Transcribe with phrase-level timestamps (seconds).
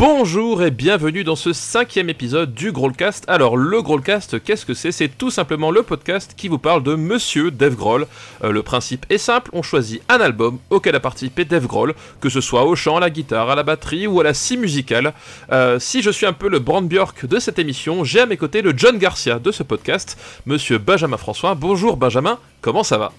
[0.00, 3.26] Bonjour et bienvenue dans ce cinquième épisode du Growlcast.
[3.28, 4.92] Alors le Growlcast, qu'est-ce que c'est?
[4.92, 8.06] C'est tout simplement le podcast qui vous parle de Monsieur Dave Grohl.
[8.42, 12.30] Euh, le principe est simple, on choisit un album auquel a participé Dave Grohl, que
[12.30, 15.12] ce soit au chant, à la guitare, à la batterie ou à la scie musicale.
[15.52, 18.38] Euh, si je suis un peu le Brand Bjork de cette émission, j'ai à mes
[18.38, 21.54] côtés le John Garcia de ce podcast, Monsieur Benjamin François.
[21.54, 23.12] Bonjour Benjamin, comment ça va?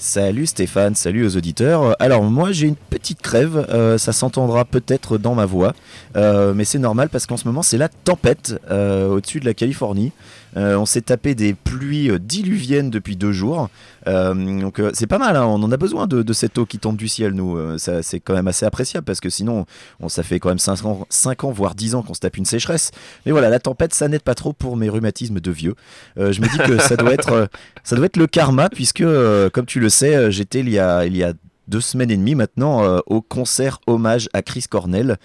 [0.00, 1.96] Salut Stéphane, salut aux auditeurs.
[1.98, 5.74] Alors moi j'ai une petite crève, euh, ça s'entendra peut-être dans ma voix,
[6.14, 9.54] euh, mais c'est normal parce qu'en ce moment c'est la tempête euh, au-dessus de la
[9.54, 10.12] Californie.
[10.56, 13.68] On s'est tapé des pluies diluviennes depuis deux jours,
[14.06, 15.44] donc c'est pas mal, hein.
[15.44, 17.58] on en a besoin de, cette eau qui tombe du ciel, nous.
[17.78, 19.66] c'est quand même assez appréciable parce que sinon
[20.00, 22.36] on, ça fait quand même 5 ans, 5 ans voire 10 ans qu'on se tape
[22.36, 22.90] une sécheresse.
[23.26, 25.74] Mais voilà, la tempête ça n'aide pas trop pour mes rhumatismes de vieux.
[26.16, 27.48] je me dis que ça doit être,
[27.84, 29.04] ça doit être le karma puisque
[29.52, 31.32] comme tu le sais, euh, j'étais il y a, il y a
[31.68, 35.16] deux semaines et demie maintenant euh, au concert hommage à Chris Cornell,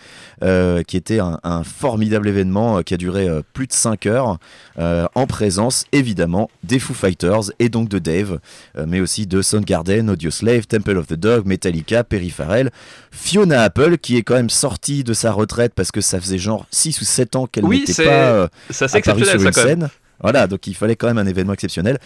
[0.43, 4.37] euh, qui était un, formidable événement qui a duré plus de 5 heures,
[4.77, 8.39] en présence évidemment des Foo Fighters et donc de Dave,
[8.87, 12.71] mais aussi de Soundgarden, Audioslave, Temple of the Dog, Metallica, Perry Farrell,
[13.11, 16.65] Fiona Apple, qui est quand même sortie de sa retraite parce que ça faisait genre
[16.71, 18.49] 6 ou 7 ans qu'elle n'était pas
[18.93, 19.89] apparue sur une scène.
[20.21, 21.99] Voilà, donc il fallait quand même un événement exceptionnel.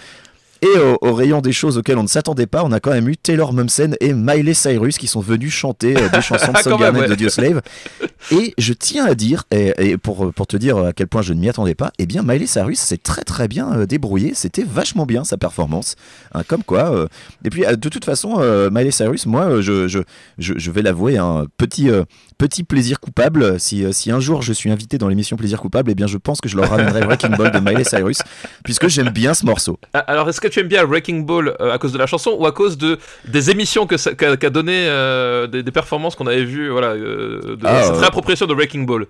[0.61, 3.17] Et au, rayon des choses auxquelles on ne s'attendait pas, on a quand même eu
[3.17, 7.16] Taylor Momsen et Miley Cyrus qui sont venus chanter euh, des chansons de Soundgarden ouais.
[7.16, 7.61] de.
[8.31, 11.39] Et je tiens à dire, et, pour, pour te dire à quel point je ne
[11.39, 15.05] m'y attendais pas, eh bien Miley Cyrus s'est très très bien euh, débrouillé, c'était vachement
[15.05, 15.95] bien sa performance.
[16.33, 16.91] Hein, comme quoi.
[16.91, 17.08] Euh,
[17.44, 18.39] et puis de toute façon,
[18.72, 20.00] Miley Cyrus, moi, je, je,
[20.38, 21.89] je, vais l'avouer, un petit,
[22.38, 23.60] petit plaisir coupable.
[23.60, 26.42] Si, si un jour je suis invité dans l'émission Plaisir coupable, eh bien je pense
[26.42, 28.20] que je leur ramènerai Breaking Ball de Miley Cyrus,
[28.64, 29.80] puisque j'aime bien ce morceau.
[29.94, 32.36] Ah, alors est-ce que tu aimes bien Wrecking Ball euh, à cause de la chanson
[32.38, 32.97] ou à cause de
[33.28, 37.97] des émissions qu'a donné euh, des, performances qu'on avait vues voilà euh, de ah, cette
[37.97, 39.06] réappropriation de Wrecking Ball?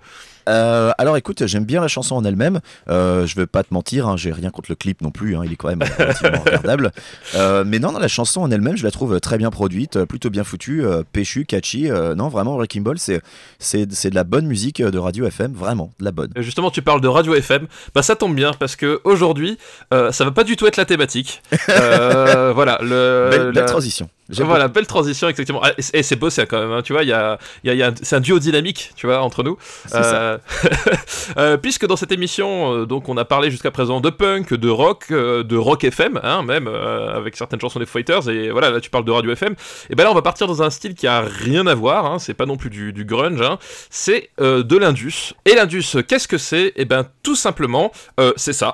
[0.48, 2.60] Euh, alors écoute, j'aime bien la chanson en elle-même.
[2.88, 5.36] Euh, je vais pas te mentir, hein, j'ai rien contre le clip non plus.
[5.36, 6.92] Hein, il est quand même relativement regardable.
[7.34, 10.44] Euh, mais non, la chanson en elle-même, je la trouve très bien produite, plutôt bien
[10.44, 11.88] foutue, péchu, catchy.
[12.16, 13.20] non, vraiment, Wrecking Ball, c'est
[13.58, 16.32] c'est de la bonne musique de radio FM, vraiment de la bonne.
[16.36, 17.66] Justement, tu parles de radio FM.
[17.94, 19.58] Bah ça tombe bien parce que aujourd'hui,
[19.90, 21.42] ça va pas du tout être la thématique.
[21.68, 24.08] voilà, le, la transition.
[24.28, 25.60] Voilà, belle transition, exactement.
[25.62, 27.82] Ah, et c'est beau, c'est quand même, hein, tu vois, y a, y a, y
[27.82, 29.56] a c'est un duo dynamique, tu vois, entre nous.
[29.94, 30.38] Euh,
[31.38, 34.68] euh, puisque dans cette émission, euh, donc, on a parlé jusqu'à présent de punk, de
[34.68, 38.90] rock, de rock FM, hein, même, avec certaines chansons des Fighters, et voilà, là tu
[38.90, 39.54] parles de radio FM.
[39.90, 42.18] Et ben là, on va partir dans un style qui a rien à voir, hein,
[42.18, 43.58] c'est pas non plus du, du grunge, hein,
[43.90, 45.34] c'est de l'Indus.
[45.46, 46.72] Et l'Indus, qu'est-ce que c'est?
[46.76, 47.92] Et ben, tout simplement,
[48.36, 48.72] c'est ça.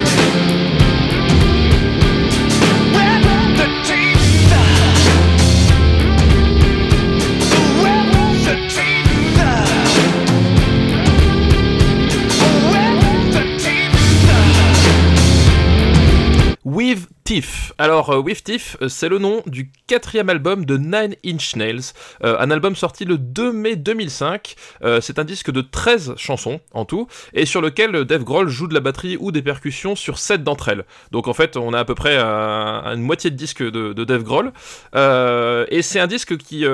[17.78, 21.92] Alors, euh, With Tiff, euh, c'est le nom du quatrième album de Nine Inch Nails,
[22.22, 24.54] euh, un album sorti le 2 mai 2005.
[25.00, 28.74] c'est un disque de 13 chansons en tout, et sur lequel Dave Grohl joue de
[28.74, 30.84] la batterie ou des percussions sur 7 d'entre elles.
[31.10, 34.22] Donc en fait, on a à peu près une moitié de disque de, de Dave
[34.22, 34.52] Grohl.
[34.94, 36.64] et c'est un disque qui,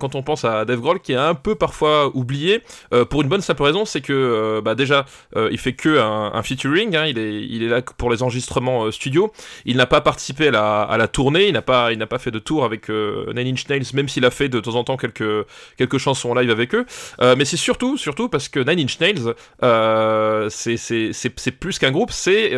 [0.00, 2.62] quand on pense à Dave Grohl, qui est un peu parfois oublié,
[3.10, 7.06] pour une bonne simple raison, c'est que bah, déjà, il fait que un, featuring, hein,
[7.06, 9.32] il, est, il est là pour les enregistrements studio.
[9.64, 12.90] Il n'a pas participé à la, tournée, il n'a pas, pas fait de tour avec
[12.90, 15.46] euh, Nine Inch Nails, même s'il a fait de temps en temps quelques,
[15.76, 16.86] quelques chansons en live avec eux.
[17.20, 22.10] Euh, mais c'est surtout, surtout parce que Nine Inch Nails, euh, c'est plus qu'un groupe,
[22.12, 22.52] c'est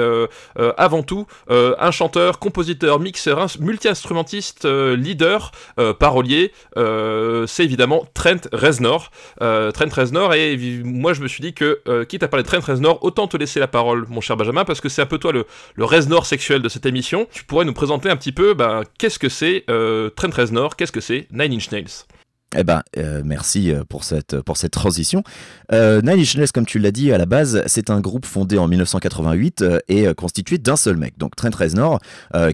[0.76, 5.52] avant tout un chanteur, compositeur, mixeur, multi-instrumentiste, leader,
[5.98, 6.52] parolier.
[7.46, 9.10] c'est évidemment Trent Reznor.
[9.38, 13.02] Trent Reznor, et moi je me suis dit que, quitte à parler de Trent Reznor,
[13.02, 15.46] autant te laisser la parole, mon cher Benjamin, parce que c'est un peu toi le,
[15.74, 19.18] le Reznor sexuel de cette émission tu pourrais nous présenter un petit peu ben, qu'est-ce
[19.18, 22.04] que c'est euh, Trent Reznor, qu'est-ce que c'est Nine Inch Nails?
[22.56, 25.22] Eh ben, euh, merci euh, pour cette, pour cette transition.
[25.72, 26.24] Euh, Nine
[26.54, 30.06] comme tu l'as dit à la base, c'est un groupe fondé en 1988 euh, et
[30.14, 32.00] constitué d'un seul mec, donc Trent Reznor,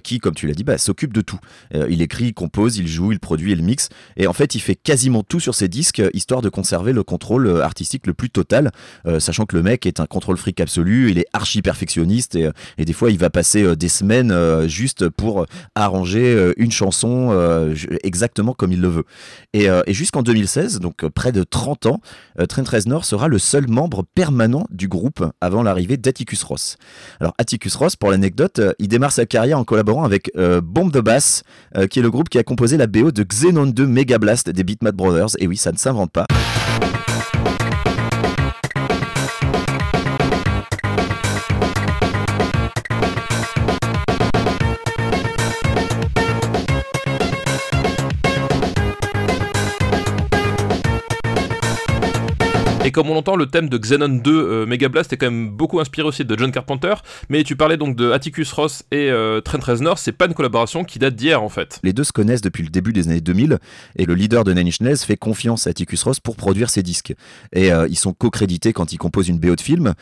[0.02, 1.38] qui, comme tu l'as dit, bah, s'occupe de tout.
[1.72, 4.74] il écrit, il compose, il joue, il produit, il mixe, et en fait, il fait
[4.74, 8.72] quasiment tout sur ses disques, histoire de conserver le contrôle artistique le plus total,
[9.18, 12.84] sachant que le mec est un contrôle fric absolu, il est archi perfectionniste, et, et
[12.84, 18.80] des fois, il va passer des semaines juste pour arranger une chanson exactement comme il
[18.80, 19.04] le veut.
[19.52, 22.00] Et et jusqu'en 2016, donc euh, près de 30 ans,
[22.38, 26.76] euh, Trent Reznor sera le seul membre permanent du groupe avant l'arrivée d'Atticus Ross.
[27.20, 30.98] Alors Atticus Ross, pour l'anecdote, euh, il démarre sa carrière en collaborant avec Bomb the
[30.98, 31.42] Bass,
[31.90, 34.64] qui est le groupe qui a composé la BO de Xenon 2 Mega Blast des
[34.64, 35.30] Beatmat Brothers.
[35.38, 36.26] Et oui, ça ne s'invente pas.
[52.94, 55.80] Comme on l'entend, le thème de Xenon 2 euh, Mega Blast est quand même beaucoup
[55.80, 56.94] inspiré aussi de John Carpenter.
[57.28, 60.84] Mais tu parlais donc de Atticus Ross et euh, Trent Reznor, c'est pas une collaboration
[60.84, 61.80] qui date d'hier en fait.
[61.82, 63.58] Les deux se connaissent depuis le début des années 2000
[63.96, 67.14] et le leader de Nine Inch fait confiance à Atticus Ross pour produire ses disques.
[67.52, 69.94] Et euh, ils sont co-crédités quand ils composent une BO de film.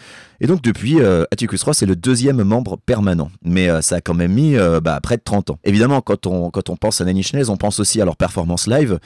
[0.43, 3.31] Et donc depuis, euh, Atticus Ross est le deuxième membre permanent.
[3.45, 5.59] Mais euh, ça a quand même mis euh, bah, près de 30 ans.
[5.63, 8.17] Évidemment, quand on, quand on pense à Nine Inch Nails, on pense aussi à leurs
[8.17, 8.99] performances live,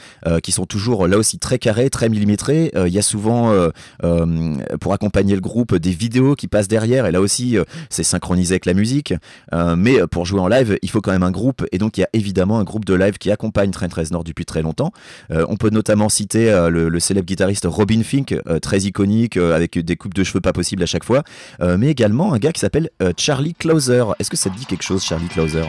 [0.43, 2.73] qui sont toujours là aussi très carrées, très millimétrées.
[2.75, 3.53] Il y a souvent,
[4.81, 7.05] pour accompagner le groupe, des vidéos qui passent derrière.
[7.07, 7.59] Et là aussi,
[7.91, 9.13] c'est synchronisé avec la musique.
[9.77, 11.67] Mais pour jouer en live, il faut quand même un groupe.
[11.73, 14.47] Et donc, il y a évidemment un groupe de live qui accompagne Trent Reznor depuis
[14.47, 14.93] très longtemps.
[15.31, 20.15] On peut notamment citer le, le célèbre guitariste Robin Fink, très iconique, avec des coupes
[20.15, 21.23] de cheveux pas possibles à chaque fois.
[21.61, 24.05] Euh, mais également un gars qui s'appelle euh, Charlie Closer.
[24.19, 25.65] Est-ce que ça te dit quelque chose, Charlie Closer?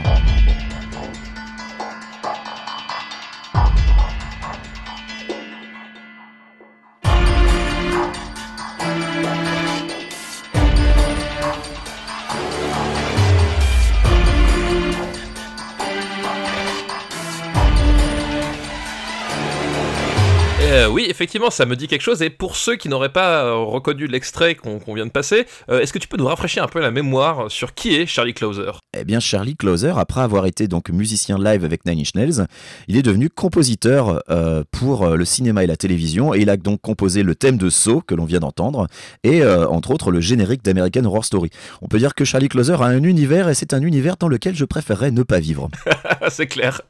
[20.77, 22.21] Euh, oui, effectivement, ça me dit quelque chose.
[22.21, 25.91] Et pour ceux qui n'auraient pas euh, reconnu l'extrait qu'on vient de passer, euh, est-ce
[25.91, 28.74] que tu peux nous rafraîchir un peu la mémoire sur qui est Charlie Closer?
[28.95, 32.45] Eh bien, Charlie Closer, après avoir été donc musicien live avec Nine Inch Nails,
[32.88, 36.80] il est devenu compositeur euh, pour le cinéma et la télévision, et il a donc
[36.81, 38.88] composé le thème de Saw que l'on vient d'entendre,
[39.23, 41.50] et entre autres le générique d'American Horror Story.
[41.81, 44.56] On peut dire que Charlie Closer a un univers, et c'est un univers dans lequel
[44.56, 45.69] je préférerais ne pas vivre.
[46.30, 46.81] c'est clair.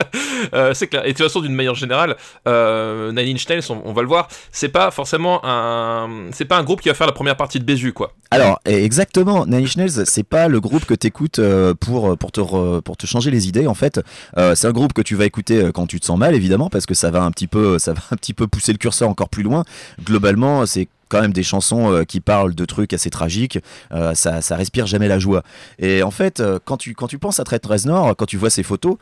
[0.73, 1.05] C'est clair.
[1.05, 4.69] Et de toute façon, d'une manière générale, Nine Inch Nails, on, va le voir, c'est
[4.69, 7.93] pas forcément un, c'est pas un groupe qui va faire la première partie de Bézu,
[7.93, 8.13] quoi.
[8.31, 12.97] Alors, exactement, Nine Nails, c'est pas le groupe que t'écoutes euh, pour, pour, te pour
[12.97, 14.01] te changer les idées, en fait.
[14.37, 16.69] Euh, c'est un groupe que tu vas écouter euh, quand tu te sens mal, évidemment,
[16.69, 19.09] parce que ça va un petit peu, ça va un petit peu pousser le curseur
[19.09, 19.63] encore plus loin.
[20.03, 23.59] Globalement, c'est quand même des chansons euh, qui parlent de trucs assez tragiques,
[23.93, 25.43] euh, ça, ça respire jamais la joie.
[25.79, 28.49] Et en fait, euh, quand tu, quand tu penses à Trent Reznor, quand tu vois
[28.49, 28.97] ses photos,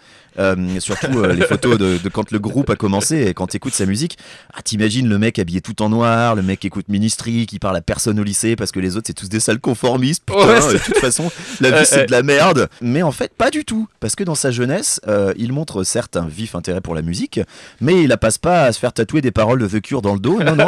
[0.80, 3.86] surtout les photos de, de quand le groupe a commencé et quand tu écoutes sa
[3.86, 4.18] musique,
[4.54, 7.78] ah, t'imagines le mec habillé tout en noir, le mec qui écoute Ministry, qui parle
[7.78, 10.62] à personne au lycée parce que les autres c'est tous des sales conformistes, putain, Ouais,
[10.62, 11.32] c'est- de toute façon
[11.62, 12.70] la vie c'est de la merde.
[12.82, 15.00] Mais en fait pas du tout, parce que dans sa jeunesse,
[15.38, 17.40] il montre certes un vif intérêt pour la musique,
[17.82, 20.14] mais il la passe pas à se faire tatouer des paroles de The Cure dans
[20.14, 20.68] le dos, non non,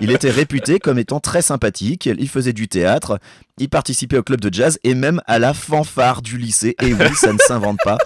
[0.00, 3.18] il était réputé comme étant très sympathique, il faisait du théâtre,
[3.58, 7.14] il participait au club de jazz et même à la fanfare du lycée, et oui
[7.16, 7.98] ça ne s'invente pas.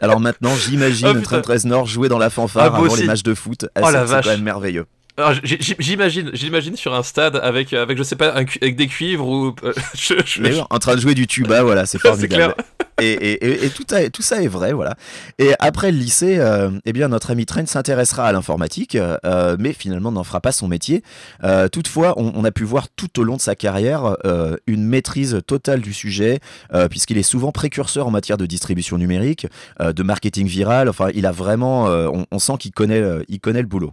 [0.00, 1.40] Alors maintenant, j'imagine Oh, putain.
[1.40, 3.02] Trent Reznor jouer dans la fanfare Ah, moi avant aussi.
[3.02, 3.66] les matchs de foot.
[3.74, 4.24] Ah, Oh, c'est vache.
[4.24, 4.86] quand même merveilleux.
[5.78, 9.54] J'imagine, j'imagine sur un stade avec, avec je sais pas, un avec des cuivres ou.
[9.62, 12.54] euh, je- je- Mais en train de jouer du tuba, voilà, c'est formidable.
[13.00, 14.94] Et, et- et- et tout, a- tout ça est vrai, voilà.
[15.38, 19.72] Et après le lycée, euh, eh bien notre ami Trent s'intéressera à l'informatique, euh, mais
[19.72, 21.02] finalement n'en fera pas son métier.
[21.44, 24.84] Euh, toutefois, on, on a pu voir tout au long de sa carrière euh, une
[24.84, 26.40] maîtrise totale du sujet,
[26.74, 29.46] euh, puisqu'il est souvent précurseur en matière de distribution numérique,
[29.80, 30.88] euh, de marketing viral.
[30.88, 33.92] Enfin, il a vraiment, euh, on, on sent qu'il connaît, euh, il connaît le boulot.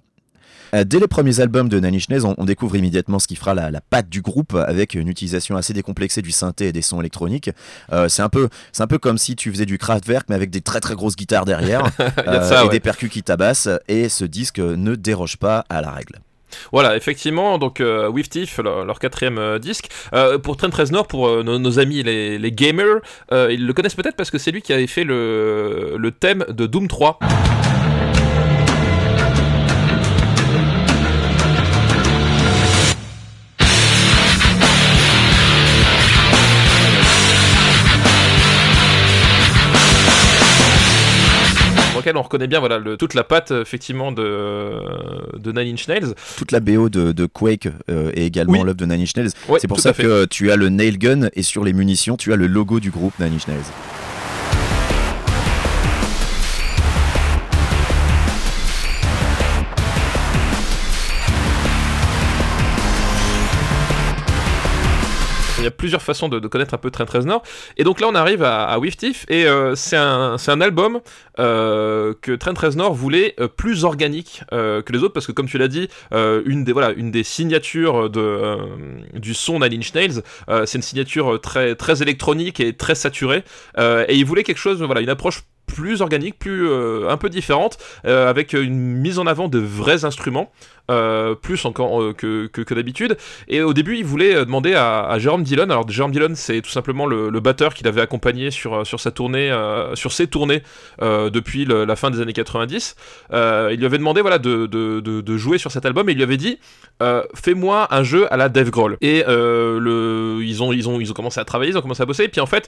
[0.73, 3.71] Euh, Dès les premiers albums de Nails, on, on découvre immédiatement ce qui fera la,
[3.71, 7.51] la patte du groupe avec une utilisation assez décomplexée du synthé et des sons électroniques.
[7.91, 10.49] Euh, c'est un peu, c'est un peu comme si tu faisais du Kraftwerk mais avec
[10.49, 11.83] des très très grosses guitares derrière
[12.27, 12.69] euh, ça, et ouais.
[12.69, 13.69] des percus qui tabassent.
[13.87, 16.19] Et ce disque ne déroge pas à la règle.
[16.71, 19.89] Voilà, effectivement, donc euh, With Thief, leur, leur quatrième euh, disque.
[20.13, 22.99] Euh, pour Trent Reznor, pour nos, nos amis les, les gamers,
[23.31, 26.65] ils le connaissent peut-être parce que c'est lui qui avait fait le, le thème de
[26.65, 27.19] Doom 3.
[42.17, 46.13] On reconnaît bien voilà, le- toute la patte effectivement de, de Nine Inch Nails.
[46.37, 48.59] Toute la BO de, de Quake euh, est également Oui.
[48.63, 49.29] l'œuvre de Nine Inch Nails.
[49.47, 52.33] Ouais, c'est pour ça que tu as le nail gun et sur les munitions tu
[52.33, 53.59] as le logo du groupe Nine Inch Nails.
[65.69, 67.43] A plusieurs façons de, connaître un peu Trent Reznor.
[67.77, 70.99] Et donc là, on arrive à, à With Thief, et euh, c'est un, un album
[71.39, 75.47] euh, que Trent Reznor voulait euh, plus organique euh, que les autres, parce que comme
[75.47, 78.57] tu l'as dit, une, des, voilà, une des signatures de,
[79.13, 80.21] du son Nine Inch Nails,
[80.65, 83.43] c'est une signature très, très électronique et très saturée,
[83.77, 86.69] et il voulait quelque chose, voilà, une approche plus organique, plus
[87.07, 90.51] un peu différente, avec une mise en avant de vrais instruments.
[90.89, 93.15] Euh, plus encore euh, que, que, d'habitude.
[93.47, 95.65] Et au début, il voulait euh, demander à, à Jérôme Dillon.
[95.65, 99.49] Alors, Jérôme Dillon, c'est tout simplement le, batteur qu'il avait accompagné sur, sur sa tournée,
[99.93, 100.61] sur ses tournées
[100.99, 102.95] depuis la fin des années 90.
[103.31, 106.23] il lui avait demandé voilà, de, de, de, jouer sur cet album et il lui
[106.23, 106.59] avait dit
[107.33, 108.97] Fais-moi un jeu à la Dave Grohl.
[108.99, 112.05] Et le, ils, ont, ils, ont, ils ont commencé à travailler, ils ont commencé à
[112.05, 112.25] bosser.
[112.25, 112.67] Et puis en fait,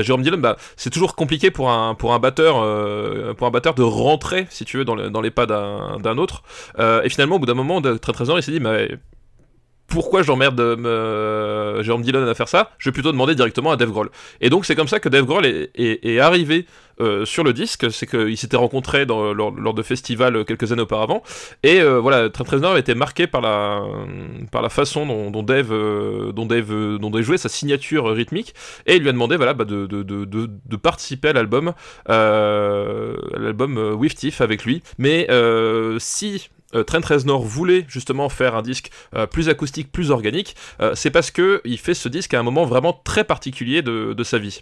[0.00, 3.82] Jérôme Dillon, bah, c'est toujours compliqué pour un, pour, un batteur, pour un batteur de
[3.82, 6.42] rentrer, si tu veux, dans, les pas d'un autre.
[6.78, 8.98] et finalement, au bout d'un moment, de très très il s'est dit, mais
[9.88, 12.70] pourquoi j'emmerde euh, Jérôme Dillon à faire ça?
[12.78, 14.10] Je vais plutôt demander directement à Dave Grohl.
[14.40, 16.66] Et donc c'est comme ça que Dave Grohl est, arrivé
[17.00, 21.22] euh, sur le disque, c'est qu'ils s'étaient rencontrés lors, de festivals quelques années auparavant,
[21.62, 25.72] et euh, voilà, Trent Reznor été marqué par la, façon dont, Dave,
[27.22, 28.54] jouait, sa signature rythmique,
[28.86, 31.72] et il lui a demandé bah, de, participer à l'album,
[32.08, 35.26] l'album With avec lui, mais
[35.98, 40.94] si euh, Trent Reznor voulait justement faire un disque euh, plus acoustique, plus organique, euh,
[40.94, 44.38] c'est parce que il fait ce disque à un moment vraiment très particulier de sa
[44.38, 44.60] vie.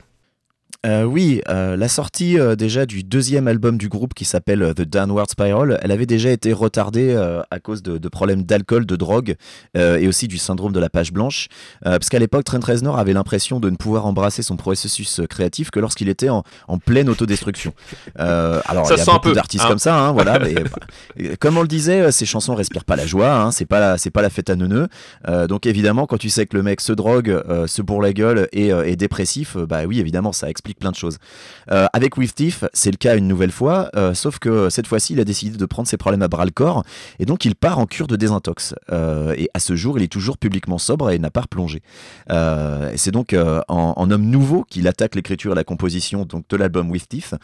[0.85, 4.83] Euh, oui, euh, la sortie euh, déjà du deuxième album du groupe qui s'appelle The
[4.83, 7.17] Downward Spiral, elle avait déjà été retardée
[7.51, 9.37] à cause de, problèmes d'alcool, de drogue
[9.75, 11.49] et aussi du syndrome de la page blanche.
[11.83, 15.81] parce qu'à l'époque, Trent Reznor avait l'impression de ne pouvoir embrasser son processus créatif que
[15.81, 16.43] lorsqu'il était en,
[16.85, 17.73] pleine autodestruction.
[18.17, 19.69] alors, il y a beaucoup d'artistes hein.
[19.69, 20.39] comme ça, hein, voilà.
[21.17, 24.11] mais, comme on le disait, ces chansons respirent pas la joie, hein, c'est pas c'est
[24.11, 24.89] pas la fête à neuneux.
[25.49, 28.69] donc évidemment, quand tu sais que le mec se drogue, se bourre la gueule et
[28.69, 31.19] est dépressif, bah oui, évidemment, ça explique plein de choses.
[31.71, 35.13] Euh, avec With Tiff, c'est le cas une nouvelle fois, euh, sauf que cette fois-ci,
[35.13, 36.83] il a décidé de prendre ses problèmes à bras le corps
[37.21, 38.75] et donc il part en cure de désintox.
[38.91, 41.83] Euh, et à ce jour, il est toujours publiquement sobre et n'a pas replongé.
[42.31, 43.35] et c'est donc
[43.69, 47.35] en, homme nouveau qu'il attaque l'écriture et la composition donc, de l'album With Tiff,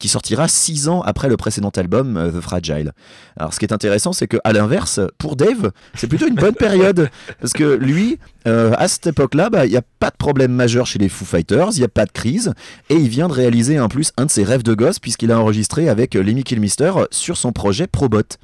[0.00, 2.92] qui sortira six ans après le précédent album The Fragile.
[3.36, 6.54] Alors, ce qui est intéressant, c'est que à l'inverse, pour Dave, c'est plutôt une bonne
[6.54, 10.86] période parce que lui, à cette époque-là, bah, il n'y a pas de problème majeur
[10.86, 12.39] chez les Foo Fighters, il n'y a pas de crise
[12.88, 15.38] et il vient de réaliser en plus un de ses rêves de gosse puisqu'il a
[15.38, 18.36] enregistré avec Lemmy Kilmister sur son projet Probot.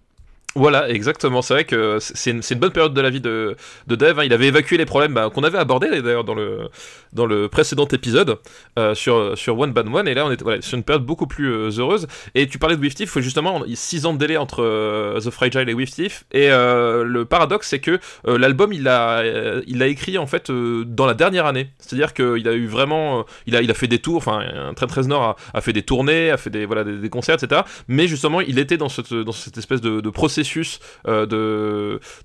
[0.57, 1.43] Voilà, exactement.
[1.43, 3.97] C'est vrai que c'est une, bonne période de la vie de, de.
[4.07, 4.25] Hein.
[4.25, 8.39] Il avait évacué les problèmes bah, qu'on avait abordés d'ailleurs dans le, précédent épisode
[8.79, 10.09] euh, sur, One Bad One.
[10.09, 12.07] Et là, on est sur une période beaucoup plus euh, heureuse.
[12.35, 15.69] Et tu parlais de With faut justement 6 ans de délai entre euh, The Fragile
[15.69, 16.01] et With
[16.33, 19.25] Et le paradoxe, c'est que l'album, il a,
[19.67, 21.69] il a écrit en fait dans la dernière année.
[21.79, 23.27] C'est-à-dire qu'il a eu vraiment.
[23.47, 24.17] il, a, il fait des tours.
[24.17, 27.61] Enfin, Trent Reznor a, a fait des tournées, a fait des, voilà, des, concerts, etc.
[27.89, 30.46] Mais justement, il était dans cette, dans cette espèce de, de processus
[31.07, 31.27] euh,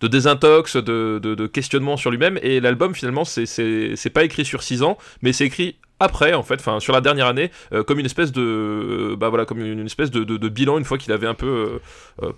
[0.01, 2.39] de, désintox, de, questionnement sur lui-même.
[2.41, 6.59] Et l'album, finalement, c'est pas écrit sur 6 ans, mais c'est écrit après en fait
[6.79, 10.09] sur la dernière année euh, comme une espèce de euh, bah voilà comme une, espèce
[10.09, 11.79] de, bilan une fois qu'il avait un peu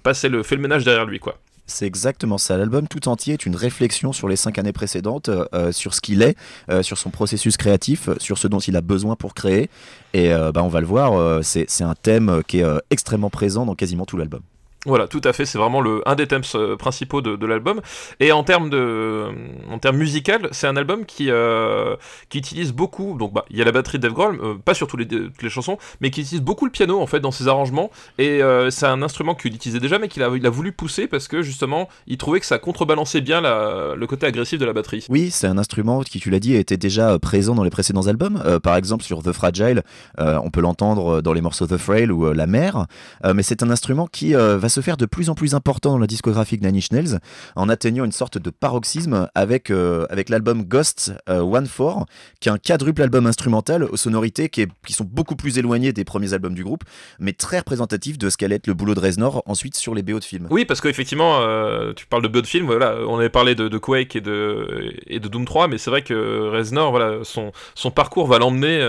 [0.04, 2.58] passé le fait le ménage derrière lui quoi c'est exactement ça.
[2.58, 5.30] L'album tout entier est une réflexion sur les cinq années précédentes,
[5.72, 6.36] sur ce qu'il est,
[6.82, 9.70] sur son processus créatif, sur ce dont il a besoin pour créer.
[10.14, 14.06] Et bah, on va le voir, c'est un thème qui est extrêmement présent dans quasiment
[14.06, 14.42] tout l'album.
[14.86, 17.80] Voilà, tout à fait, c'est vraiment le, un des thèmes euh, principaux de, l'album.
[18.20, 19.28] Et en termes de,
[19.72, 21.96] en termes musical, c'est un album qui, euh,
[22.30, 23.18] qui utilise beaucoup.
[23.18, 25.42] Donc, bah, il y a la batterie de Dave Grohl, euh, pas sur les, toutes
[25.42, 27.92] les chansons, mais qui utilise beaucoup le piano en fait dans ses arrangements.
[28.18, 31.28] Et c'est un instrument qu'il utilisait déjà, mais qu'il a, il a voulu pousser parce
[31.28, 35.06] que justement, il trouvait que ça contrebalançait bien le côté agressif de la batterie.
[35.10, 38.42] Oui, c'est un instrument qui, tu l'as dit, était déjà présent dans les précédents albums.
[38.62, 39.84] par exemple, sur The Fragile,
[40.18, 42.86] on peut l'entendre dans les morceaux The Frail ou La Mer.
[43.34, 46.08] mais c'est un instrument qui va se faire de plus en plus important dans la
[46.08, 47.20] discographie de Nine Inch Nails,
[47.56, 52.06] en atteignant une sorte de paroxysme avec, euh, avec l'album Ghost euh, One Four,
[52.40, 56.34] qui est un quadruple album instrumental aux sonorités qui, sont beaucoup plus éloignées des premiers
[56.34, 56.84] albums du groupe,
[57.20, 60.20] mais très représentatif de ce qu'allait être le boulot de Reznor ensuite sur les BO
[60.20, 60.48] de films.
[60.50, 63.78] Oui, parce qu'effectivement, euh, tu parles de BO de films, voilà, on avait parlé de,
[63.78, 67.92] Quake et de, et de Doom 3, mais c'est vrai que Reznor, voilà, son, son
[67.92, 68.80] parcours va l'emmener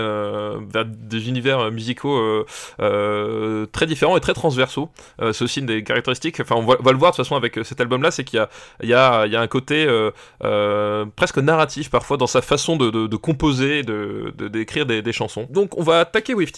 [0.71, 2.45] vers des univers musicaux
[2.77, 4.89] très différents et très transversaux.
[5.19, 7.63] c'est aussi une des caractéristique, enfin on va, le voir de toute façon avec euh,
[7.63, 8.49] cet album-là, c'est qu'il y a,
[8.81, 10.11] il y, a, il y a un côté euh,
[10.43, 15.47] euh, presque narratif parfois dans sa façon de, composer, de, d'écrire des, des, chansons.
[15.49, 16.55] Donc on va attaquer With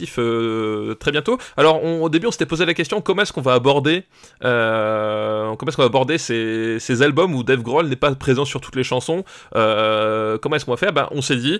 [1.00, 1.38] très bientôt.
[1.56, 4.04] Alors au début on s'était posé la question comment est-ce qu'on va aborder,
[4.42, 8.62] comment est-ce qu'on va aborder ces, ces, albums où Dave Grohl n'est pas présent sur
[8.62, 9.24] toutes les chansons.
[9.52, 10.94] comment est-ce qu'on va faire?
[10.94, 11.60] Ben, on s'est dit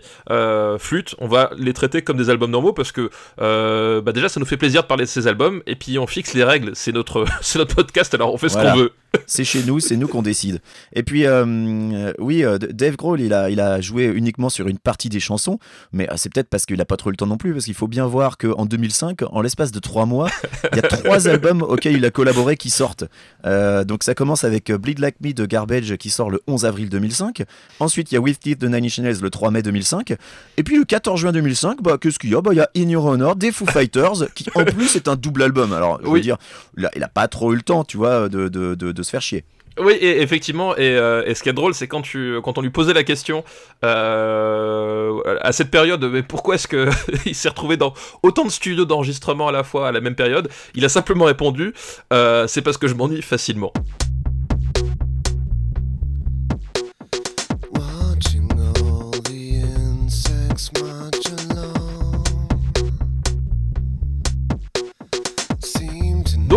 [0.80, 4.46] flûte, on va les traiter comme des albums normaux parce que bah, déjà ça nous
[4.46, 6.72] fait plaisir de parler de ces albums et puis on fixe les règles.
[6.74, 8.94] C'est notre, c'est notre podcast, alors on fait ce qu'on veut.
[9.26, 10.60] C'est chez nous, c'est nous qu'on décide.
[10.94, 14.80] Et puis, euh, oui, euh, Dave Grohl, il a, il a joué uniquement sur une
[14.80, 15.60] partie des chansons,
[15.92, 17.74] mais c'est peut-être parce qu'il n'a pas trop eu le temps non plus, parce qu'il
[17.74, 20.30] faut bien voir qu'en 2005, en l'espace de trois mois,
[20.72, 23.06] il y a trois albums auxquels il a collaboré qui sortent.
[23.44, 27.44] donc ça commence avec Bleed Like Me de Garbage qui sort le 11 avril 2005.
[27.80, 30.16] Ensuite, il y a With Teeth de Nine Inch Nails le 3 mai 2005.
[30.58, 32.42] Et puis le 14 juin 2005, bah, qu'est-ce qu'il y a?
[32.42, 35.16] Bah, Il y a In Your Honor des Foo Fighters, qui en plus est un
[35.16, 35.74] double album.
[35.74, 36.38] Alors, je veux dire,
[36.78, 39.44] il a, pas trop eu le temps, tu vois, de, de, de, faire chier.
[39.80, 42.02] Oui, et effectivement, euh, et, ce qui est drôle, c'est quand,
[42.44, 43.44] quand on lui posait la question
[43.86, 49.48] euh, à cette période, mais pourquoi est-ce qu'il s'est retrouvé dans autant de studios d'enregistrement
[49.48, 51.74] à la fois à la même période Il a simplement répondu
[52.12, 53.72] euh, c'est parce que je m'ennuie facilement.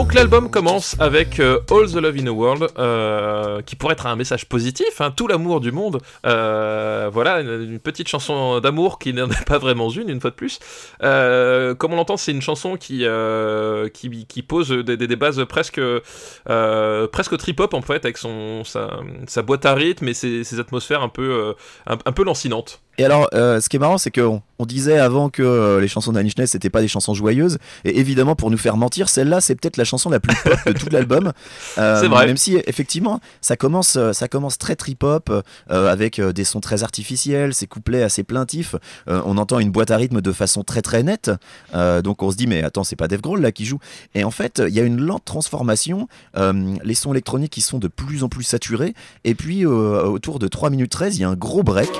[0.01, 4.07] Donc l'album commence avec euh, All the Love in the World, euh, qui pourrait être
[4.07, 6.01] un message positif, hein, tout l'amour du monde.
[6.25, 10.37] Euh, voilà, une, petite chanson d'amour qui n'en est pas vraiment une, une fois de
[10.37, 10.59] plus.
[11.01, 13.05] comme on l'entend, c'est une chanson qui,
[14.49, 15.83] pose des, bases presque,
[16.47, 21.55] presque trip-hop en fait, avec sa, boîte à rythme et ses, atmosphères un peu,
[21.87, 22.81] un peu lancinantes.
[23.01, 26.37] Et alors, ce qui est marrant, c'est qu'on on disait avant que les chansons d'Anish
[26.37, 27.57] Ness n'étaient pas des chansons joyeuses.
[27.87, 30.73] Et évidemment, pour nous faire mentir, celle-là, c'est peut-être la chanson la plus pop de
[30.73, 31.33] tout l'album.
[31.79, 32.27] Euh, c'est vrai.
[32.27, 36.83] Même si effectivement, ça commence, euh, ça commence très trip-hop euh, avec des sons très
[36.83, 38.75] artificiels, ces couplets assez plaintifs.
[39.07, 41.31] on entend une boîte à rythme de façon très très nette.
[41.73, 43.79] donc on se dit mais attends, c'est pas Dave Grohl là qui joue.
[44.15, 46.09] Et en fait, il y a une lente transformation.
[46.37, 48.95] les sons électroniques qui sont de plus en plus saturés.
[49.25, 51.91] Et puis autour de 3 minutes 13, il y a un gros break.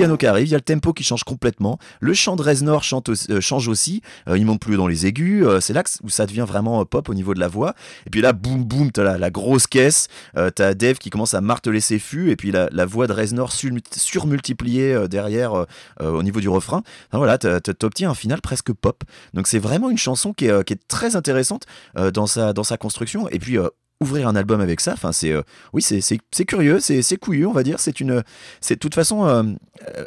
[0.00, 2.82] Piano qui arrive, il y a le tempo qui change complètement, le chant de Reznor
[3.30, 6.24] euh, change aussi, euh, il monte plus dans les aigus, euh, c'est là où ça
[6.24, 7.74] devient vraiment pop au niveau de la voix,
[8.06, 11.42] et puis là, boum boum, t'as la, la grosse caisse, t'as Dave qui commence à
[11.42, 15.66] marteler ses fûts, et puis la, la voix de Reznor surmultipliée derrière
[16.00, 19.98] au niveau du refrain, enfin, voilà, t'obtiens un final presque pop, donc c'est vraiment une
[19.98, 21.66] chanson qui est, qui est très intéressante
[22.14, 23.58] dans, sa, dans sa construction, et puis
[24.02, 24.94] ouvrir un album avec ça.
[24.94, 25.42] Enfin, c'est euh,
[25.74, 27.78] oui, c'est curieux, c'est couillu, on va dire.
[27.78, 28.22] C'est une,
[28.60, 29.42] c'est de toute façon, euh,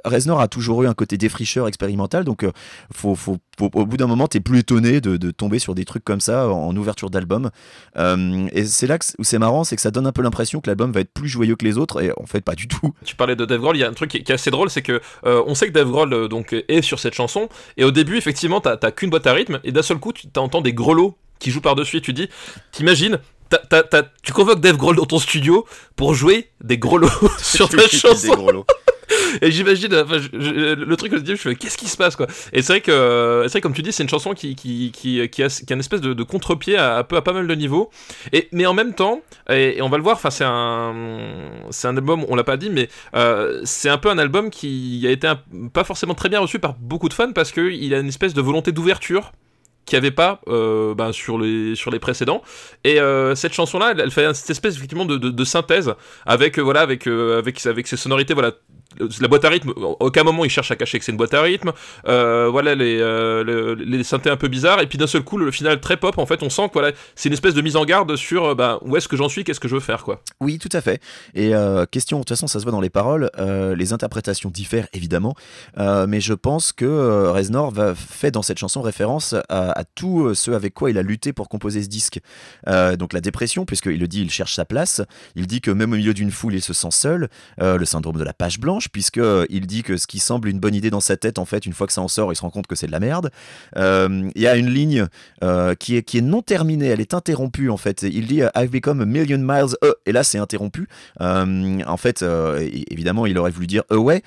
[0.04, 2.52] Reznor a toujours eu un côté défricheur expérimental, donc euh,
[2.92, 6.22] faut, faut, au bout d'un moment, t'es plus étonné de, tomber sur des trucs comme
[6.22, 7.52] ça en, ouverture d'album.
[7.96, 10.92] et c'est là où c'est marrant, c'est que ça donne un peu l'impression que l'album
[10.92, 12.94] va être plus joyeux que les autres, et en fait, pas du tout.
[13.06, 14.82] Tu parlais de Dave Grohl, il y a un truc qui, est assez drôle, c'est
[14.82, 18.60] que on sait que Dave Grohl donc est sur cette chanson, et au début, effectivement,
[18.60, 21.62] t'as qu'une boîte à rythme, et d'un seul coup, tu entends des grelots qui jouent
[21.62, 22.30] par-dessus, et tu dis,
[22.72, 23.20] t'imagines,
[24.24, 28.66] tu convoques Dave Grohl dans ton studio pour jouer des gros lots sur ta chanson.
[29.42, 32.28] et j'imagine, le truc que je dis, je fais, qu'est-ce qui se passe quoi?
[32.52, 35.28] Et c'est vrai que, c'est vrai comme tu dis, c'est une chanson qui, qui, qui,
[35.30, 37.56] qui, a, qui a une espèce de, de contre-pied à, peu, à pas mal de
[37.56, 37.90] niveaux.
[38.32, 40.94] Et, mais en même temps, et, on va le voir, enfin, c'est un,
[41.70, 45.04] c'est un album, on l'a pas dit, mais euh, c'est un peu un album qui
[45.06, 45.32] a été
[45.74, 48.42] pas forcément très bien reçu par beaucoup de fans parce qu'il a une espèce de
[48.42, 49.32] volonté d'ouverture
[49.86, 52.42] qu'il n'y avait pas euh, ben, sur, les, sur les précédents.
[52.84, 55.94] Et euh, cette chanson-là, elle, fait cette espèce effectivement de, de, synthèse
[56.26, 58.52] avec, euh, voilà, avec, avec, avec ses sonorités voilà,
[59.20, 61.42] la boîte à rythme, aucun moment il cherche à cacher que c'est une boîte à
[61.42, 61.72] rythme.
[62.06, 62.98] Voilà les,
[63.76, 64.82] les, synthés un peu bizarres.
[64.82, 66.92] Et puis d'un seul coup, le, final très pop, en fait, on sent que voilà,
[67.16, 69.60] c'est une espèce de mise en garde sur bah, où est-ce que j'en suis, qu'est-ce
[69.60, 70.04] que je veux faire.
[70.04, 70.22] quoi.
[70.40, 71.02] Oui, tout à fait.
[71.34, 71.54] Et
[71.92, 73.32] question, de toute façon, ça se voit dans les paroles.
[73.76, 75.36] les interprétations diffèrent évidemment.
[75.76, 80.52] mais je pense que Reznor va, fait dans cette chanson référence à, à tout ce
[80.52, 82.20] avec quoi il a lutté pour composer ce disque.
[82.68, 85.02] donc la dépression, puisqu'il le dit, il cherche sa place.
[85.36, 87.30] Il dit que même au milieu d'une foule, il se sent seul.
[87.60, 90.60] le syndrome de la page blanche puisque euh, il dit que ce qui semble une
[90.60, 92.42] bonne idée dans sa tête, en fait, une fois que ça en sort, il se
[92.42, 93.32] rend compte que c'est de la merde.
[93.78, 95.08] Euh, il y a une ligne
[95.44, 98.04] euh, qui, est, qui est non terminée, elle est interrompue en fait.
[98.04, 100.88] Il dit I've become a million miles, et là c'est interrompu.
[101.20, 102.24] en fait,
[102.90, 104.22] évidemment, il aurait voulu dire Away,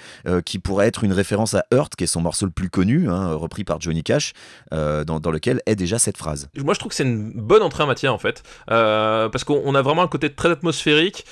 [0.45, 3.35] qui pourrait être une référence à Hurt, qui est son morceau le plus connu, hein,
[3.35, 4.33] repris par Johnny Cash,
[4.73, 6.49] dans, dans, lequel est déjà cette phrase.
[6.57, 9.83] Moi, je trouve que c'est une bonne entrée en matière en fait, parce qu'on a
[9.83, 11.25] vraiment un côté très atmosphérique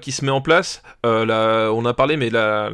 [0.00, 0.82] qui se met en place.
[1.04, 2.70] on a parlé, mais la,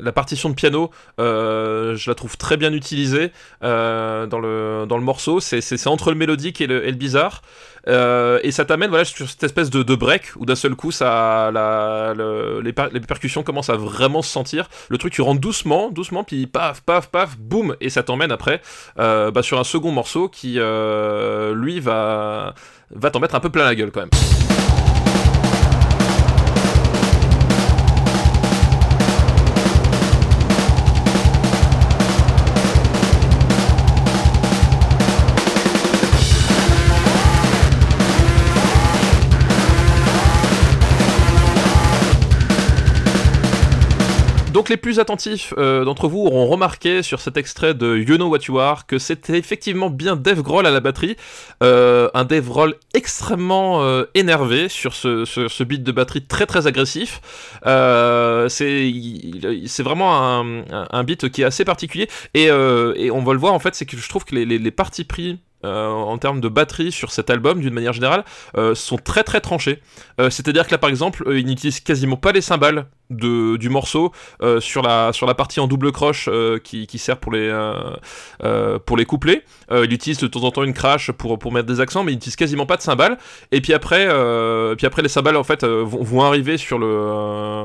[0.00, 4.96] la, partition de piano, euh, je la trouve très bien utilisée euh, dans, le, dans
[4.96, 5.40] le morceau.
[5.40, 7.42] C'est entre le mélodique et le, bizarre.
[7.86, 11.50] Et ça t'amène voilà sur cette espèce de, break où d'un seul coup ça
[12.64, 14.68] les, percussions commencent à vraiment se sentir.
[14.88, 18.60] Le truc tu rentres doucement doucement puis paf paf paf boum et ça t'emmène après
[18.96, 22.54] bah, sur un second morceau qui lui va
[22.90, 24.53] va t'en mettre un peu plein la gueule quand même
[44.68, 48.40] Les plus attentifs euh, d'entre vous auront remarqué sur cet extrait de You Know What
[48.48, 51.16] You Are que c'était effectivement bien Dave Grohl à la batterie,
[51.62, 56.66] euh, un Dave Grohl extrêmement euh, énervé sur ce, ce, beat de batterie très très
[56.66, 57.20] agressif.
[57.64, 63.52] c'est vraiment un, un, beat qui est assez particulier et, et on va le voir
[63.52, 66.92] en fait, c'est que je trouve que les, les, parties pris en termes de batterie
[66.92, 68.24] sur cet album, d'une manière générale,
[68.74, 69.80] sont très très tranchés.
[70.20, 74.12] Euh, c'est-à-dire que là, par exemple, il n'utilise quasiment pas les cymbales de, du morceau
[74.60, 76.28] sur, la, sur la partie en double croche
[76.62, 77.52] qui, qui, sert pour les,
[78.86, 79.44] pour les couplets.
[79.70, 82.16] il utilise de temps en temps une crash pour, pour mettre des accents, mais il
[82.16, 83.18] n'utilise quasiment pas de cymbales.
[83.52, 84.08] Et puis après,
[84.76, 87.64] puis après les cymbales en fait vont, arriver sur le,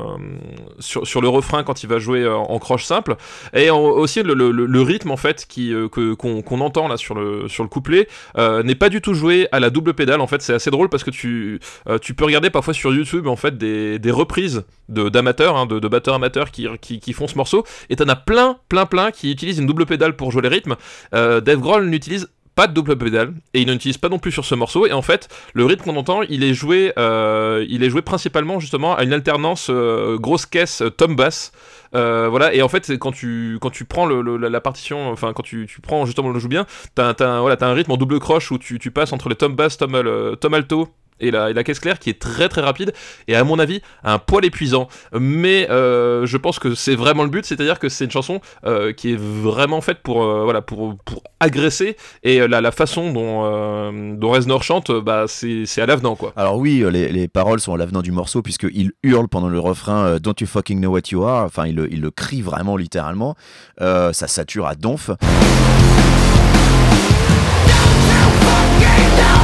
[0.78, 3.16] sur, sur, le refrain quand il va jouer en croche simple.
[3.54, 8.08] Et aussi le, rythme en fait qui, qu'on, entend là sur le, sur le couplet
[8.36, 10.20] euh, n'est pas du tout joué à la double pédale.
[10.20, 13.26] En fait, c'est assez drôle parce que tu, euh, tu peux regarder parfois sur YouTube
[13.26, 17.64] en fait des, des reprises d'amateurs, hein, de, batteurs amateurs qui, font ce morceau.
[17.88, 20.76] Et t'en as plein, plein, plein qui utilisent une double pédale pour jouer les rythmes.
[21.14, 24.44] Euh, Dave Grohl n'utilise pas de double pédale et il n'utilise pas non plus sur
[24.44, 28.02] ce morceau et en fait le rythme qu'on entend il est joué il est joué
[28.02, 29.70] principalement justement à une alternance
[30.18, 31.52] grosse caisse tom bass
[31.94, 35.66] euh, voilà, et en fait, quand tu, quand tu prends la, partition, enfin, quand tu,
[35.82, 38.78] prends justement le joue bien, t'as as, voilà, un rythme en double croche où tu,
[38.90, 40.88] passes entre les tom bass, tom, euh, tom alto
[41.20, 42.92] et la, la, caisse claire qui est très très rapide
[43.28, 44.88] et à mon avis un poil épuisant.
[45.12, 48.92] Mais euh, je pense que c'est vraiment le but, c'est-à-dire que c'est une chanson euh,
[48.92, 53.92] qui est vraiment faite pour, euh, voilà, pour, pour agresser et la, la façon dont,
[54.16, 56.32] dont Reznor chante, bah, c'est à l'avenant quoi.
[56.36, 60.18] Alors oui, les, les paroles sont à l'avenant du morceau puisqu'il hurle pendant le refrain
[60.18, 63.36] Don't you fucking know what you are, enfin il, il le crie vraiment littéralement,
[63.78, 65.10] ça sature à donf.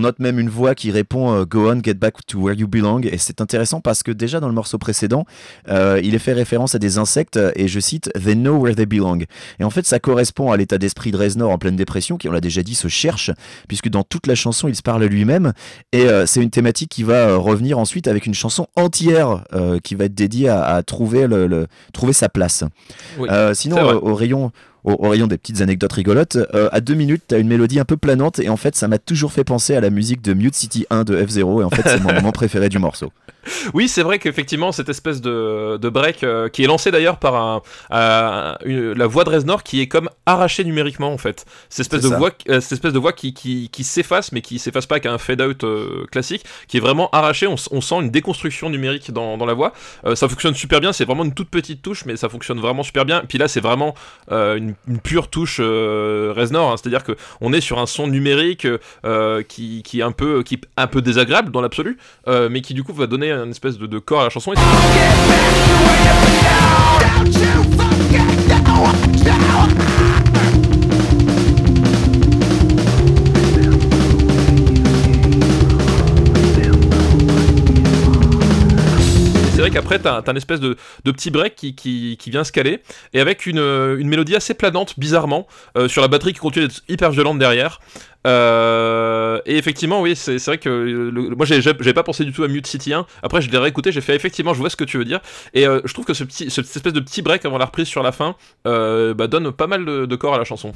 [0.08, 3.02] note même une voix qui répond euh, Go on, get back to where you belong.
[3.04, 5.26] Et c'est intéressant parce que déjà dans le morceau précédent,
[5.68, 8.86] euh, il est fait référence à des insectes et je cite They know where they
[8.86, 9.26] belong.
[9.60, 12.32] Et en fait, ça correspond à l'état d'esprit de Reznor en pleine dépression, qui on
[12.32, 13.32] l'a déjà dit se cherche,
[13.68, 15.52] puisque dans toute la chanson il se parle lui-même.
[15.92, 19.44] Et euh, c'est une thématique qui va revenir ensuite avec une chanson entière
[19.84, 22.64] qui va être dédiée à, trouver, le, trouver sa place.
[23.54, 24.52] sinon, au rayon
[24.88, 27.98] au, rayon des petites anecdotes rigolotes, euh, à deux minutes, t'as une mélodie un peu
[27.98, 30.86] planante et en fait, ça m'a toujours fait penser à la musique de Mute City
[30.90, 33.12] 1 de F0 et en fait, c'est mon moment préféré du morceau.
[33.74, 37.36] Oui, c'est vrai qu'effectivement, cette espèce de, de break euh, qui est lancé d'ailleurs par
[37.36, 41.46] un, la voix de Reznor qui est comme arrachée numériquement en fait.
[41.70, 44.60] Cette espèce, de voix, euh, cette espèce de voix qui, qui, qui s'efface, mais qui
[44.60, 45.66] s'efface pas avec un fade-out
[46.12, 47.48] classique, qui est vraiment arrachée.
[47.48, 49.74] On, on, sent une déconstruction numérique dans, dans la voix.
[50.16, 53.06] ça fonctionne super bien, c'est vraiment une toute petite touche, mais ça fonctionne vraiment super
[53.06, 53.24] bien.
[53.28, 53.94] Puis là, c'est vraiment
[54.30, 56.76] une une pure touche euh, Reznor, hein.
[56.78, 58.68] c'est-à-dire que on est sur un son numérique
[59.06, 62.74] euh, qui, qui, est un peu qui un peu désagréable dans l'absolu, euh, mais qui
[62.74, 64.54] du coup va donner une espèce de, de corps à la chanson.
[79.58, 82.84] c'est vrai qu'après, t'as as un espèce de, petit break qui, qui, vient se caler,
[83.14, 86.84] et avec une, une mélodie assez planante, bizarrement, euh, sur la batterie qui continue d'être
[86.88, 87.80] hyper violente derrière.
[88.28, 92.48] Euh, et effectivement, oui, c'est vrai que le, moi j'avais pas pensé du tout à
[92.48, 93.06] Mute City 1.
[93.24, 95.22] Après, je l'ai réécouté, j'ai fait effectivement, je vois ce que tu veux dire.
[95.54, 98.04] Et euh, je trouve que ce cette espèce de petit break avant la reprise sur
[98.04, 98.36] la fin
[98.66, 100.74] bah, donne pas mal de corps à la chanson.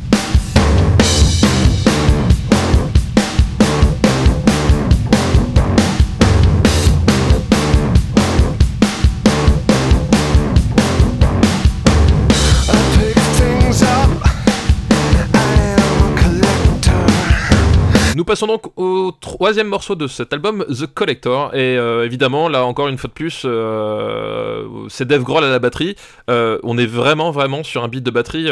[18.31, 21.53] Passons donc au troisième morceau de cet album, The Collector.
[21.53, 25.59] Et euh, évidemment, là encore une fois de plus, euh, c'est Dave Grohl à la
[25.59, 25.97] batterie.
[26.29, 28.47] Euh, on est vraiment, vraiment sur un beat de batterie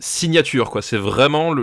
[0.00, 0.68] signature.
[0.80, 1.54] C'est vraiment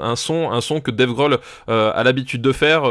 [0.00, 2.84] un, son, un son que Dave Grohl a l'habitude de faire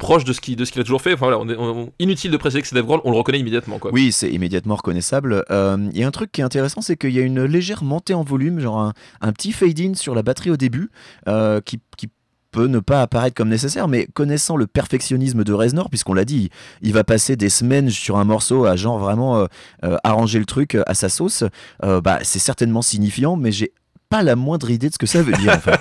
[0.00, 1.14] proche de ce qu'il a toujours fait.
[1.14, 3.78] Enfin voilà, on est, inutile de préciser que c'est Dave Grohl, on le reconnaît immédiatement.
[3.78, 3.92] Quoi.
[3.92, 5.44] Oui, c'est immédiatement reconnaissable.
[5.50, 8.14] Il y a un truc qui est intéressant, c'est qu'il y a une légère montée
[8.14, 10.90] en volume, genre un, un petit fade-in sur la batterie au début,
[11.64, 12.08] qui, qui
[12.50, 16.50] peut ne pas apparaître comme nécessaire, mais connaissant le perfectionnisme de Reznor, puisqu'on l'a dit,
[16.82, 19.46] il va passer des semaines sur un morceau à genre vraiment euh,
[19.84, 21.44] euh, arranger le truc à sa sauce,
[21.84, 23.72] euh, bah, c'est certainement signifiant, mais j'ai
[24.08, 25.54] pas la moindre idée de ce que ça veut dire.
[25.54, 25.80] En fait.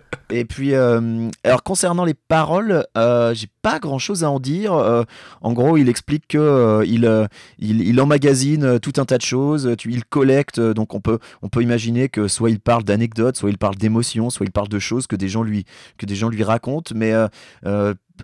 [0.30, 4.72] Et puis, euh, alors concernant les paroles, euh, j'ai pas grand chose à en dire.
[4.72, 5.02] Euh,
[5.40, 10.60] en gros, il explique que il, il, emmagasine tout un tas de choses, il collecte,
[10.60, 14.30] donc on peut, on peut imaginer que soit il parle d'anecdotes, soit il parle d'émotions,
[14.30, 15.64] soit il parle de choses que des gens lui,
[15.96, 17.12] que des gens lui racontent, mais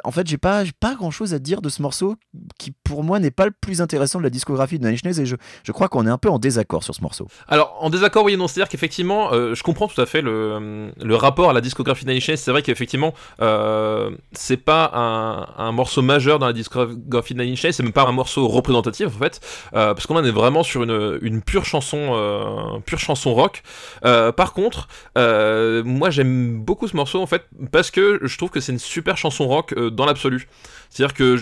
[0.02, 2.16] en fait, j'ai pas, pas grand chose à dire de ce morceau
[2.58, 5.36] qui, pour moi, n'est pas le plus intéressant de la discographie de Nine et je,
[5.62, 7.28] je crois qu'on est un peu en désaccord sur ce morceau.
[7.48, 11.16] Alors, en désaccord, oui, non, c'est-à-dire qu'effectivement, euh, je comprends tout à fait le, le,
[11.16, 16.02] rapport à la discographie de Nine C'est vrai qu'effectivement, euh, c'est pas un, un, morceau
[16.02, 19.40] majeur dans la discographie de Nine Inch c'est même pas un morceau représentatif, en fait,
[19.74, 23.62] euh, parce qu'on en est vraiment sur une, pure chanson, pure chanson rock.
[24.02, 27.42] par contre, moi, j'aime beaucoup ce morceau, en fait,
[27.72, 30.48] parce que je trouve que c'est une super chanson rock dans l'absolu.
[30.94, 31.36] C'est-à-dire que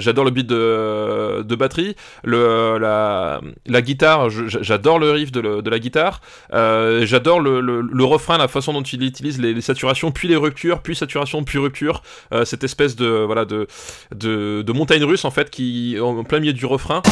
[0.00, 3.40] j'adore le beat de, batterie, la,
[3.80, 6.20] guitare, j'adore le riff de, la guitare,
[6.52, 10.96] euh, j'adore le, refrain, la façon dont il utilise les, saturations, puis les ruptures, puis
[10.96, 13.66] saturation, puis rupture, euh, cette espèce de, voilà, de,
[14.14, 17.02] de, de, montagne russe en fait qui en plein milieu du refrain.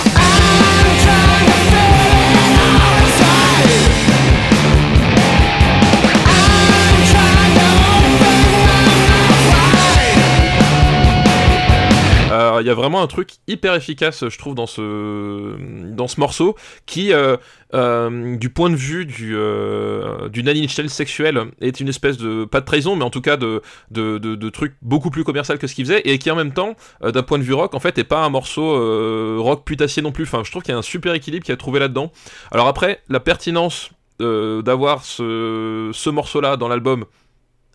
[12.60, 15.56] Il y a vraiment un truc hyper efficace, je trouve, dans ce,
[15.90, 17.36] dans ce morceau, qui, euh,
[17.74, 20.42] euh, du point de vue du, euh, du
[20.88, 24.50] sexuel, est une espèce de, pas de trahison, mais en tout cas de, de, de,
[24.50, 27.38] truc beaucoup plus commercial que ce qu'il faisait, et qui en même temps, d'un point
[27.38, 30.24] de vue rock, en fait, est pas un morceau rock putassier non plus.
[30.24, 32.12] Enfin, je trouve qu'il y a un super équilibre qui a trouvé là-dedans.
[32.50, 33.90] Alors après, la pertinence
[34.20, 37.04] d'avoir ce, ce morceau-là dans l'album,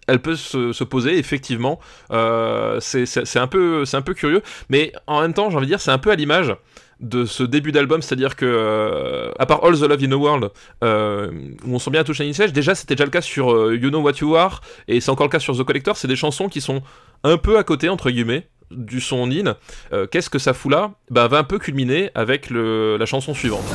[0.10, 1.80] elle peut se, poser, effectivement.
[2.12, 5.82] Euh, c'est un, peu, un peu curieux, mais en même temps, j'ai envie de dire,
[5.82, 6.56] c'est un peu à l'image
[7.00, 10.50] de ce début d'album, c'est-à-dire que, euh, à part All the Love in the World,
[10.84, 11.32] euh,
[11.66, 14.16] où on sent bien toucher Shiny déjà c'était déjà le cas sur You Know What
[14.20, 16.82] You Are, et c'est encore le cas sur The Collector, c'est des chansons qui sont
[17.24, 19.56] un peu à côté, entre guillemets, du son in.
[20.12, 20.92] Qu'est-ce que ça fout là?
[21.10, 23.66] Bah, va un peu culminer avec la chanson suivante.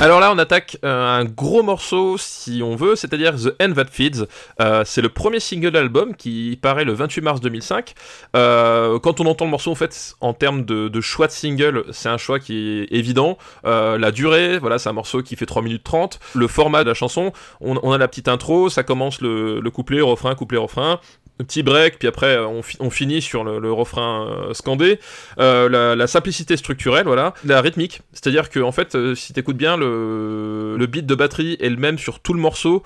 [0.00, 3.86] Alors là, on attaque euh, un gros morceau, si on veut, c'est-à-dire The End That
[3.90, 4.26] Feeds.
[4.60, 7.94] Euh, c'est le premier single d'album qui paraît le 28 mars 2005.
[8.34, 12.08] Euh, quand on entend le morceau, en fait, en termes de, choix de single, c'est
[12.08, 13.38] un choix qui est évident.
[13.64, 16.18] la durée, voilà, c'est un morceau qui fait 3 minutes 30.
[16.34, 20.00] Le format de la chanson, on, a la petite intro, ça commence le, le couplet,
[20.00, 20.98] refrain, couplet, refrain
[21.42, 25.00] petit break, puis après on, on finit sur le, refrain euh, scandé.
[25.38, 27.34] Euh, la, simplicité structurelle, voilà.
[27.44, 31.70] La rythmique, c'est-à-dire que en fait, euh, si t'écoutes bien, le, beat de batterie est
[31.70, 32.82] le même sur tout le morceau,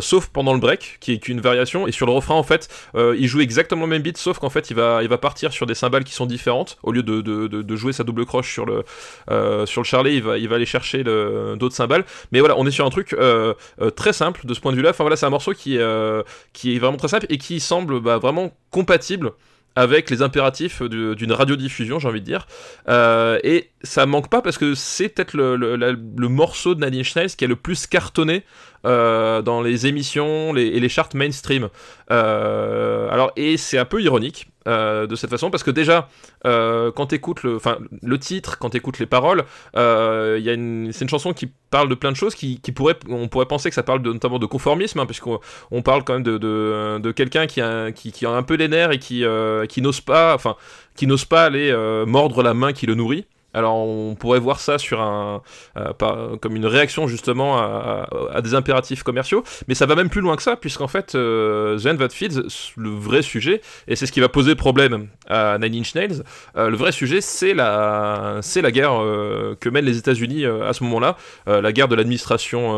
[0.00, 1.86] sauf pendant le break, qui est qu'une variation.
[1.86, 4.70] Et sur le refrain, en fait, il joue exactement le même beat, sauf qu'en fait,
[4.70, 6.78] il va, partir sur des cymbales qui sont différentes.
[6.82, 8.84] Au lieu de, jouer sa double croche sur le,
[9.66, 12.04] sur le charlet, il va, aller chercher d'autres cymbales.
[12.32, 13.16] Mais voilà, on est sur un truc
[13.96, 14.90] très simple de ce point de vue-là.
[14.90, 18.52] Enfin voilà, c'est un morceau qui est vraiment très simple et qui semble bah, vraiment
[18.70, 19.32] compatible
[19.76, 22.46] avec les impératifs d'une radiodiffusion, j'ai envie de dire.
[22.88, 27.44] Euh, et ça manque pas parce que c'est peut-être le, morceau de Nadine Schnells qui
[27.44, 28.44] a le plus cartonné
[28.84, 31.68] euh, dans les émissions et les charts mainstream.
[32.10, 36.08] Euh, alors, et c'est un peu ironique euh, de cette façon parce que déjà,
[36.44, 37.58] quand t'écoutes le,
[38.02, 39.44] le titre, quand t'écoutes les paroles,
[39.74, 42.96] il y une, c'est une chanson qui parle de plein de choses qui, qui pourrait,
[43.08, 46.22] on pourrait penser que ça parle notamment de conformisme, hein, puisqu'on on parle quand même
[46.22, 49.24] de, de, de quelqu'un qui a, qui, qui, a un peu les nerfs et qui,
[49.68, 50.56] qui n'ose pas, enfin,
[50.96, 51.72] qui n'ose pas aller
[52.06, 53.26] mordre la main qui le nourrit.
[53.54, 55.42] Alors on pourrait voir ça sur un,
[55.76, 60.36] euh, comme une réaction justement à, des impératifs commerciaux, mais ça va même plus loin
[60.36, 62.42] que ça, puisqu'en fait, euh, The Fields,
[62.76, 66.22] le vrai sujet, et c'est ce qui va poser problème à Nine Inch Nails,
[66.56, 70.72] euh, le vrai sujet c'est la, c'est la guerre euh, que mènent les États-Unis à
[70.72, 72.76] ce moment-là, la guerre de l'administration,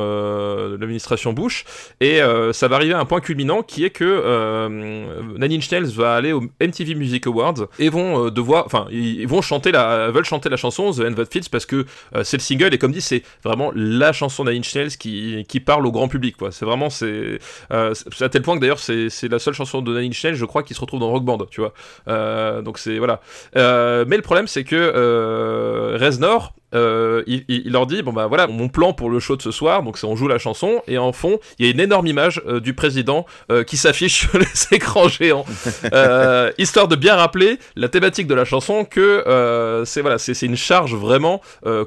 [0.79, 1.65] l'administration Bush,
[2.01, 2.21] et
[2.53, 6.33] ça va arriver à un point culminant qui est que Nine Inch Nails va aller
[6.33, 10.57] au MTV Music Awards et vont devoir, enfin ils vont chanter la, veulent chanter la
[10.63, 11.85] chanson, The End Fits, parce que
[12.23, 15.87] c'est le single, et comme dit, c'est vraiment la chanson d'Annie Schnells qui, qui parle
[15.87, 16.53] au grand public, quoi.
[16.53, 17.39] C'est vraiment, c'est
[17.71, 20.75] à tel point que d'ailleurs, c'est la seule chanson de Nine Schnells, je crois, qui
[20.75, 22.63] se retrouve dans Rock Band, tu vois.
[22.63, 23.21] donc c'est, voilà.
[23.55, 28.93] mais le problème, c'est que Reznor, euh, il, leur dit bon bah voilà mon plan
[28.93, 31.39] pour le show de ce soir donc c'est on joue la chanson et en fond
[31.59, 35.09] il y a une énorme image euh, du président euh, qui s'affiche sur les écrans
[35.09, 35.45] géants.
[36.59, 40.95] Histoire de bien rappeler la thématique de la chanson que c'est voilà c'est une charge
[40.95, 41.41] vraiment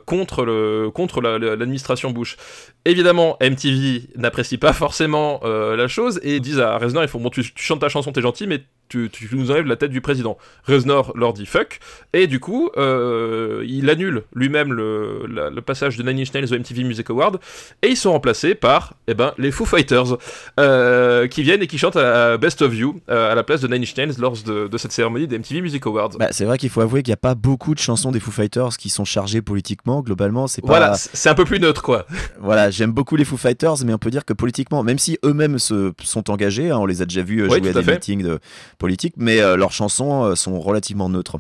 [0.05, 2.37] contre le contre l'administration Bush.
[2.85, 7.41] Évidemment MTV n'apprécie pas forcément la chose et disent à Reznor il faut bon tu,
[7.41, 10.37] tu chantes ta chanson t'es gentil mais tu, nous enlèves la tête du président.
[10.67, 11.79] Reznor leur dit fuck,
[12.13, 16.57] et du coup, euh, il annule lui-même le, le, passage de Nine Inch Nails au
[16.57, 17.39] MTV Music Award,
[17.81, 20.17] et ils sont remplacés par eh ben, les Foo Fighters,
[20.59, 23.67] euh, qui viennent et qui chantent à Best of You, euh, à la place de
[23.67, 26.11] Nine Inch Nails lors de, de cette cérémonie des MTV Music Awards.
[26.19, 28.31] Bah, c'est vrai qu'il faut avouer qu'il n'y a pas beaucoup de chansons des Foo
[28.31, 30.67] Fighters qui sont chargées politiquement, globalement, c'est pas...
[30.67, 32.05] Voilà, c'est un peu plus neutre, quoi.
[32.39, 35.59] voilà, j'aime beaucoup les Foo Fighters, mais on peut dire que politiquement, même si eux-mêmes
[35.59, 38.39] se sont engagés, hein, on les a déjà vus jouer à, des meetings de
[38.77, 41.39] politique, mais euh, leurs chansons euh, sont relativement neutres.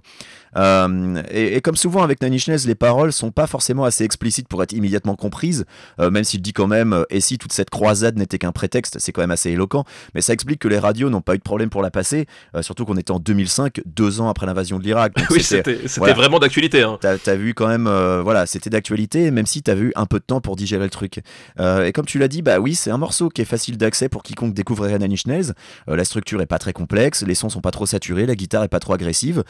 [0.57, 4.47] Euh, et, comme souvent avec Nine Inch Nails, les paroles sont pas forcément assez explicites
[4.47, 5.65] pour être immédiatement comprises,
[5.99, 8.97] euh, même s'il dit quand même euh, et si toute cette croisade n'était qu'un prétexte,
[8.99, 9.83] c'est quand même assez éloquent.
[10.13, 12.25] Mais ça explique que les radios n'ont pas eu de problème pour la passer,
[12.61, 15.13] surtout qu'on était en 2005, deux ans après l'invasion de l'Irak.
[15.29, 15.79] oui, c'était
[16.13, 16.83] vraiment d'actualité.
[16.83, 16.97] Hein.
[17.01, 17.89] T'as as vu quand même,
[18.23, 21.21] voilà, c'était d'actualité, même si t'as vu un peu de temps pour digérer le truc.
[21.59, 24.23] et comme tu l'as dit, bah oui, c'est un morceau qui est facile d'accès pour
[24.23, 25.53] quiconque découvrirait Nine Inch Nails.
[25.87, 28.69] la structure est pas très complexe, les sons sont pas trop saturés, la guitare est
[28.69, 29.43] pas trop agressive.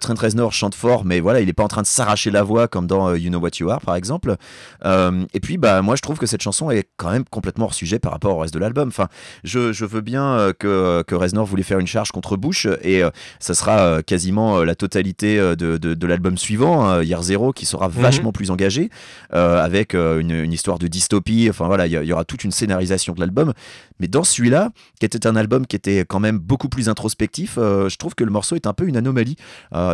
[0.00, 2.68] Trent Reznor chante fort, mais voilà, il est pas en train de s'arracher la voix
[2.68, 4.36] comme dans euh, You Know What You Are, par exemple.
[4.84, 7.74] Euh, et puis, bah, moi, je trouve que cette chanson est quand même complètement hors
[7.74, 8.88] sujet par rapport au reste de l'album.
[8.88, 9.08] Enfin,
[9.44, 13.02] je, je, veux bien euh, que, que Reznor voulait faire une charge contre Bush, et
[13.40, 17.94] ça sera quasiment la totalité de, de, l'album suivant, hein, Year Zero, qui sera mhm.
[17.94, 18.90] vachement plus engagé,
[19.30, 21.46] avec une, une, histoire de dystopie.
[21.50, 23.52] Enfin, voilà, il y, y, aura toute une scénarisation de l'album.
[23.98, 27.96] Mais dans celui-là, qui était un album qui était quand même beaucoup plus introspectif, je
[27.96, 29.36] trouve que le morceau est un peu une anomalie.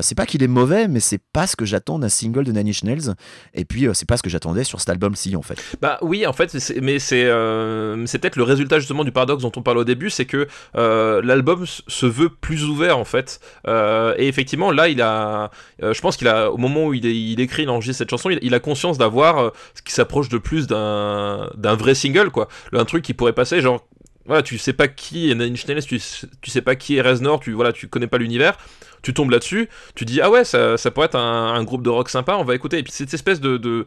[0.03, 2.69] c'est pas qu'il est mauvais, mais c'est pas ce que j'attends d'un single de Nine
[2.69, 3.15] Inch Nails.
[3.55, 5.63] Et puis, euh, c'est pas ce que j'attendais sur cet album-ci, en fait.
[5.81, 9.63] Bah oui, en fait, mais c'est euh, peut-être le résultat justement du paradoxe dont on
[9.63, 13.41] parle au début, c'est que euh, l'album se veut plus ouvert, en fait.
[13.67, 17.63] et effectivement, là, il a, je pense qu'il a, au moment où il, il écrit,
[17.63, 21.95] il enregistre cette chanson, il, a conscience d'avoir ce qui s'approche de plus d'un vrai
[21.95, 22.49] single, quoi.
[22.73, 23.87] Un truc qui pourrait passer, genre
[24.29, 26.01] voilà, tu sais pas qui est Nine Inch tu,
[26.41, 28.57] tu sais pas qui est Reznor, tu voilà, tu connais pas l'univers
[29.03, 32.37] tu tombes là-dessus, tu dis ah ouais, ça, pourrait être un, groupe de rock sympa,
[32.37, 32.79] on va écouter.
[32.79, 33.87] Et puis cette espèce de, de,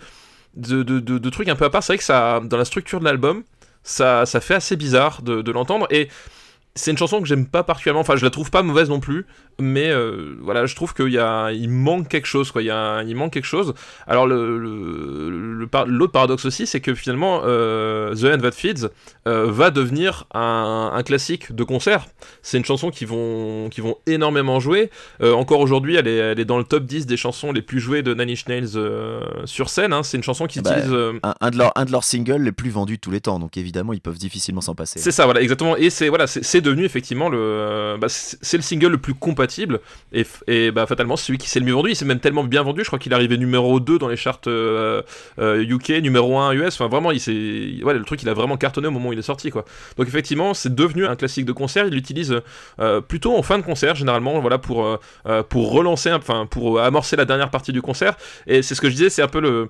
[0.55, 3.05] de, de, truc un peu à part, c'est vrai que ça, dans la structure de
[3.05, 3.43] l'album,
[3.83, 5.87] ça, ça fait assez bizarre de, l'entendre.
[5.89, 6.09] Et
[6.75, 9.25] c'est une chanson que j'aime pas particulièrement, enfin je la trouve pas mauvaise non plus,
[9.59, 12.61] mais euh, voilà, je trouve qu'il y a, il manque quelque chose, quoi.
[12.61, 13.73] Il, y a, il manque quelque chose.
[14.07, 14.57] Alors le,
[15.87, 18.87] l'autre paradoxe aussi, c'est que finalement euh, The End That Feeds
[19.27, 22.05] euh, va devenir un, classique de concert.
[22.41, 24.91] C'est une chanson qui vont, qui vont énormément jouer.
[25.21, 28.03] encore aujourd'hui, elle est, elle est dans le top 10 des chansons les plus jouées
[28.03, 28.79] de Nine Inch Nails
[29.45, 29.91] sur scène.
[29.91, 30.03] Hein.
[30.03, 32.51] C'est une chanson qui ah bah, utilise un, de leurs, un de leurs singles les
[32.51, 33.39] plus vendus de tous les temps.
[33.39, 34.99] Donc évidemment, ils peuvent difficilement s'en passer.
[34.99, 35.75] C'est ça, voilà, exactement.
[35.75, 39.79] Et c'est voilà, c'est devenu effectivement le, euh, bah, c'est le single le plus compatible
[40.13, 41.91] et, et bah, fatalement celui qui s'est le mieux vendu.
[41.91, 44.15] Il s'est même tellement bien vendu, je crois qu'il est arrivé numéro 2 dans les
[44.15, 45.03] charts UK, euh,
[45.39, 46.73] euh, numéro 1 US.
[46.73, 49.23] Enfin vraiment, il s'est, le truc il a vraiment cartonné au moment où il est
[49.23, 49.65] sorti quoi.
[49.97, 51.85] Donc effectivement, c'est devenu un classique de concert.
[51.87, 52.41] Il l'utilise
[53.07, 54.99] plutôt en fin de concert généralement, voilà pour
[55.49, 58.15] pour relancer, enfin pour amorcer la dernière partie du concert.
[58.47, 59.69] Et c'est ce que je disais, c'est un peu le,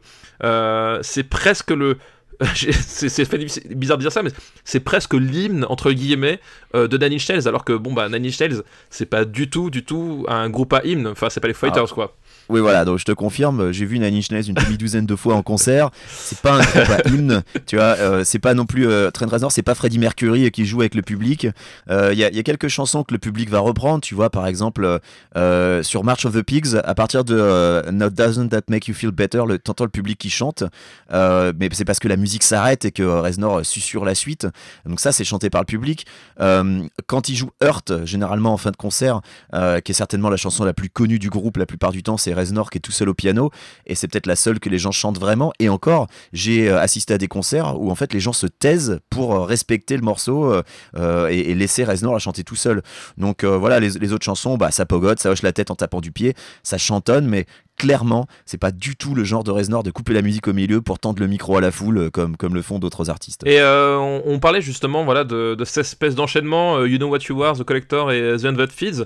[1.02, 1.98] c'est presque le
[2.56, 4.32] c'est bizarre de dire ça, mais
[4.64, 6.40] c'est presque l'hymne entre guillemets
[6.76, 9.84] euh, de Nanny Inch alors que bon bah Nanny Inch c'est pas du tout, du
[9.84, 11.08] tout un groupe à hymne.
[11.08, 11.94] Enfin, c'est pas les Fighters ah.
[11.94, 12.16] quoi.
[12.50, 15.42] Oui, voilà, donc je te confirme, j'ai vu Nine Inch une demi-douzaine de fois en
[15.42, 15.90] concert.
[16.10, 19.52] C'est pas un groupe hymne, tu vois, euh, c'est pas non plus euh, Trent Reznor,
[19.52, 21.44] c'est pas Freddie Mercury qui joue avec le public.
[21.44, 25.00] Il euh, y, a quelques chansons que le public va reprendre, tu vois, par exemple
[25.38, 29.12] euh, sur March of the Pigs, à partir de Not Doesn't That Make You Feel
[29.12, 30.64] Better, le, t'entends le public qui chante,
[31.12, 34.48] mais c'est parce que la musique s'arrête et que Reznor susurre la suite.
[34.86, 36.06] Donc ça, c'est chanté par le public.
[36.38, 40.74] quand il joue Hurt, généralement en fin de concert, qui est certainement la chanson la
[40.74, 43.14] plus connue du groupe la plupart du temps, c'est Reznor qui est tout seul au
[43.14, 43.52] piano
[43.86, 45.54] et c'est peut-être la seule que les gens chantent vraiment.
[45.60, 49.00] Et encore j'ai euh, assisté à des concerts où en fait les gens se taisent
[49.10, 50.54] pour euh, respecter le morceau
[50.96, 52.82] euh, et, laisser Reznor la chanter tout seul.
[53.18, 56.12] Donc voilà les, autres chansons bah ça pogote ça hoche la tête en tapant du
[56.12, 57.46] pied ça chantonne mais
[57.82, 60.82] clairement, c'est pas du tout le genre de Reznor de couper la musique au milieu
[60.82, 63.42] pour tendre le micro à la foule euh, comme, comme le font d'autres artistes.
[63.48, 67.42] Et euh, on, parlait justement voilà, de, cette espèce d'enchaînement euh, You Know What You
[67.42, 69.06] Are, The Collector et The Unvet Feeds,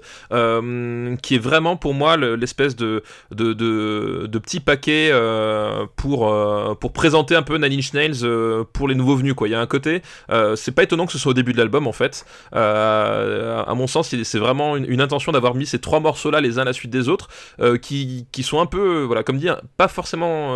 [1.22, 3.02] qui est vraiment pour moi l'espèce de,
[3.32, 5.14] de, de, petit paquet
[5.96, 8.28] pour, pour présenter un peu Nine Inch Nails
[8.74, 9.36] pour les nouveaux venus.
[9.46, 10.02] Il y a un côté,
[10.56, 12.26] c'est pas étonnant que ce soit au début de l'album en fait.
[12.52, 16.64] à mon sens, c'est vraiment une, une intention d'avoir mis ces trois morceaux-là les uns
[16.64, 17.30] à la suite des autres,
[17.82, 20.54] qui, qui sont un peu, voilà, comme dit, pas forcément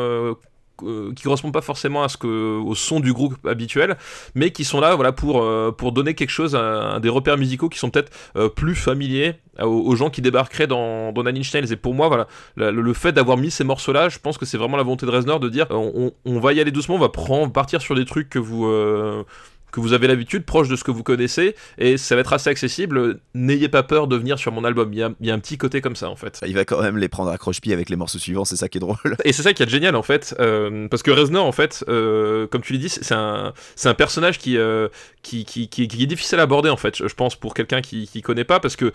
[0.84, 3.98] euh, qui correspondent pas forcément à ce que, au son du groupe habituel,
[4.36, 7.80] mais qui sont là voilà, pour, euh, donner quelque chose, à, des repères musicaux qui
[7.80, 11.44] sont peut-être euh, plus familiers aux, gens qui débarqueraient dans, dans Nine.
[11.54, 14.78] Et pour moi, voilà, le, fait d'avoir mis ces morceaux-là, je pense que c'est vraiment
[14.78, 17.52] la volonté de Reznor de dire on, on, va y aller doucement, on va prendre,
[17.52, 18.66] partir sur des trucs que vous
[19.72, 22.50] que vous avez l'habitude, proche de ce que vous connaissez, et ça va être assez
[22.50, 23.20] accessible.
[23.34, 24.94] N'ayez pas peur de venir sur mon album.
[24.94, 26.42] Il y, a, il y, a, un petit côté comme ça en fait.
[26.46, 28.78] Il va quand même les prendre à croche-pied avec les morceaux suivants, c'est ça qui
[28.78, 28.98] est drôle.
[29.24, 32.48] Et c'est ça qui est génial en fait, euh, parce que Reznor en fait, euh,
[32.48, 33.54] comme tu l'as dit, c'est un,
[33.98, 34.88] personnage qui, euh,
[35.24, 38.22] qui, qui, qui, est difficile à aborder en fait, je pense pour quelqu'un qui, qui
[38.22, 38.92] connaît pas, parce que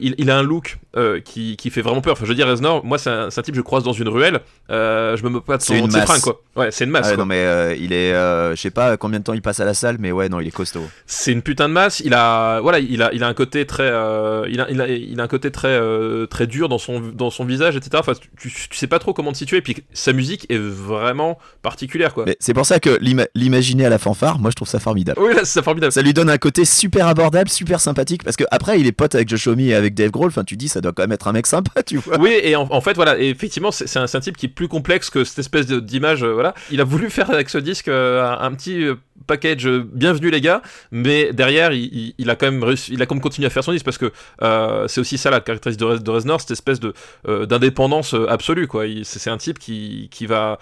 [0.00, 0.78] il, il, a un look
[1.24, 2.12] qui, fait vraiment peur.
[2.14, 4.40] Enfin, je veux dire, Reznor, moi c'est un, un, type je croise dans une ruelle,
[4.68, 6.40] je me moque pas de son, de quoi.
[6.56, 7.10] Ouais, c'est une masse.
[7.12, 9.74] Ah non mais il est, je sais pas combien de temps il passe à la
[9.74, 10.86] salle, mais ouais non il est costaud.
[11.06, 12.00] C'est une putain de masse.
[12.00, 15.20] Il a, voilà, il a, il a un côté très, il, a, il, a, il,
[15.20, 15.80] a, un côté très,
[16.28, 17.90] très dur dans son, dans son visage, etc.
[17.98, 19.58] Enfin, tu, tu, sais pas trop comment te situer.
[19.58, 22.26] Et puis sa musique est vraiment particulière, quoi.
[22.40, 22.98] C'est pour ça que
[23.34, 25.20] l'imaginer à la fanfare, moi je trouve ça formidable.
[25.22, 25.92] Oui, c'est formidable.
[25.92, 28.24] Ça lui donne un côté super abordable, super sympathique.
[28.24, 30.28] Parce que après, il est pote avec Josh Homme et avec Dave Grohl.
[30.28, 32.18] Enfin, tu dis, ça doit quand même être un mec sympa, tu vois.
[32.18, 35.10] Oui, et en, fait, voilà, et effectivement, c'est un, un, type qui est plus complexe
[35.10, 36.24] que cette espèce d'image.
[36.24, 38.84] voilà, il a voulu faire avec ce disque un petit
[39.26, 40.62] package bienvenue les gars.
[40.90, 43.64] Mais derrière il, il, a quand même réussi, il a quand même continué à faire
[43.64, 46.80] son disque parce que euh, c'est aussi ça la caractéristique de, de Reznor cette espèce
[46.80, 46.92] de
[47.28, 48.84] euh, d'indépendance euh, absolue quoi.
[49.04, 50.58] C'est un type qui, qui va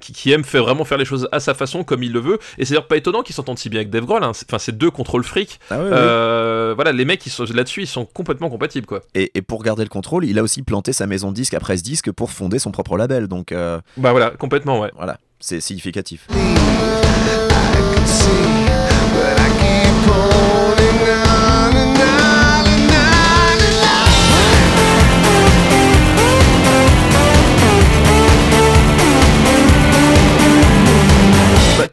[0.00, 2.38] qui, qui, aime faire vraiment faire les choses à sa façon comme il le veut.
[2.58, 4.30] Et c'est d'ailleurs pas étonnant qu'ils s'entendent si bien avec Dave Grohl hein.
[4.30, 5.60] enfin c'est deux contrôle fric.
[5.70, 9.00] Ah voilà les mecs sont là-dessus ils sont complètement compatibles quoi.
[9.14, 11.76] Et, et, pour garder le contrôle il a aussi planté sa maison de disque après
[11.76, 13.28] ce disque pour fonder son propre label.
[13.28, 14.90] Donc bah voilà complètement ouais.
[14.96, 16.26] voilà c'est significatif
[19.14, 20.61] but I keep holding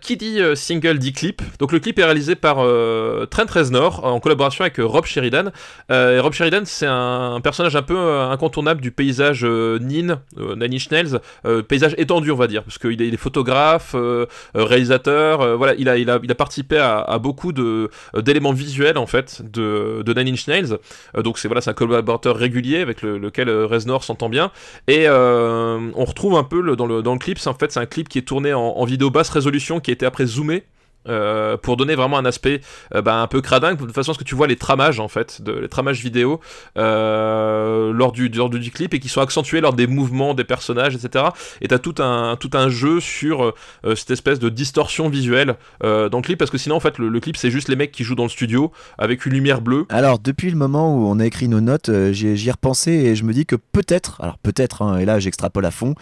[0.09, 1.43] qui dit euh, single dit clip.
[1.59, 5.51] Donc le clip est réalisé par euh, Trent Reznor en collaboration avec euh, Rob Sheridan.
[5.91, 11.19] et Rob Sheridan, c'est un, personnage un peu incontournable du paysage Nin, Nine Inch Nails,
[11.67, 13.95] paysage étendu on va dire, parce qu'il est, est, photographe,
[14.55, 15.57] réalisateur.
[15.57, 20.01] voilà, il a, il a, il participé à, beaucoup de d'éléments visuels en fait de,
[20.05, 20.77] de Nine Inch Nails.
[21.23, 24.51] donc c'est voilà, un collaborateur régulier avec lequel Reznor s'entend bien.
[24.87, 27.85] Et on retrouve un peu dans le dans le clip, c'est en fait c'est un
[27.85, 30.63] clip qui est tourné en, en vidéo basse résolution qui est après zoomé
[31.09, 32.61] euh, pour donner vraiment un aspect
[32.93, 35.07] euh, bah, un peu cradin, de façon à ce que tu vois les tramages en
[35.07, 36.39] fait, de, les tramages vidéo
[36.77, 40.95] euh, lors, du, lors du, clip et qui sont accentués lors des mouvements des personnages,
[40.95, 41.25] etc.
[41.61, 43.53] Et t'as tout un, tout un jeu sur
[43.95, 47.37] cette espèce de distorsion visuelle dans le clip parce que sinon en fait le, clip
[47.37, 49.85] c'est juste les mecs qui jouent dans le studio avec une lumière bleue.
[49.89, 53.23] Alors depuis le moment où on a écrit nos notes, j'y ai repensé et je
[53.23, 55.95] me dis que peut-être, alors peut-être, hein, et là j'extrapole à fond,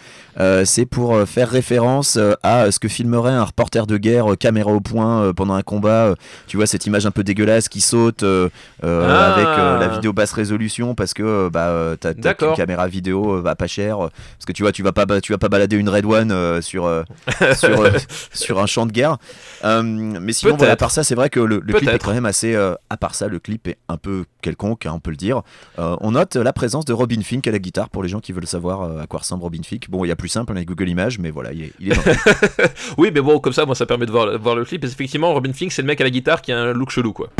[0.64, 4.97] c'est pour faire référence à ce que filmerait un reporter de guerre caméra au point
[4.98, 6.06] euh, pendant un combat.
[6.06, 6.14] Euh,
[6.46, 8.48] tu vois cette image un peu dégueulasse qui saute euh,
[8.82, 9.34] ah.
[9.34, 13.98] avec la vidéo basse résolution parce que bah t'as une caméra vidéo va pas cher
[13.98, 16.90] parce que tu vois tu vas pas tu vas pas balader une Red One sur
[17.56, 17.90] sur,
[18.32, 19.18] sur un champ de guerre.
[19.64, 22.54] mais sinon voilà, à part ça c'est vrai que le, clip est quand même assez
[22.56, 25.42] à part ça le clip est un peu quelconque hein, on peut le dire.
[25.76, 28.46] on note la présence de Robin Fink à la guitare pour les gens qui veulent
[28.46, 29.90] savoir à quoi ressemble Robin Fink.
[29.90, 31.98] Bon il y a plus simple avec Google Images mais voilà il est, il est
[32.98, 35.52] oui mais bon comme ça moi ça permet de voir, voir le clip effectivement, Robin
[35.52, 37.30] Fink, c'est le mec à la guitare qui a un look chelou, quoi.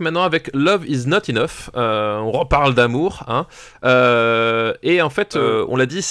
[0.00, 1.70] Maintenant avec Love is Not Enough.
[1.76, 3.24] Euh, on reparle d'amour.
[3.28, 3.46] Hein.
[3.84, 6.04] Euh, et en fait, euh, on l'a dit,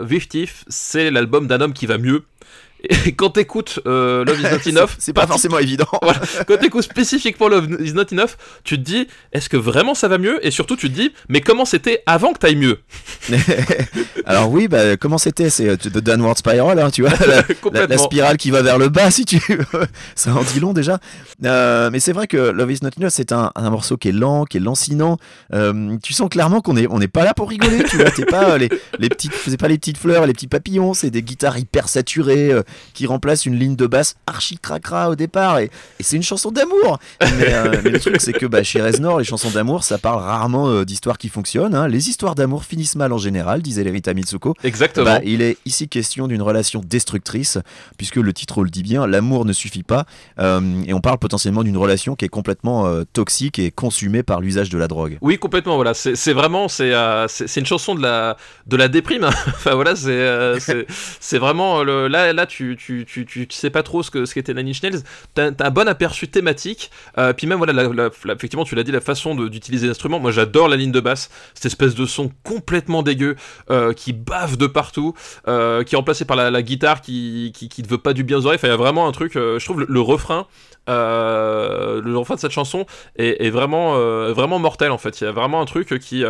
[0.00, 2.24] Vif c'est l'album d'un homme qui va mieux.
[2.88, 5.86] Et quand t'écoutes euh, Love is not enough, c'est pas forcément évident.
[6.02, 10.08] voilà, quand t'écoutes spécifiquement Love is not enough, tu te dis est-ce que vraiment ça
[10.08, 10.44] va mieux?
[10.46, 12.78] Et surtout tu te dis mais comment c'était avant que t'ailles mieux?
[14.24, 15.50] Alors oui, bah, comment c'était?
[15.50, 17.98] C'est euh, The Downward Spiral, hein, tu vois, la, la- la Complètement.
[17.98, 19.64] spirale qui va vers le bas, si tu veux.
[20.14, 20.98] Ça en dit long déjà.
[21.44, 24.12] Euh, mais c'est vrai que Love is Not Enough, c'est un, un morceau qui est
[24.12, 25.18] lent, qui est lancinant.
[25.52, 28.10] Euh, tu sens clairement qu'on est, on n'est pas là pour rigoler, tu vois.
[28.10, 28.68] T'es pas euh, les,
[28.98, 30.94] les petites, c'est pas les petites fleurs, les petits papillons.
[30.94, 32.62] C'est des guitares hyper saturées euh,
[32.94, 35.58] qui remplacent une ligne de basse archi cracra au départ.
[35.58, 36.98] Et, et c'est une chanson d'amour.
[37.20, 40.20] Mais, euh, mais le truc, c'est que bah, chez Reznor, les chansons d'amour, ça parle
[40.22, 41.74] rarement euh, d'histoires qui fonctionnent.
[41.74, 41.88] hein.
[41.88, 44.54] Les histoires d'amour finissent mal en général, disait Lerita Mitsuko.
[44.64, 45.04] Exactement.
[45.06, 47.58] Bah, il est ici question d'une relation destructrice,
[47.96, 50.04] puisque le titre le dit bien, l'amour ne suffit pas,
[50.38, 54.68] euh, et on parle potentiellement d'une relation qui est complètement toxique et consumée par l'usage
[54.70, 55.18] de la drogue.
[55.20, 55.76] Oui, complètement.
[55.76, 56.92] Voilà, c'est vraiment c'est
[57.56, 59.24] une chanson de la de la déprime.
[59.24, 59.30] hein.
[59.48, 60.86] enfin voilà, c'est
[61.20, 64.34] c'est vraiment le, là là tu tu, tu tu sais pas trop ce que ce
[64.34, 65.02] qu'était Nine Inch Nails.
[65.34, 66.90] T'as t'as un bon aperçu thématique.
[67.18, 70.18] Euh, puis même voilà, la- la- la- effectivement, tu l'as dit, la façon d'utiliser l'instrument.
[70.20, 73.36] Moi, j'adore la ligne de basse, cette espèce de son complètement dégueu
[73.70, 75.14] euh, qui bave de partout,
[75.48, 78.46] euh, qui est remplacé par la, la guitare qui, qui veut pas du bien aux
[78.46, 78.56] oreilles.
[78.56, 79.32] Enfin, il y a vraiment un truc.
[79.34, 80.46] je trouve le, refrain.
[80.88, 82.86] Le refrain de cette chanson
[83.16, 83.94] est, vraiment,
[84.32, 85.20] vraiment mortel en fait.
[85.20, 86.24] Il y a vraiment un truc qui,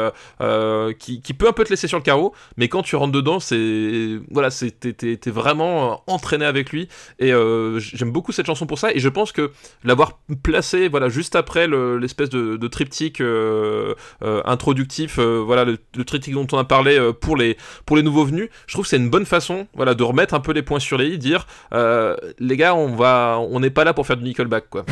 [0.98, 4.20] qui, peut un peu te laisser sur le carreau, mais quand tu rentres dedans, c'est
[4.30, 6.88] voilà, t'es vraiment entraîné avec lui.
[7.18, 8.92] Et euh, j'aime beaucoup cette chanson pour ça.
[8.92, 9.50] Et je pense que
[9.82, 16.34] l'avoir placé voilà juste après le- l'espèce de, triptyque euh, euh, introductif, voilà le, triptyque
[16.34, 19.10] dont on a parlé pour les pour les nouveaux venus, je trouve que c'est une
[19.10, 22.74] bonne façon voilà de remettre un peu les points sur les i, dire les gars,
[22.74, 24.84] on va on n'est pas là pour faire du Nickelback quoi.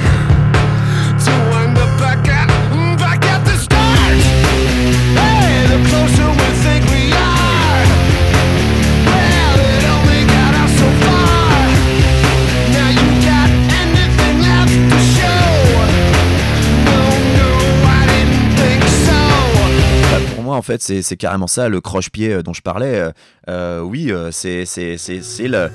[20.78, 23.00] C'est carrément ça, le croche-pied euh, dont je parlais.
[23.00, 23.10] Euh,
[23.48, 25.68] euh, oui, c'est le euh,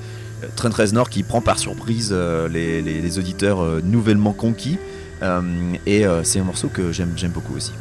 [0.55, 4.77] Trent Reznor qui prend par surprise les, auditeurs nouvellement conquis.
[5.85, 7.71] Et c'est un morceau que j'aime beaucoup aussi.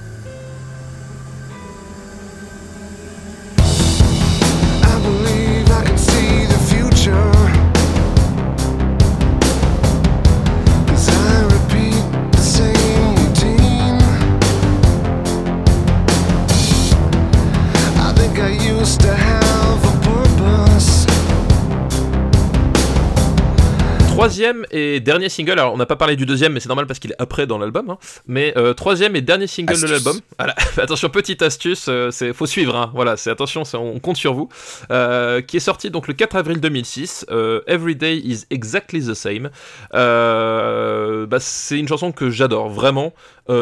[24.25, 26.99] Troisième et dernier single, alors on n'a pas parlé du deuxième, mais c'est normal parce
[26.99, 27.99] qu'il est après dans l'album, hein.
[28.27, 29.87] mais euh, troisième et dernier single Astuce.
[29.87, 30.19] de l'album.
[30.39, 32.91] Voilà, attention, petite astuce, euh, c'est faut suivre, hein.
[32.95, 34.49] voilà, c'est attention, on compte sur vous,
[34.91, 39.13] euh, qui est sorti donc le 4 avril 2006, euh, Every Day is Exactly the
[39.13, 39.51] Same.
[39.93, 43.13] Bah, c'est une chanson que j'adore, vraiment,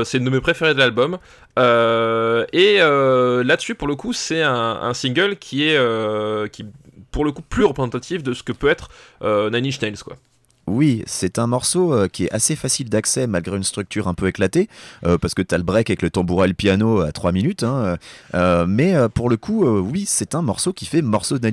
[0.05, 1.19] c'est une de mes préférées de l'album.
[1.57, 5.77] Et là-dessus, pour le coup, c'est un, un single qui est,
[6.53, 6.67] qui,
[7.13, 8.89] pour le coup, plus représentatif de ce que peut être
[9.23, 10.17] euh, Nine Inch Nails, quoi.
[10.73, 14.27] Oui, c'est un morceau euh, qui est assez facile d'accès malgré une structure un peu
[14.27, 14.71] éclatée,
[15.05, 17.31] euh, parce que tu as le break avec le tambourin et le piano à 3
[17.31, 17.63] minutes.
[17.63, 17.99] hein,
[18.35, 21.53] euh, mais pour le coup, oui, c'est un morceau qui fait morceau de.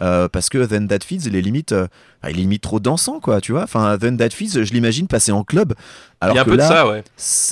[0.00, 1.74] Euh, parce que Then That Feeds, il est limite,
[2.22, 3.62] ah, il est limite trop dansant, quoi, tu vois.
[3.62, 5.74] Enfin, Then That Feeds, je l'imagine passer en club.
[6.20, 7.04] Alors Il y a un que peu là, de ça, ouais.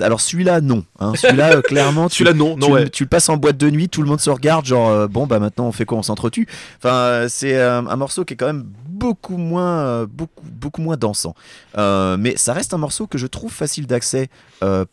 [0.05, 0.85] alors celui-là, non.
[0.99, 1.13] hein.
[1.15, 2.89] Celui-là, euh, clairement, tu, Celui-là, non, non, tu, ouais.
[2.91, 5.29] tu le passes en boîte de nuit, tout le monde se regarde, genre euh, bon
[5.29, 6.49] bah maintenant on fait quoi, on s'entretue.
[6.79, 11.37] Enfin, euh, c'est un morceau qui est quand même beaucoup moins, beaucoup, beaucoup moins dansant.
[11.77, 14.31] Mais ça reste un morceau que je trouve facile d'accès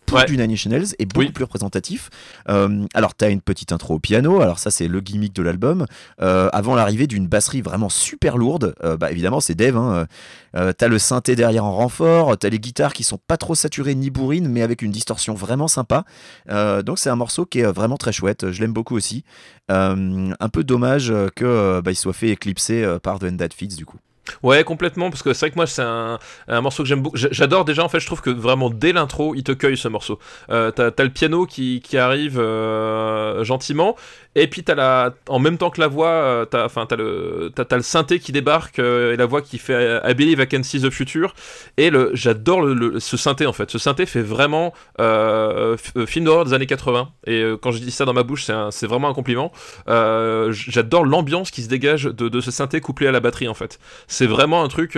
[0.05, 0.26] pour Ouais.
[0.26, 1.32] du Nine Nails et beaucoup Oui.
[1.32, 2.11] plus représentatif.
[2.45, 5.88] Alors t'as une petite intro au piano, alors ça c'est le gimmick de l'album.
[6.19, 10.07] Avant l'arrivée d'une basserie vraiment super lourde, bah évidemment c'est Hein,
[10.55, 13.95] euh, t'as le synthé derrière en renfort, t'as les guitares qui sont pas trop saturées
[13.95, 16.05] ni bourrines, mais avec une distorsion vraiment sympa.
[16.49, 19.24] Euh, donc c'est un morceau qui est vraiment très chouette, je l'aime beaucoup aussi.
[19.72, 23.24] Euh, un peu dommage euh, que euh, bah, il soit fait éclipser euh, par The
[23.24, 23.97] End That Fits du coup.
[24.41, 26.18] Ouais, complètement, parce que c'est vrai que moi, c'est un,
[26.61, 27.18] morceau que j'aime beaucoup.
[27.18, 29.88] J'a- J'adore déjà, en fait, je trouve que vraiment dès l'intro, il te cueille ce
[29.89, 30.20] morceau.
[30.49, 33.95] Euh, t'as, le piano qui, arrive euh, gentiment,
[34.36, 37.51] et puis t'as la, en même temps que la voix, euh, t'as, enfin, t'as le,
[37.55, 40.63] t'as, le synthé qui débarque euh, et la voix qui fait I Believe I Can
[40.63, 41.34] See the Future.
[41.77, 43.69] Et le, j'adore le, le- ce synthé en fait.
[43.69, 47.09] Ce synthé fait vraiment euh, euh, film d'horreur des années 80.
[47.27, 49.51] Et quand je dis ça dans ma bouche, c'est, un- c'est vraiment un compliment.
[49.88, 53.79] J'adore l'ambiance qui se dégage de, de ce synthé couplé à la batterie en fait.
[54.07, 54.97] C'est vraiment un truc.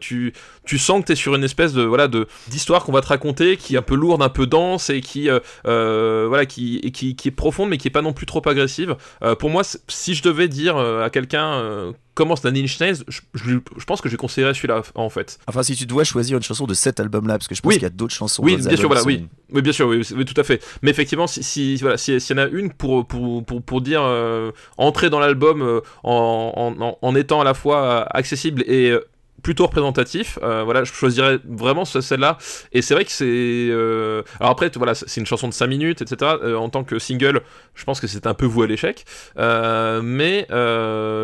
[0.00, 0.32] tu,
[0.64, 3.56] tu sens que t'es sur une espèce de voilà de d'histoire qu'on va te raconter
[3.56, 6.90] qui est un peu lourde, un peu dense et qui euh, euh, voilà qui, et
[6.92, 8.96] qui qui est profonde mais qui est pas non plus trop agressive.
[9.22, 12.96] Euh, pour moi, si je devais dire à quelqu'un euh, comment c'est Nine Inch Nails,
[13.08, 15.38] je, je- je pense que je conseillerais celui-là en fait.
[15.46, 17.74] Enfin, si tu dois choisir une chanson de cet album-là, parce que je pense Oui.
[17.76, 18.42] qu'il y a d'autres chansons.
[18.44, 19.26] Oui, bien sûr, voilà, oui.
[19.52, 20.62] Oui, bien sûr, oui, oui, tout à fait.
[20.82, 23.80] Mais effectivement, si, si voilà, si- s'il y en a une pour pour pour, pour
[23.80, 28.94] dire euh, entrer dans l'album euh, en, en, en- étant à la fois accessible et
[29.42, 32.38] plutôt représentatif, euh, voilà, je choisirais vraiment ce- celle-là.
[32.72, 33.24] Et c'est vrai que c'est.
[33.28, 36.32] euh, Alors après, voilà, c'est une chanson de 5 minutes, etc.
[36.42, 37.42] Euh, en tant que single,
[37.74, 39.04] je pense que c'est un peu voué à l'échec.
[40.02, 40.46] Mais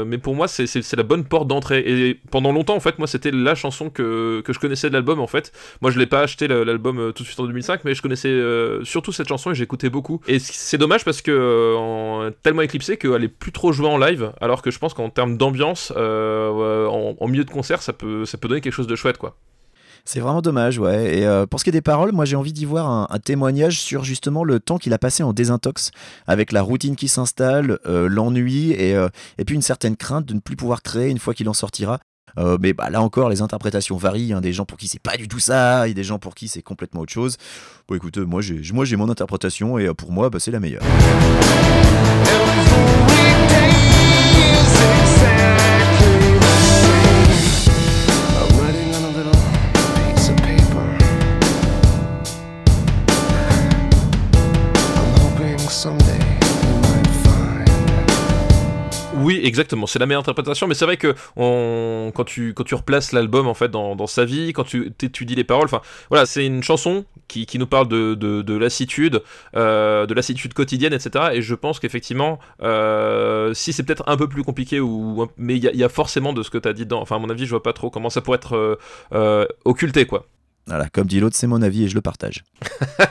[0.06, 1.82] mais pour moi, c'est- la bonne porte d'entrée.
[1.86, 5.20] Et pendant longtemps, en fait, moi, c'était la chanson que, que je connaissais de l'album,
[5.20, 5.52] en fait.
[5.80, 8.36] Moi, je l'ai pas acheté l'album tout de suite en 2005, mais je connaissais
[8.84, 10.20] surtout cette chanson et j'écoutais beaucoup.
[10.26, 14.32] Et c'est dommage parce que en- tellement éclipsée qu'elle est plus trop jouée en live,
[14.40, 18.48] alors que je pense qu'en termes d'ambiance, en milieu de concert, ça peut ça peut
[18.48, 19.36] donner quelque chose de chouette, quoi.
[20.04, 21.18] C'est vraiment dommage, ouais.
[21.18, 23.18] Et euh, pour ce qui est des paroles, moi j'ai envie d'y voir un, un
[23.18, 25.90] témoignage sur justement le temps qu'il a passé en désintox,
[26.26, 30.32] avec la routine qui s'installe, euh, l'ennui et, euh, et puis une certaine crainte de
[30.32, 31.98] ne plus pouvoir créer une fois qu'il en sortira.
[32.38, 34.32] Euh, mais bah, là encore, les interprétations varient.
[34.32, 34.40] hein.
[34.40, 36.62] Des gens pour qui c'est pas du tout ça, et des gens pour qui c'est
[36.62, 37.36] complètement autre chose.
[37.88, 40.52] Bon, écoute, euh, moi j'ai moi, j'ai mon interprétation et euh, pour moi, bah, c'est
[40.52, 40.82] la meilleure.
[59.28, 63.12] Oui, exactement, c'est la meilleure interprétation, mais c'est vrai que quand, tu, quand tu replaces
[63.12, 66.62] l'album en fait dans, sa vie, quand tu étudies les paroles, enfin voilà, c'est une
[66.62, 69.22] chanson qui, qui nous parle de, de, de lassitude,
[69.54, 71.26] euh, de lassitude quotidienne, etc.
[71.34, 75.62] Et je pense qu'effectivement, euh, si c'est peut-être un peu plus compliqué, ou, mais il
[75.76, 77.50] y, a- forcément de ce que tu as dit dedans, enfin à mon avis, je
[77.50, 78.78] vois pas trop comment ça pourrait être
[79.12, 80.24] euh, occulté quoi.
[80.68, 82.44] Voilà, comme dit l'autre, c'est mon avis et je le partage.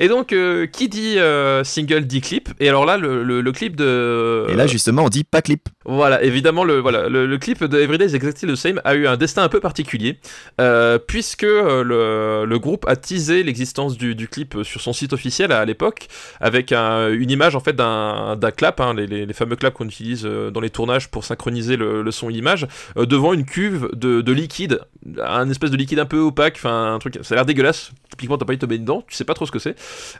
[0.00, 3.52] Et donc, euh, qui dit euh, single dit clip, et alors là, le, le, le
[3.52, 4.44] clip de.
[4.48, 5.68] Et là, justement, on dit pas clip.
[5.84, 9.06] Voilà, évidemment, le, voilà, le, le clip de Everyday is Exactly the Same a eu
[9.06, 10.18] un destin un peu particulier,
[10.60, 15.52] euh, puisque le, le groupe a teasé l'existence du, du clip sur son site officiel
[15.52, 16.08] à, l'époque,
[16.40, 19.86] avec un- une image en fait d'un clap, hein, les, les- les fameux claps qu'on
[19.86, 24.32] utilise dans les tournages pour synchroniser le, son et l'image, devant une cuve de, de
[24.32, 24.80] liquide,
[25.24, 27.92] un espèce de liquide un peu opaque, un truc, ça a l'air dégueulasse.
[28.10, 29.76] Typiquement, t'as pas eu tomber dedans, tu sais pas trop ce que c'est.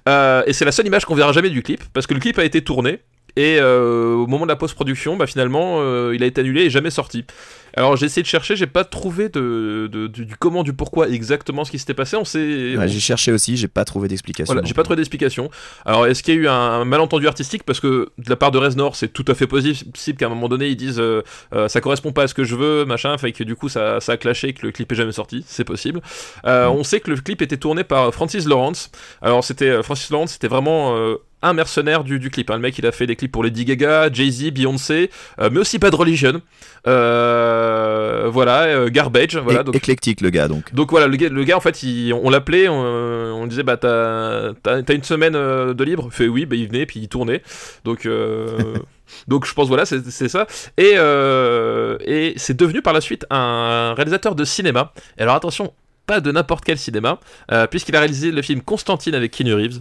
[0.08, 2.38] Euh, et c'est la seule image qu'on verra jamais du clip, parce que le clip
[2.38, 3.00] a été tourné.
[3.36, 6.70] Et euh, au moment de la post-production, bah, finalement, euh, il a été annulé et
[6.70, 7.24] jamais sorti.
[7.78, 11.10] Alors j'ai essayé de chercher, j'ai pas trouvé de, de- du, du comment, du pourquoi
[11.10, 12.16] exactement ce qui s'était passé.
[12.16, 14.50] On sait, Ouais, j'ai cherché aussi, j'ai pas trouvé d'explication.
[14.54, 15.50] voilà, j'ai pas trouvé d'explication.
[15.84, 17.64] Alors, est-ce qu'il y a eu un malentendu artistique?
[17.64, 20.48] Parce que de la part de Reznor, c'est tout à fait possible qu'à un moment
[20.48, 21.20] donné, ils disent euh,
[21.54, 24.00] euh, ça correspond pas à ce que je veux, machin, fait que du coup, ça,
[24.00, 25.44] ça a clashé et que le clip est jamais sorti.
[25.46, 26.00] C'est possible.
[26.46, 28.90] Euh, On sait que le clip était tourné par Francis Lawrence.
[29.20, 30.96] Alors, c'était Francis Lawrence, c'était vraiment.
[31.48, 32.50] Un mercenaire du, du clip.
[32.50, 32.56] hein.
[32.56, 35.78] Le mec, il a fait des clips pour Lady Gaga, Jay-Z, Beyoncé, euh, mais aussi
[35.78, 36.40] Bad Religion.
[36.86, 39.36] Euh, voilà, euh, Garbage.
[39.36, 40.72] Voilà, donc, Éclectique, le gars, donc.
[40.74, 43.76] donc voilà, le gars, le gars en fait, il- on l'appelait, on, on disait bah
[43.76, 44.52] t'as
[44.94, 47.42] une semaine de libre, il fait oui, bah il venait puis il tournait.
[47.84, 48.08] Donc
[49.28, 50.46] donc je pense voilà c'est ça.
[50.76, 54.92] Et et c'est devenu par la suite un réalisateur de cinéma.
[55.18, 55.72] Et alors attention,
[56.06, 57.18] pas de n'importe quel cinéma,
[57.52, 59.80] euh, puisqu'il a réalisé le film Constantine avec Keanu Reeves.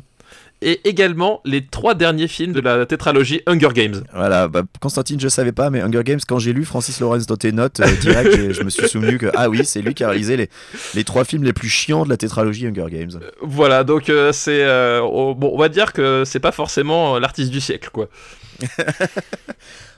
[0.61, 4.03] Et également les trois derniers films de la tétralogie Hunger Games.
[4.13, 7.35] Voilà, bah, Constantine, je savais pas, mais Hunger Games, quand j'ai lu Francis Lawrence dans
[7.35, 10.09] tes notes, euh, direct, je me suis souvenu que, ah oui, c'est lui qui a
[10.09, 10.49] réalisé les,
[10.95, 13.19] les trois films les plus chiants de la tétralogie Hunger Games.
[13.41, 17.19] Voilà, donc euh, c'est euh, oh, bon, on va dire que c'est pas forcément euh,
[17.19, 18.07] l'artiste du siècle quoi.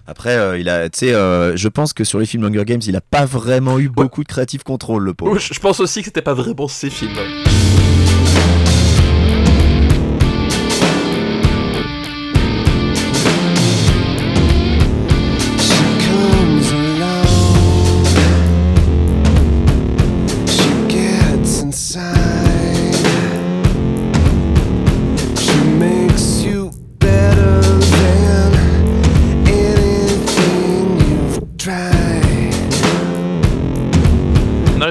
[0.07, 3.01] Après, euh, il a, euh, je pense que sur les films Hunger Games, il a
[3.01, 5.37] pas vraiment eu beaucoup de creative control, le pauvre.
[5.37, 7.17] Je je pense aussi que c'était pas vraiment ses films.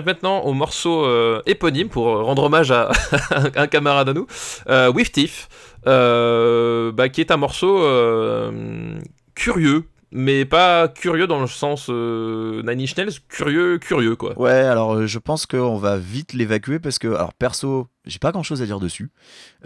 [0.07, 2.90] Maintenant au morceau euh, éponyme pour rendre hommage à
[3.57, 4.26] un camarade à nous,
[4.68, 5.18] euh, With
[5.86, 8.98] euh, bah, qui est un morceau euh,
[9.34, 12.86] curieux, mais pas curieux dans le sens euh, Nine
[13.28, 14.38] curieux, curieux quoi.
[14.38, 18.32] Ouais, alors euh, je pense qu'on va vite l'évacuer parce que, alors perso, j'ai pas
[18.32, 19.11] grand chose à dire dessus.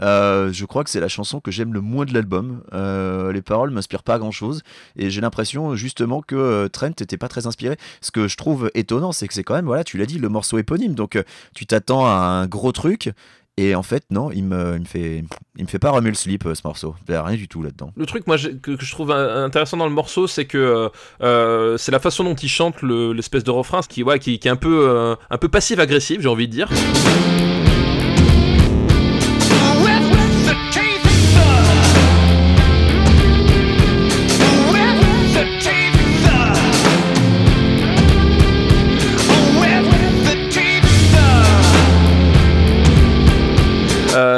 [0.00, 2.62] Euh, je crois que c'est la chanson que j'aime le moins de l'album.
[2.72, 4.62] Euh, les paroles m'inspirent pas grand chose
[4.96, 7.76] et j'ai l'impression justement que euh, Trent était pas très inspiré.
[8.00, 10.28] Ce que je trouve étonnant, c'est que c'est quand même, voilà, tu l'as dit, le
[10.28, 10.94] morceau éponyme.
[10.94, 11.22] Donc
[11.54, 13.10] tu t'attends à un gros truc.
[13.56, 15.22] Et en fait, non, il me, me fait,
[15.56, 16.94] il me fait pas remuer le slip ce morceau.
[17.06, 17.92] Il y a rien du tout là-dedans.
[17.94, 20.88] Le truc que, je trouve intéressant dans le morceau, c'est que
[21.20, 24.56] c'est la façon dont il chante le- l'espèce de refrain, qui, ouais, qui, est un
[24.56, 26.70] peu, un peu passif-agressif, j'ai envie de dire.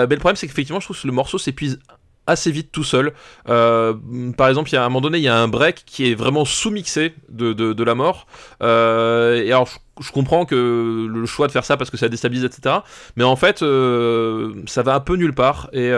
[0.03, 1.79] Euh, le problème, c'est qu'effectivement, je trouve que le morceau s'épuise
[2.27, 3.13] assez vite tout seul.
[3.49, 3.95] Euh,
[4.37, 6.11] par exemple, il y a, à un moment donné, il y a un break qui
[6.11, 8.27] est vraiment sous-mixé de, de, la mort.
[8.63, 9.69] Euh, et alors,
[10.01, 12.77] je, comprends que le choix de faire ça parce que ça déstabilise, etc.
[13.17, 15.69] Mais en fait, ça va un peu nulle part.
[15.73, 15.91] Et,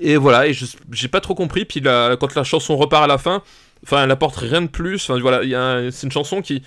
[0.00, 0.54] et voilà, et
[0.92, 1.66] j'ai pas trop compris.
[1.66, 3.42] Puis quand la chanson repart à la fin,
[3.84, 5.10] enfin, elle apporte rien de plus.
[5.10, 6.62] Enfin, voilà, c'est une chanson qui.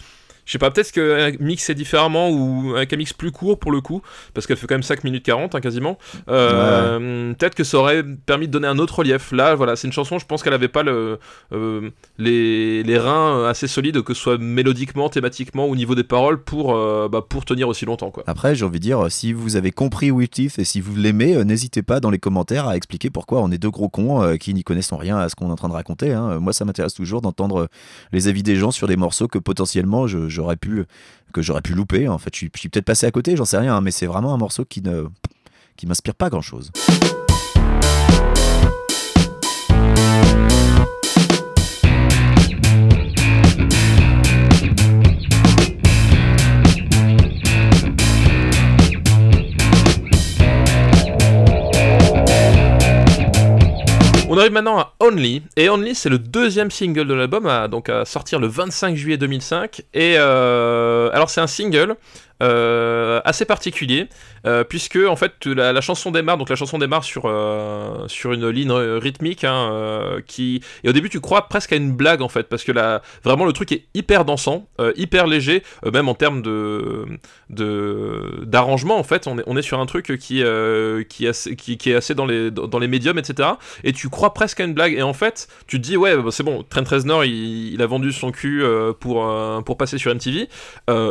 [0.48, 3.72] Je sais pas, peut-être qu'un mix est différemment ou avec un mix plus court pour
[3.72, 4.02] le coup,
[4.34, 5.98] parce qu'elle fait quand même 5 minutes 40 hein, quasiment.
[6.30, 9.32] Euh, Peut-être que ça aurait permis de donner un autre relief.
[9.34, 11.20] Là, voilà, c'est une chanson, je pense qu'elle avait pas le,
[11.52, 16.42] euh, les, les reins assez solides, que ce soit mélodiquement, thématiquement, au niveau des paroles,
[16.42, 18.10] pour, euh, bah, pour tenir aussi longtemps.
[18.12, 18.24] Quoi.
[18.28, 21.82] Après, j'ai envie de dire, si vous avez compris Teeth et si vous l'aimez, n'hésitez
[21.84, 24.94] pas dans les commentaires à expliquer pourquoi on est deux gros cons qui n'y connaissent
[24.94, 26.14] rien à ce qu'on est en train de raconter.
[26.14, 26.40] hein.
[26.40, 27.68] Moi, ça m'intéresse toujours d'entendre
[28.14, 30.86] les avis des gens sur des morceaux que potentiellement je- j'aurais pu,
[31.34, 32.08] que j'aurais pu louper.
[32.08, 34.34] En fait, je suis, peut-être passé à côté, j'en sais rien, hein, mais c'est vraiment
[34.34, 35.06] un morceau qui ne,
[35.76, 36.72] qui m'inspire pas grand-chose.
[54.38, 57.68] On arrive maintenant à Only, et Only c'est le deuxième single de l'album, à,
[58.06, 59.82] sortir le 25 juillet 2005.
[59.96, 61.96] Et euh, alors c'est un single
[62.44, 64.08] euh, assez particulier,
[64.46, 68.48] euh, puisque en fait la, chanson démarre, donc la chanson démarre sur euh, sur une
[68.50, 72.30] ligne euh, rythmique, hein, qui et au début tu crois presque à une blague en
[72.30, 76.42] fait, parce que la, vraiment le truc est hyper dansant, hyper léger, même en termes
[76.42, 77.06] de
[78.46, 80.44] d'arrangement en fait, on est on est sur un truc qui
[81.10, 81.28] qui
[81.78, 83.50] qui, est assez dans les dans les médiums etc
[83.84, 86.30] et tu crois presque à une blague et en fait tu te dis ouais bah,
[86.32, 88.64] c'est bon Trent Reznor il, il a vendu son cul
[89.00, 89.28] pour
[89.66, 90.50] pour passer sur MTV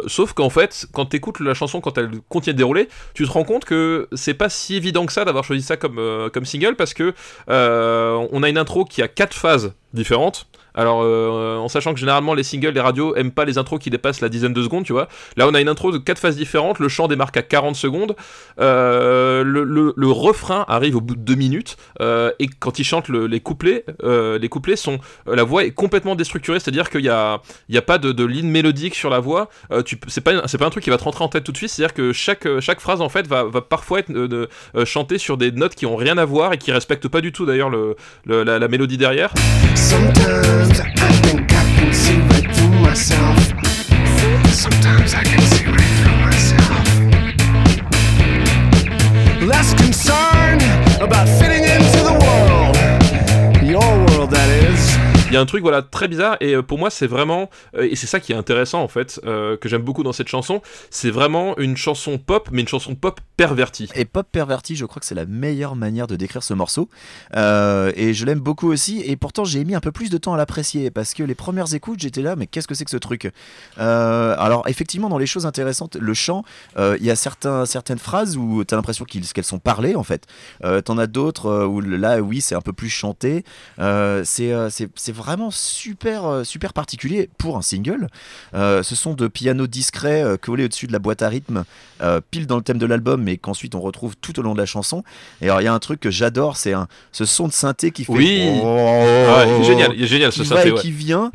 [0.07, 3.45] sauf qu'en fait quand t'écoutes la chanson quand elle continue de dérouler tu te rends
[3.45, 6.93] compte que c'est pas si évident que ça d'avoir choisi ça comme euh, single parce
[6.93, 7.14] que
[7.49, 10.47] euh, on a une intro qui a quatre phases différentes
[10.77, 13.91] alors, euh, en sachant que généralement les singles, les radios aiment pas les intros qui
[13.91, 15.09] dépassent la dizaine de secondes, tu vois.
[15.37, 16.79] Là, on a une intro de quatre phases différentes.
[16.79, 18.14] Le chant démarque à 40 secondes.
[18.61, 21.77] Euh, le, refrain arrive au bout de deux minutes.
[22.01, 26.14] euh, et quand il chante le- les couplets, les couplets sont, la voix est complètement
[26.14, 26.61] déstructurée.
[26.61, 27.41] C'est-à-dire qu'il y a,
[27.74, 29.49] a pas de, ligne mélodique sur la voix.
[30.09, 31.70] C'est pas, pas un truc qui va te rentrer en tête tout de suite.
[31.70, 34.49] C'est-à-dire que chaque, chaque phrase en fait va, va parfois être
[34.85, 37.47] chantée sur des notes qui ont rien à voir et qui respectent pas du tout
[37.47, 39.33] d'ailleurs le, le- la, mélodie derrière.
[40.69, 43.39] I think I can see right through myself.
[44.53, 46.87] Sometimes I can see right through myself.
[49.43, 49.75] Less
[51.01, 51.56] about fitting
[55.29, 57.89] Il y a un truc voilà très bizarre et euh, pour moi c'est vraiment euh,
[57.91, 60.62] et c'est ça qui est intéressant en fait euh, que j'aime beaucoup dans cette chanson
[60.91, 65.01] c'est vraiment une chanson pop mais une chanson pop pervertie Et Pop Perverti, je crois
[65.01, 66.89] que c'est la meilleure manière de décrire ce morceau.
[67.35, 69.03] Et je l'aime beaucoup aussi.
[69.05, 70.91] Et pourtant, j'ai mis un peu plus de temps à l'apprécier.
[70.91, 73.31] Parce que les premières écoutes, j'étais là, mais qu'est-ce que c'est que ce truc?
[73.77, 76.45] Alors, effectivement, dans les choses intéressantes, le chant,
[76.79, 80.27] il y a certains, certaines phrases où tu as l'impression qu'elles sont parlées, en fait.
[80.87, 83.45] T'en as d'autres où là, oui, c'est un peu plus chanté.
[83.79, 88.07] C'est- c'est vraiment super, euh, super particulier pour un single.
[88.55, 91.64] Euh, ce sont de pianos discrets euh, collés au-dessus de la boîte à rythme,
[92.03, 94.59] euh, pile dans le thème de l'album, mais qu'ensuite on retrouve tout au long de
[94.61, 95.03] la chanson.
[95.41, 97.91] Et alors, il y a un truc que j'adore, c'est un- ce son de synthé
[97.91, 98.12] qui fait.
[98.12, 98.61] Oui.
[98.62, 98.77] Oh,
[99.29, 100.81] Ah ouais, il est génial il est génial ce qui va synthé et ouais.
[100.81, 101.31] qui vient.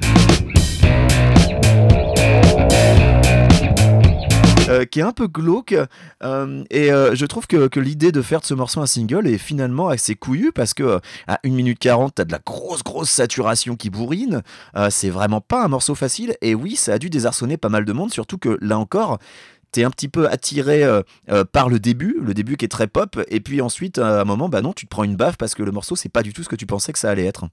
[4.71, 5.75] Euh, qui est un peu glauque
[6.23, 9.37] euh, et euh, je trouve que, l'idée de faire de ce morceau un single est
[9.37, 13.75] finalement assez couillue parce que à 1 minute 40 t'as de la grosse grosse saturation
[13.75, 14.43] qui bourrine
[14.89, 17.91] c'est vraiment pas un morceau facile et oui ça a dû désarçonner pas mal de
[17.91, 19.19] monde surtout que là encore
[19.73, 20.83] T'es un petit peu attiré
[21.53, 24.49] par le début, le début qui est très pop, et puis ensuite, à un moment,
[24.49, 26.43] bah non, tu te prends une baffe parce que le morceau, c'est pas du tout
[26.43, 27.45] ce que tu pensais que ça allait être.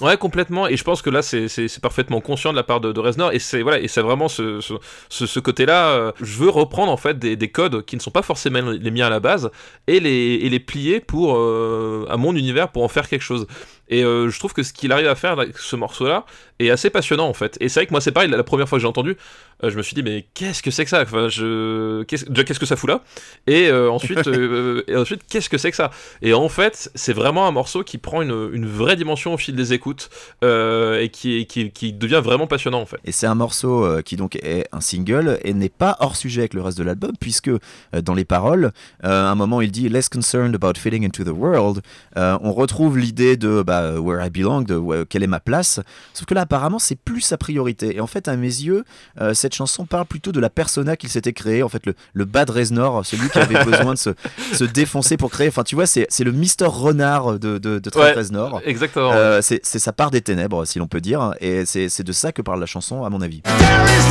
[0.00, 0.66] Ouais, complètement.
[0.66, 1.46] Et je pense que là, c'est
[1.80, 3.32] parfaitement conscient de la part de, Reznor.
[3.32, 4.74] Et c'est voilà, et c'est vraiment ce, ce,
[5.08, 5.90] ce- ce côté-là.
[5.90, 8.90] euh, je veux reprendre en fait des, des codes qui ne sont pas forcément les
[8.90, 9.50] miens à la base
[9.86, 10.10] et les,
[10.42, 13.46] et les plier pour euh, à mon univers pour en faire quelque chose.
[13.92, 16.24] Et euh, je trouve que ce qu'il arrive à faire avec ce morceau-là
[16.58, 17.58] est assez passionnant en fait.
[17.60, 19.18] Et c'est vrai que moi c'est pareil, la, première fois que j'ai entendu,
[19.62, 21.02] euh, je me suis dit mais qu'est-ce que c'est que ça?
[21.02, 22.02] Enfin, je...
[22.04, 22.24] qu'est-ce...
[22.24, 23.02] Déjà qu'est-ce que ça fout là?
[23.46, 24.26] Et euh, ensuite,
[24.88, 25.90] et ensuite qu'est-ce que c'est que ça?
[26.22, 29.54] Et en fait c'est vraiment un morceau qui prend une, une vraie dimension au fil
[29.54, 30.08] des écoutes
[30.42, 32.96] et qui, qui, qui devient vraiment passionnant en fait.
[33.04, 36.54] Et c'est un morceau qui donc est un single et n'est pas hors sujet avec
[36.54, 37.50] le reste de l'album, puisque
[37.92, 38.72] dans les paroles,
[39.02, 41.82] à un moment il dit Less concerned about fitting into the world.
[42.16, 45.80] On retrouve l'idée de bah, where I belong, de quelle est ma place.
[46.14, 47.96] Sauf que là, apparemment, c'est plus sa priorité.
[47.96, 48.84] Et en fait, à mes yeux,
[49.20, 52.24] euh, cette chanson parle plutôt de la persona qu'il s'était créé, en fait, le, le
[52.24, 54.10] bad Reznor, celui qui avait besoin de se,
[54.52, 55.48] se défoncer pour créer.
[55.48, 58.12] Enfin, tu vois, c'est le Mister Renard de, de, de Trent Ouais.
[58.12, 58.60] Reznor.
[58.64, 59.12] Exactement.
[59.12, 62.32] Euh, c'est sa part des ténèbres, si l'on peut dire, et c'est c'est de ça
[62.32, 63.42] que parle la chanson, à mon avis.
[63.42, 64.08] There is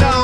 [0.00, 0.21] no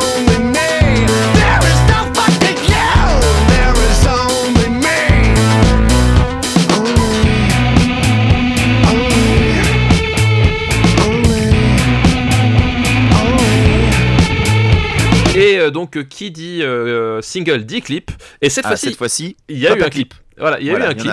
[15.68, 18.10] Et euh, donc euh, qui dit euh, single dit clip.
[18.42, 20.14] Et cette Ah, fois-ci, il y a eu un clip.
[20.38, 21.12] Voilà, il y a Voilà, eu un clip.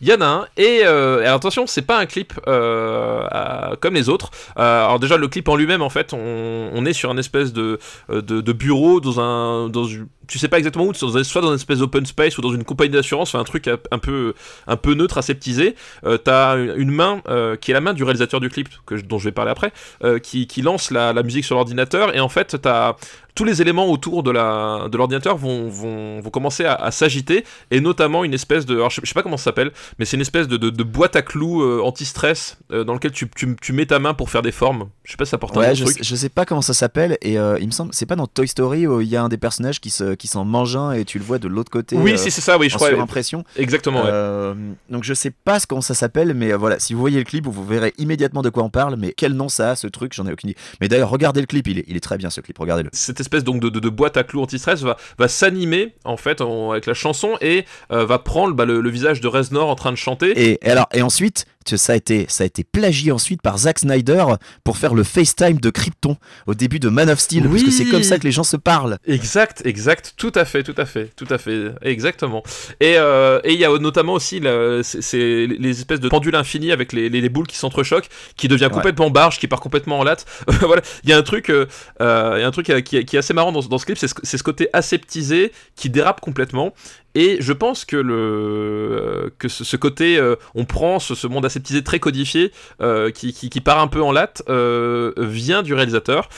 [0.00, 3.72] Il y en a un, et, euh, et attention, c'est pas un clip euh, à-
[3.80, 4.30] comme les autres.
[4.56, 7.52] Euh, alors déjà, le clip en lui-même, en fait, on, on est sur un espèce
[7.52, 11.24] de, de, de bureau dans un, dans une- tu sais pas exactement où, dans un-
[11.24, 13.98] soit dans une espèce d'open space ou dans une compagnie d'assurance, un truc un, un
[13.98, 14.32] peu,
[14.66, 15.74] un peu neutre, aseptisé.
[16.06, 19.18] Euh, T'as une, main euh, qui est la main du réalisateur du clip, que, dont
[19.18, 19.72] je vais parler après,
[20.04, 22.94] euh, qui, qui lance la, la musique sur l'ordinateur, et en fait, t'as
[23.36, 27.44] tous les éléments autour de la de l'ordinateur vont, vont, vont commencer à, à s'agiter
[27.70, 30.16] et notamment une espèce de alors je, je sais pas comment ça s'appelle mais c'est
[30.16, 33.56] une espèce de, de, de boîte à clous euh, anti-stress euh, dans lequel tu, tu,
[33.62, 35.60] tu mets ta main pour faire des formes je sais pas si ça porte un
[35.60, 37.72] Ouais, nom, je, truc sais, je sais pas comment ça s'appelle et euh, il me
[37.72, 40.14] semble c'est pas dans Toy Story où il y a un des personnages qui se
[40.20, 41.96] qui s'en mange un et tu le vois de l'autre côté.
[41.96, 43.42] oui euh, si c'est ça oui je crois surimpression.
[43.56, 44.10] exactement ouais.
[44.12, 44.54] Euh,
[44.88, 47.24] donc je sais pas ce comment ça s'appelle mais euh, voilà si vous voyez le
[47.24, 50.12] clip vous verrez immédiatement de quoi on parle mais quel nom ça a ce truc
[50.14, 50.58] j'en ai aucune idée.
[50.80, 52.90] Mais d'ailleurs regardez le clip il est, il est très bien ce clip regardez-le.
[52.92, 56.40] cette espèce donc de, de, de boîte à clous anti-stress va, va s'animer en fait
[56.42, 59.74] en- avec la chanson et euh, va prendre bah, le, le visage de Reznor en
[59.74, 61.46] train de chanter Et, et alors et ensuite
[61.76, 64.24] ça a été ça a été plagié ensuite par Zack Snyder
[64.64, 67.72] pour faire le FaceTime de Krypton au début de Man of Steel parce que Oui.
[67.72, 68.96] c'est comme ça que les gens se parlent.
[69.06, 72.42] Exact, exact, tout à fait, tout à fait, tout à fait, exactement.
[72.80, 76.92] Et euh, et il y a notamment aussi la- les espèces de pendules infinies avec
[76.92, 78.70] les, les, les boules qui s'entrechoquent, qui devient Ouais.
[78.70, 80.24] complètement barge, qui part complètement en latte.
[80.60, 81.66] voilà, il y a un truc, euh,
[82.00, 83.84] euh, y a un truc qui, est- qui est assez marrant dans, ce- dans ce
[83.86, 86.72] clip, c'est ce, c'est ce côté aseptisé qui dérape complètement.
[87.14, 91.26] Et je pense que le euh, que ce, ce côté, euh, on prend ce, ce
[91.26, 95.62] monde aseptisé très codifié, euh, qui, qui, qui part un peu en latte, euh, vient
[95.62, 96.28] du réalisateur,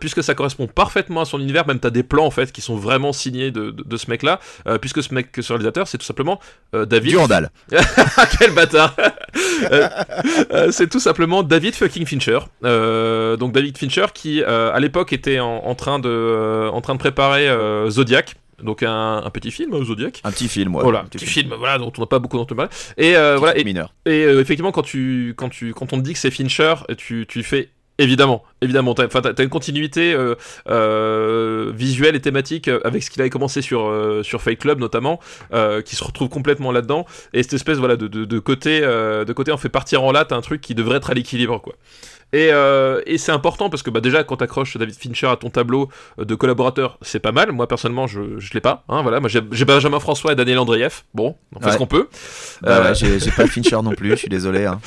[0.00, 1.66] puisque ça correspond parfaitement à son univers.
[1.66, 4.40] Même t'as des plans en fait qui sont vraiment signés de, de, de ce mec-là,
[4.80, 6.40] puisque ce mec, ce réalisateur, c'est tout simplement
[6.72, 7.12] David.
[7.12, 7.50] Du handal.
[7.74, 8.94] Ah, quel bâtard
[10.70, 12.38] C'est tout simplement David fucking Fincher.
[12.62, 17.48] Donc David Fincher qui à l'époque était en, en train de en train de préparer
[17.88, 18.36] Zodiac.
[18.62, 20.20] Donc un, un petit film euh, Zodiac.
[20.24, 20.82] Un petit film ouais.
[20.82, 22.70] voilà, Un petit film, voilà, dont on n'a pas beaucoup entendu parler.
[22.96, 23.94] Et euh, voilà, et, mineur.
[24.06, 27.26] et, euh, effectivement, quand tu, quand tu, quand on te dit que c'est Fincher, tu,
[27.28, 30.34] tu fais évidemment, évidemment, t'as, t'as, t'as une continuité euh,
[30.68, 35.20] euh, visuelle et thématique avec ce qu'il avait commencé sur, euh, sur Fight Club notamment,
[35.84, 37.06] qui se retrouve complètement là-dedans.
[37.32, 40.32] Et cette espèce, voilà, de, de, de côté, de côté, on fait partir en latte
[40.32, 41.74] un truc qui devrait être à l'équilibre, quoi.
[42.32, 45.50] Et, euh, et c'est important parce que bah, déjà quand t'accroches David Fincher à ton
[45.50, 47.52] tableau euh, de collaborateurs, c'est pas mal.
[47.52, 48.84] Moi personnellement, je, je l'ai pas.
[48.88, 51.02] Hein, voilà, moi j'ai, Benjamin François et Daniel Andreev.
[51.14, 51.72] Bon, on fait Ouais.
[51.72, 52.08] ce qu'on peut.
[52.62, 54.66] Bah Euh, ouais, j'ai pas Fincher non plus, je suis désolé.
[54.66, 54.80] hein.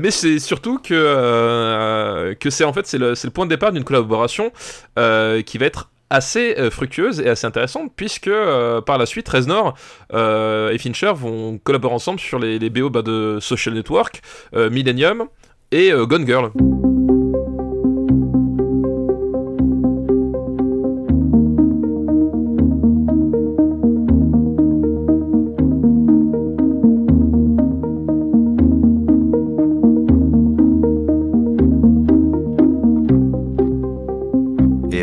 [0.00, 4.52] mais c'est surtout que, que c'est en fait c'est le, point de départ d'une collaboration
[4.96, 9.72] qui va être assez euh, fructueuse et assez intéressante puisque euh, par la suite Reznor
[10.12, 14.20] euh, et Fincher vont collaborer ensemble sur les, les BO bah, de Social Network,
[14.54, 15.24] Millennium
[15.72, 16.52] et euh, Gone Girl.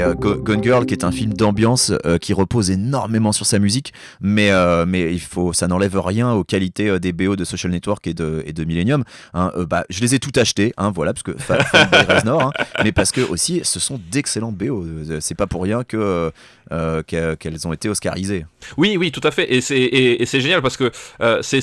[0.10, 3.60] Euh, Go- Gone Girl, qui est un film d'ambiance euh, qui repose énormément sur sa
[3.60, 7.44] musique, mais, euh, mais il faut, ça n'enlève rien aux qualités euh, des BO de
[7.46, 9.04] Social Network et de, Millennium.
[9.34, 9.52] hein.
[9.58, 11.32] Euh, bah, je les ai tout achetés, hein, voilà, parce que
[12.42, 12.52] hein,
[12.84, 14.84] mais parce que aussi, ce sont d'excellents BO.
[14.84, 16.32] Euh, C'est pas pour rien que
[16.72, 18.46] euh, qu'e- qu'elles ont été oscarisées.
[18.78, 19.54] Oui, oui, tout à fait.
[19.54, 20.92] Et c'est et, c'est génial parce que
[21.22, 21.62] euh, c'est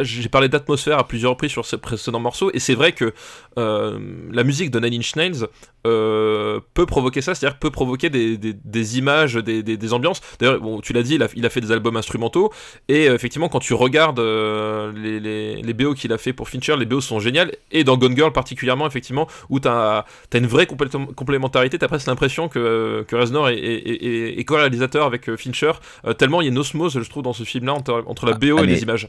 [0.00, 3.12] j'ai parlé d'atmosphère à plusieurs reprises sur ce précédent morceau et c'est vrai que
[3.58, 3.98] euh,
[4.30, 5.46] la musique de Nine Inch Nails
[5.82, 10.20] peut provoquer ça, c'est-à-dire peut provoquer des, des, images, des, des, ambiances.
[10.38, 12.52] D'ailleurs, bon, tu l'as dit, il a, fait des albums instrumentaux,
[12.88, 16.86] et effectivement, quand tu regardes les, les, les BO qu'il a fait pour Fincher, les
[16.86, 21.14] BO sont géniales, et dans Gone Girl particulièrement, effectivement, où tu as, une vraie complé-
[21.14, 25.72] complémentarité, tu as presque l'impression que, que Reznor est, est, est co-réalisateur avec euh, Fincher,
[26.06, 28.32] euh, tellement il y a une osmose, je trouve, dans ce film-là, entre, entre la
[28.34, 29.08] BO Ah, et mais- les images.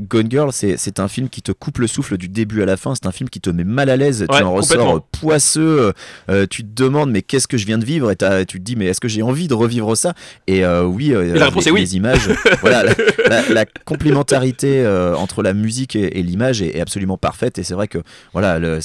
[0.00, 2.94] Gone Girl, c'est un film qui te coupe le souffle du début à la fin.
[2.94, 4.26] C'est un film qui te met mal à l'aise.
[4.28, 5.92] Ouais, tu en ressors euh, poisseux.
[6.28, 8.10] euh, tu te demandes, mais qu'est-ce que je viens de vivre?
[8.10, 8.16] Et
[8.46, 10.14] tu te dis, mais est-ce que j'ai envie de revivre ça?
[10.46, 11.80] Et euh, oui, euh, la les, est oui.
[11.80, 12.28] les images.
[12.60, 12.92] voilà, la,
[13.28, 17.58] la- la complémentarité euh, entre la musique et, et l'image est, est absolument parfaite.
[17.58, 17.98] Et c'est vrai que
[18.32, 18.78] voilà, le-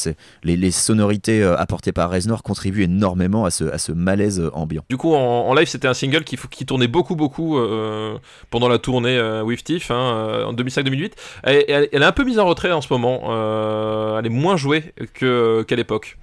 [0.43, 4.49] les, les sonorités euh, apportées par Reznor contribuent énormément à ce, à ce malaise euh,
[4.53, 4.84] ambiant.
[4.89, 8.18] Du coup, en, en live, c'était un single qui, qui tournait beaucoup, beaucoup euh,
[8.49, 9.95] pendant la tournée euh, With Tiff, hein,
[10.30, 11.01] euh, en 2005-2008.
[11.43, 13.22] Elle, est un peu mise en retrait en ce moment.
[13.30, 16.18] euh, elle est moins jouée qu'à l'époque.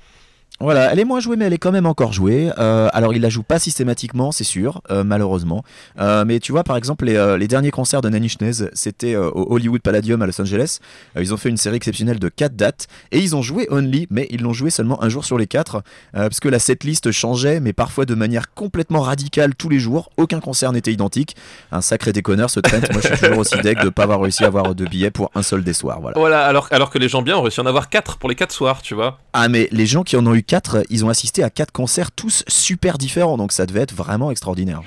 [0.61, 2.51] Voilà, elle est moins jouée, mais elle est quand même encore jouée.
[2.59, 5.63] Euh, alors, il la joue pas systématiquement, c'est sûr, euh, malheureusement.
[6.01, 9.15] Euh, mais tu vois, par exemple, les, euh, les derniers concerts de Nanny Schnez, c'était
[9.15, 10.79] au Hollywood Palladium à Los Angeles.
[11.17, 14.27] Ils ont fait une série exceptionnelle de 4 dates et ils ont joué Only, mais
[14.31, 15.83] ils l'ont joué seulement un jour sur les 4
[16.13, 20.11] parce que la setlist changeait, mais parfois de manière complètement radicale tous les jours.
[20.17, 21.37] Aucun concert n'était identique.
[21.71, 22.81] Un sacré déconneur, ce Trent.
[22.93, 25.31] Moi, je suis toujours aussi deg de pas avoir réussi à avoir deux billets pour
[25.35, 26.01] un seul des soirs.
[26.01, 26.19] Voilà.
[26.19, 28.35] Voilà, alors, alors que les gens bien ont réussi à en avoir 4 pour les
[28.35, 29.19] 4 soirs, tu vois.
[29.33, 32.11] Ah mais les gens qui en ont eu 4, ils ont assisté à 4 concerts
[32.11, 34.83] tous super différents, donc ça devait être vraiment extraordinaire.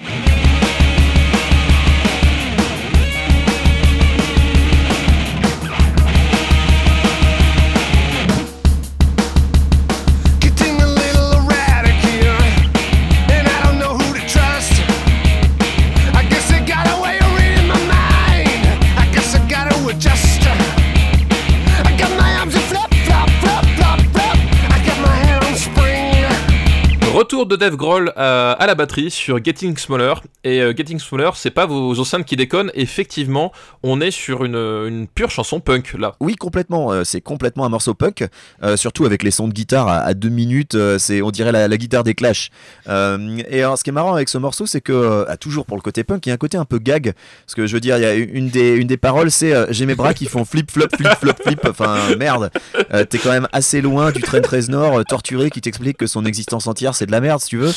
[27.45, 30.21] De Dave Grohl à, à la batterie sur Getting Smaller.
[30.43, 32.71] Et euh, Getting Smaller, c'est pas vos enceintes qui déconnent.
[32.73, 33.51] Effectivement,
[33.83, 36.13] on est sur une, pure chanson punk là.
[36.19, 38.27] Oui, complètement, euh, c'est complètement un morceau punk,
[38.63, 41.77] euh, surtout avec les sons de guitare à, deux minutes, euh, c'est on dirait la,
[41.77, 42.49] guitare des Clash.
[42.87, 45.77] Euh, et ce qui est marrant avec ce morceau, c'est que, euh, ah, toujours pour
[45.77, 47.13] le côté punk, il y a un côté un peu gag,
[47.45, 49.65] parce que je veux dire, il y a une des, une des paroles, c'est euh,
[49.69, 52.51] j'ai mes bras qui font flip flop flip flop flip, enfin merde,
[52.93, 56.25] Euh, t'es quand même assez loin du Trent Reznor euh, torturé qui t'explique que son
[56.25, 57.71] existence entière c'est de la merde si tu veux.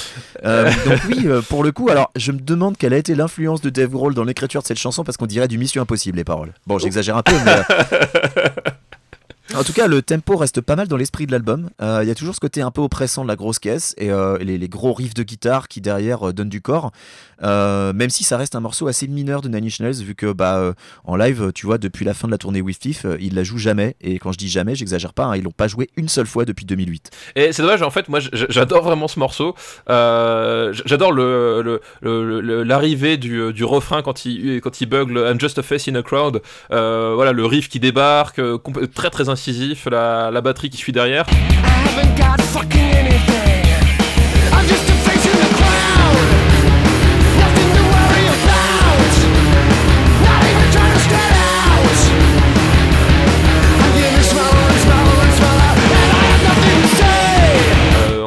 [0.45, 3.61] Euh, donc oui, euh, pour le coup, alors je me demande quelle a été l'influence
[3.61, 6.25] de Dave Grohl dans l'écriture de cette chanson parce qu'on dirait du Mission Impossible les
[6.25, 6.53] paroles.
[6.67, 8.49] Bon, j'exagère un peu, mais euh,
[9.57, 11.71] en tout cas, le tempo reste pas mal dans l'esprit de l'album.
[11.81, 14.11] Euh, Il y a toujours ce côté un peu oppressant de la grosse caisse et
[14.11, 16.91] euh, les, gros riffs de guitare qui derrière euh, donnent du corps.
[17.43, 20.73] Même si ça reste un morceau assez mineur de Nine Inch vu que bah
[21.05, 23.59] en live, tu vois, depuis la fin de la tournée With Thief, ils la jouent
[23.59, 23.97] jamais.
[24.01, 26.47] Et quand je dis jamais, j'exagère pas, hein, ils l'ont pas joué une seule fois
[26.47, 27.11] depuis 2008.
[27.37, 29.55] Et c'est dommage, en fait, moi j'adore vraiment ce morceau.
[29.87, 31.13] J'adore
[32.03, 36.41] l'arrivée du, refrain quand il, quand il bugle I'm just a face in a crowd.
[36.71, 38.41] Voilà, le riff qui débarque,
[38.95, 39.29] très très
[39.91, 41.27] la, batterie qui suit derrière.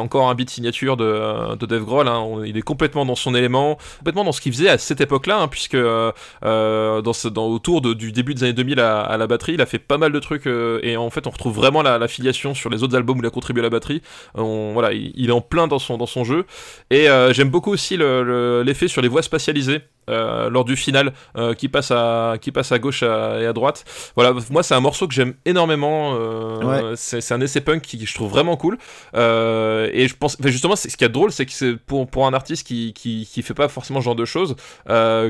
[0.08, 2.24] Encore un beat signature de, de Dave Grohl, hein.
[2.46, 5.48] Il est complètement dans son élément, complètement dans ce qu'il faisait à cette époque-là, hein,
[5.48, 6.12] puisque euh,
[6.44, 9.98] euh, dans autour du début des années 2000 à, la batterie, il a fait pas
[9.98, 12.96] mal de trucs, euh, et en fait on retrouve vraiment la, filiation sur les autres
[12.96, 14.00] albums où il a contribué à la batterie.
[14.34, 16.46] Voilà, il, est en plein dans son, dans son jeu,
[16.90, 19.82] et j'aime beaucoup aussi le- le- l'effet sur les voix spatialisées.
[20.08, 23.52] Euh, lors du final euh, qui passe à qui passe à gauche à- et à
[23.52, 23.84] droite
[24.16, 26.92] voilà moi c'est un morceau que j'aime énormément euh, Ouais.
[26.96, 28.76] c'est un essai punk qui, que je trouve vraiment cool
[29.14, 32.26] et je pense, enfin, justement, c'est- ce qui est drôle, c'est que c'est pour, pour
[32.26, 34.54] un artiste qui, qui, qui fait pas forcément ce genre de choses,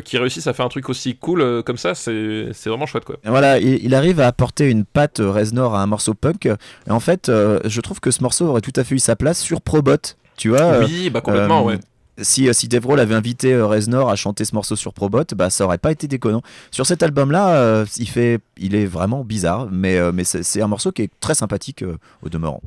[0.04, 3.16] qui réussisse à faire un truc aussi cool comme ça, c'est c'est vraiment chouette quoi.
[3.24, 6.46] Et Voilà, il, il arrive à apporter une patte Reznor à un morceau punk.
[6.46, 9.40] Et en fait, je trouve que ce morceau aurait tout à fait eu sa place
[9.40, 9.96] sur Probot.
[10.36, 11.78] Tu vois, oui, bah complètement, Euh, ouais.
[12.20, 15.64] Si, euh, si avait invité euh, Reznor à chanter ce morceau sur Probot, bah ça
[15.64, 16.42] aurait pas été déconnant.
[16.70, 20.92] Sur cet album-là, euh, il fait, il est vraiment bizarre, mais mais c'est un morceau
[20.92, 21.84] qui est très sympathique
[22.22, 22.60] au demeurant.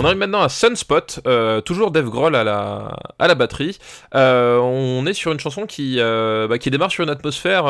[0.00, 3.78] On arrive maintenant à Sunspot, euh, toujours Dave Grohl à la, batterie.
[4.14, 7.66] Euh, on est sur une chanson qui, euh, bah, démarre sur une atmosphère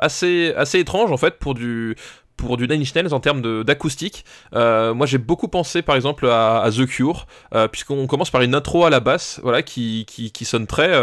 [0.00, 1.94] assez, étrange en fait pour du,
[2.38, 4.24] pour du Nine en termes d'acoustique.
[4.54, 7.26] Moi j'ai beaucoup pensé par exemple à, The Cure,
[7.70, 10.06] puisqu'on commence par une intro à la basse voilà, qui,
[10.44, 10.98] sonne très,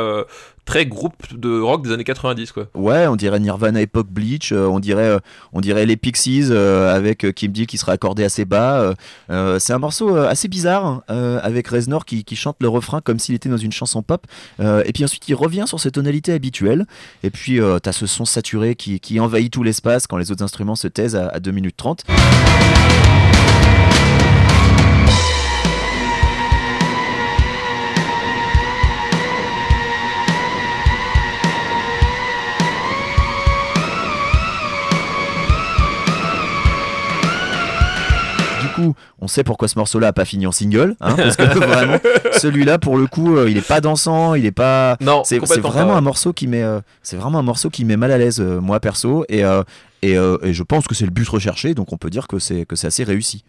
[0.69, 2.51] très groupe de rock des années 90.
[2.51, 2.67] Quoi.
[2.75, 5.19] Ouais, on dirait Nirvana époque Bleach, euh, on dirait euh,
[5.51, 8.93] on dirait les Pixies euh, avec Kim Deal qui sera accordé assez bas.
[9.29, 13.49] c'est un morceau assez bizarre avec Reznor qui, qui chante le refrain comme s'il était
[13.49, 14.27] dans une chanson pop.
[14.59, 16.85] Et puis ensuite il revient sur ses tonalités habituelles.
[17.23, 20.75] Et puis t'as ce son saturé qui, qui envahit tout l'espace quand les autres instruments
[20.75, 22.05] se taisent à, à 2 minutes 30.
[38.79, 41.97] Coup, on sait pourquoi ce morceau-là a pas fini en single, hein, parce que vraiment,
[42.33, 45.91] celui-là, pour le coup, euh, il est pas dansant, il est pas, Non, c'est vraiment
[45.93, 45.97] pas.
[45.97, 48.59] un morceau qui met, euh, c'est vraiment un morceau qui met mal à l'aise, euh,
[48.59, 49.43] moi perso, et
[50.01, 52.65] et, et je pense que c'est le but recherché, donc on peut dire que c'est
[52.65, 53.43] que c'est assez réussi.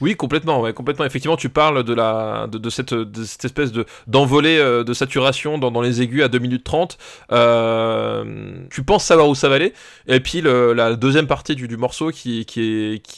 [0.00, 1.04] Oui, complètement, complètement.
[1.04, 6.28] Effectivement, tu parles de cette espèce de d'envolée euh, de saturation dans, les aigus à
[6.28, 6.98] 2 minutes 30.
[7.32, 9.72] Euh, tu penses savoir où ça va aller,
[10.06, 12.46] et puis la deuxième partie du, morceau qui,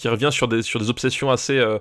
[0.05, 1.79] revient sur des sur des obsessions assez euh,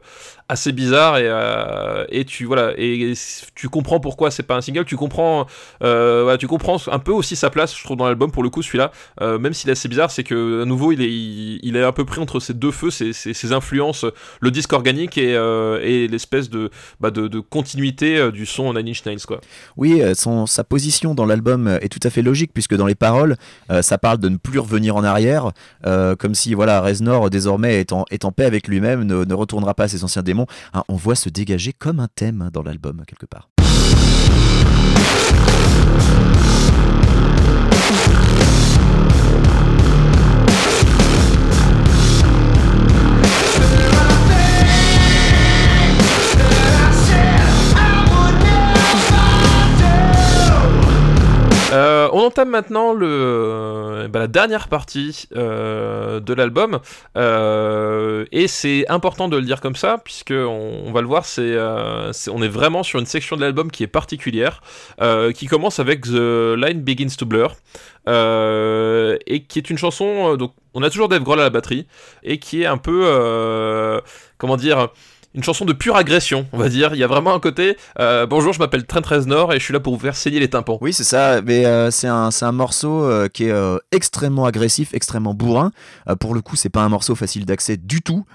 [0.51, 3.13] assez bizarres et euh, et tu voilà et,
[3.55, 4.83] tu comprends pourquoi c'est pas un single.
[4.83, 5.47] Tu comprends
[5.81, 8.61] euh, tu comprends un peu aussi sa place, je trouve, dans l'album pour le coup
[8.61, 8.91] celui-là.
[9.21, 11.11] Euh, même s'il est assez bizarre, c'est que à nouveau il est
[11.63, 14.05] il, est un peu pris entre ces deux feux, ces, ces, ces influences,
[14.41, 19.21] le disque organique et, et l'espèce de, bah, de, continuité du son Nine Inch Nails
[19.25, 19.39] quoi.
[19.77, 23.37] Oui, son, sa position dans l'album est tout à fait logique puisque dans les paroles,
[23.81, 25.51] ça parle de ne plus revenir en arrière,
[25.83, 29.87] comme si voilà Reznor désormais est en paix avec lui-même, ne, ne retournera pas à
[29.87, 30.40] ses anciens démons.
[30.73, 33.49] Hein, on voit se dégager comme un thème hein, dans l'album quelque part.
[52.11, 56.79] On entame maintenant euh, bah, la dernière partie euh, de l'album.
[57.17, 62.11] Euh, et c'est important de le dire comme ça puisque on, va le voir euh,
[62.31, 64.61] on est vraiment sur une section de l'album qui est particulière
[65.01, 67.55] euh, qui commence avec The Line Begins to Blur
[68.07, 71.49] euh, et qui est une chanson euh, donc on a toujours Dave Grohl à la
[71.49, 71.85] batterie
[72.23, 74.01] et qui est un peu euh,
[74.37, 74.89] comment dire
[75.33, 76.93] une chanson de pure agression, on va dire.
[76.93, 79.73] Il y a vraiment un côté euh, bonjour, je m'appelle Trent Reznor et je suis
[79.73, 80.77] là pour vous faire saigner les tympans.
[80.81, 83.53] Oui, c'est ça, mais euh, c'est un, un morceau euh, qui est
[83.91, 85.71] extrêmement agressif, extrêmement bourrin.
[86.19, 88.25] Pour le coup, c'est pas un morceau facile d'accès du tout.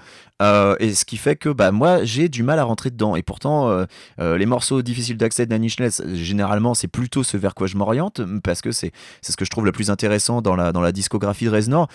[0.79, 3.15] Et ce qui fait que bah, moi, j'ai du mal à rentrer dedans.
[3.15, 3.85] Et pourtant,
[4.19, 7.75] les morceaux difficiles d'accès de Nine Inch Nails, généralement, c'est plutôt ce vers quoi je
[7.75, 8.91] m'oriente, parce que c'est
[9.21, 11.87] c'est ce que je trouve le plus intéressant dans la, dans la discographie de Reznor.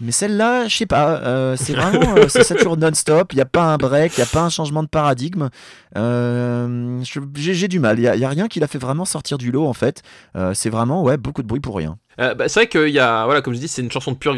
[0.00, 3.42] Mais celle-là, je sais pas, euh, c'est vraiment, euh, c'est ça toujours non-stop, il n'y
[3.42, 5.48] a pas un break, il n'y a pas un changement de paradigme.
[5.96, 7.02] Euh,
[7.34, 9.50] J'ai du mal, il n'y a, y a rien qui l'a fait vraiment sortir du
[9.50, 10.02] lot en fait.
[10.36, 11.98] Euh, c'est vraiment, ouais, beaucoup de bruit pour rien.
[12.20, 14.16] Euh, bah, c'est vrai qu'il y a, voilà, comme je dis, c'est une chanson de
[14.16, 14.34] pure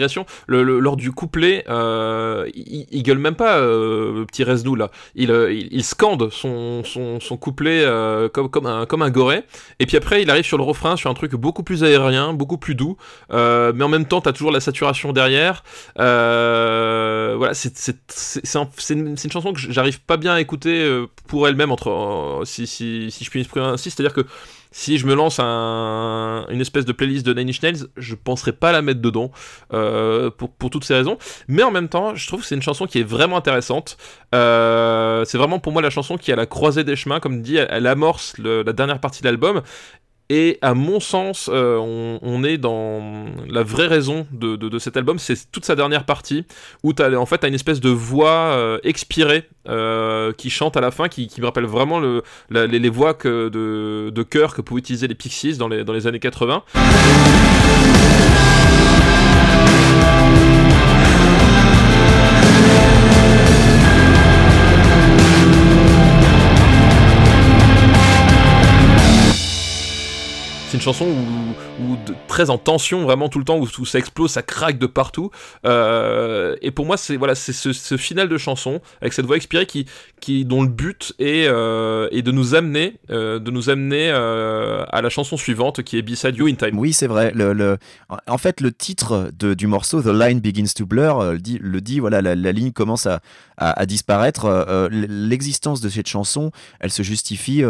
[0.49, 4.91] lors du couplet, euh, il, gueule même pas, euh, le petit Reznou là.
[5.14, 9.45] Il, euh, il, scande son, son, son couplet euh, comme, comme, un, comme un goré.
[9.78, 12.59] Et puis après, il arrive sur le refrain, sur un truc beaucoup plus aérien, beaucoup
[12.59, 12.97] plus doux.
[13.31, 15.62] Mais en même temps, t'as toujours la saturation derrière.
[15.97, 21.05] Voilà, c'est c'est- c'est- c'est un- c'est une, chanson que j'arrive pas bien à écouter
[21.28, 23.91] pour elle-même, entre si, si, si je puis m'exprimer ainsi.
[23.91, 24.26] C'est-à-dire que
[24.71, 28.53] si je me lance un- une espèce de playlist de Nine Inch Nails, je penserais
[28.53, 29.31] pas la mettre dedans
[29.73, 31.18] euh, pour, toutes ces raisons.
[31.49, 33.97] Mais en même temps, je trouve que c'est une chanson qui est vraiment intéressante.
[34.35, 37.57] Euh, c'est vraiment pour moi la chanson qui à la croisée des chemins, comme dit,
[37.57, 39.62] elle, amorce la dernière partie de l'album.
[40.33, 45.18] Et à mon sens, euh, on, est dans la vraie raison de, de- cet album,
[45.18, 46.45] c'est toute sa dernière partie,
[46.85, 50.81] où tu as en fait une espèce de voix euh, expirée euh, qui chante à
[50.81, 52.01] la fin, qui, me rappelle vraiment
[52.49, 55.93] les, les voix que de, de chœur que pouvaient utiliser les Pixies dans les, dans
[55.93, 56.62] les années 80.
[70.81, 71.07] Une chanson
[71.78, 74.86] où, très en tension vraiment tout le temps, où, où ça explose, ça craque de
[74.86, 75.31] partout.
[75.66, 79.66] Euh, et pour moi, c'est voilà, c'est ce, final de chanson avec cette voix expirée
[79.66, 79.85] qui,
[80.20, 84.85] qui dont le but est, euh, est de nous amener, euh, de nous amener euh,
[84.90, 86.78] à la chanson suivante qui est Beside You in Time.
[86.78, 87.31] Oui, c'est vrai.
[87.35, 87.77] Le,
[88.27, 92.23] En fait, le titre de- du morceau, The Line Begins to Blur, le dit, voilà,
[92.23, 93.20] la, la ligne commence à,
[93.59, 94.89] à- à disparaître.
[94.90, 97.62] L'existence de cette chanson, elle se justifie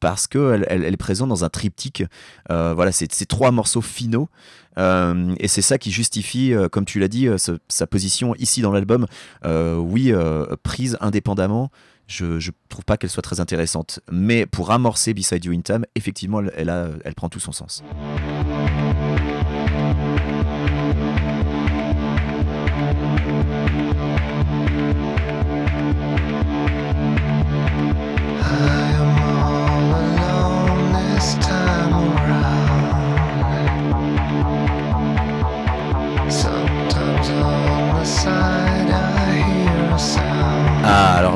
[0.00, 2.04] parce qu'elle elle, elle est présente dans un triptyque.
[2.50, 4.28] Euh, voilà, c'est trois morceaux finaux.
[4.78, 7.36] Euh, et c'est ça qui justifie, euh, comme tu l'as dit, euh,
[7.68, 9.06] sa position ici dans l'album.
[9.44, 10.12] Oui,
[10.62, 11.70] prise indépendamment.
[12.06, 14.00] Je, je trouve pas qu'elle soit très intéressante.
[14.10, 17.82] Mais pour amorcer Beside You in Time, effectivement, elle prend tout son sens.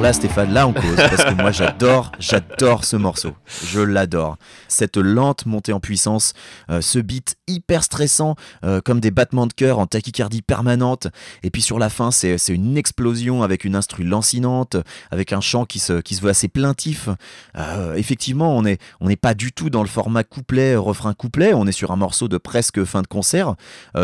[0.02, 3.36] Là, Stéphane, là on cause, parce que moi j'adore, j'adore ce morceau.
[3.64, 4.36] Je l'adore.
[4.66, 6.32] Cette lente montée en puissance,
[6.70, 8.34] euh, ce beat hyper stressant,
[8.64, 11.06] euh, comme des battements de cœur en tachycardie permanente.
[11.44, 14.76] Et puis sur la fin, c'est une explosion avec une instru lancinante,
[15.12, 17.08] avec un chant qui se, qui veut assez plaintif.
[17.56, 21.54] Euh, effectivement, on n'est pas du tout dans le format couplet, refrain couplet.
[21.54, 23.54] On est sur un morceau de presque fin de concert,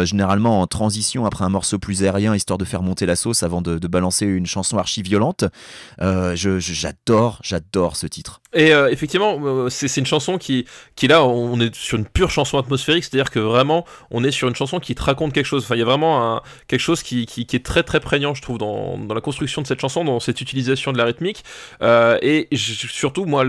[0.02, 3.62] généralement en transition après un morceau plus aérien, histoire de faire monter la sauce avant
[3.62, 5.44] de, de balancer une chanson archi violente.
[6.00, 8.40] Euh, j'adore, j'adore ce titre.
[8.54, 10.64] Et euh, effectivement, euh, c'est une chanson qui,
[10.96, 14.48] qui là, on est sur une pure chanson atmosphérique, c'est-à-dire que vraiment, on est sur
[14.48, 15.64] une chanson qui te raconte quelque chose.
[15.64, 18.98] Enfin, il y a vraiment quelque chose qui, est très très prégnant, je trouve, dans,
[19.14, 21.44] la construction de cette chanson, dans cette utilisation de la rythmique.
[21.82, 23.44] Euh, et surtout, moi,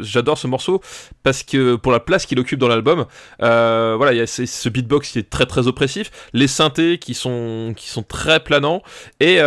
[0.00, 0.80] j'adore ce morceau
[1.22, 3.06] parce que pour la place qu'il occupe dans l'album,
[3.38, 7.74] voilà, il y a ce, beatbox qui est très très oppressif, les synthés qui sont,
[7.76, 8.82] qui sont très planants.
[9.20, 9.38] Et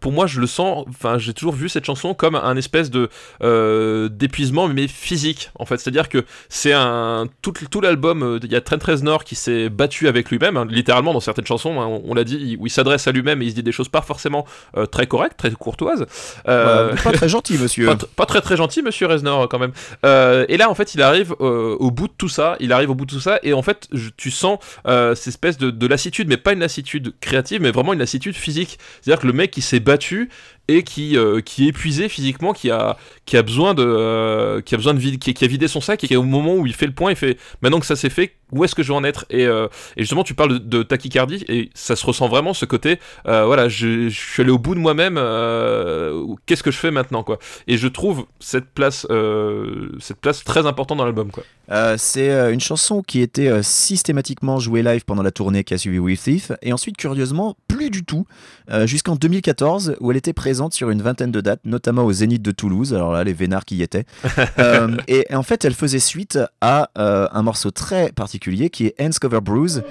[0.00, 0.84] pour moi, je le sens.
[0.90, 3.08] Enfin, j'ai toujours vu cette chanson comme un espèce de
[4.10, 8.38] d'épuisement mais physique en fait c'est à dire que c'est un tout, tout l'album euh,
[8.42, 11.80] il y a Trent Reznor qui s'est battu avec lui-même hein, littéralement dans certaines chansons
[11.80, 13.62] hein, on, on l'a dit il- où il s'adresse à lui-même et il se dit
[13.62, 14.44] des choses pas forcément
[14.76, 16.06] euh, très correctes très courtoises
[16.48, 17.86] Euh, pas très gentil, monsieur.
[17.86, 19.72] pas, tr- pas très très gentil, monsieur Reznor, quand même.
[20.48, 22.56] Et là, en fait, il arrive au bout de tout ça.
[22.60, 25.58] Il arrive au bout de tout ça, et en fait, je- tu sens cette espèce
[25.58, 28.78] de, de lassitude, mais pas une lassitude créative, mais vraiment une lassitude physique.
[29.02, 30.28] C'est-à-dire que le mec qui s'est battu
[30.68, 32.96] et qui, euh, qui est épuisé physiquement, qui a,
[33.26, 36.08] qui a besoin de, euh, qui a besoin de qui a vidé son sac, et
[36.08, 38.36] qui au moment où il fait le point, il fait maintenant que ça s'est fait,
[38.52, 40.82] où est-ce que je vais en être et, euh, et justement, tu parles de, de
[40.82, 44.58] tachycardie, et ça se ressent vraiment ce côté, euh, voilà, je, je suis allé au
[44.58, 45.16] bout de moi-même.
[45.18, 49.06] euh, Qu'est-ce que je fais maintenant, quoi et je trouve cette place,
[50.00, 51.30] cette place très importante dans l'album.
[51.30, 51.44] Quoi.
[51.98, 56.20] C'est une chanson qui était systématiquement jouée live pendant la tournée qui a suivi With
[56.22, 58.26] Thief, et ensuite, curieusement, plus du tout,
[58.84, 62.50] jusqu'en 2014, où elle était présente sur une vingtaine de dates, notamment au Zénith de
[62.50, 64.04] Toulouse, alors là, les vénards qui y étaient.
[65.08, 69.10] Et, et en fait, elle faisait suite à un morceau très particulier qui est Hands
[69.20, 69.82] Cover Bruise.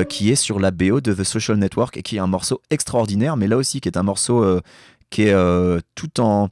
[0.00, 2.60] euh, qui est sur la BO de The Social Network et qui est un morceau
[2.70, 4.60] extraordinaire, mais là aussi qui est un morceau euh,
[5.10, 6.48] qui est euh, tout en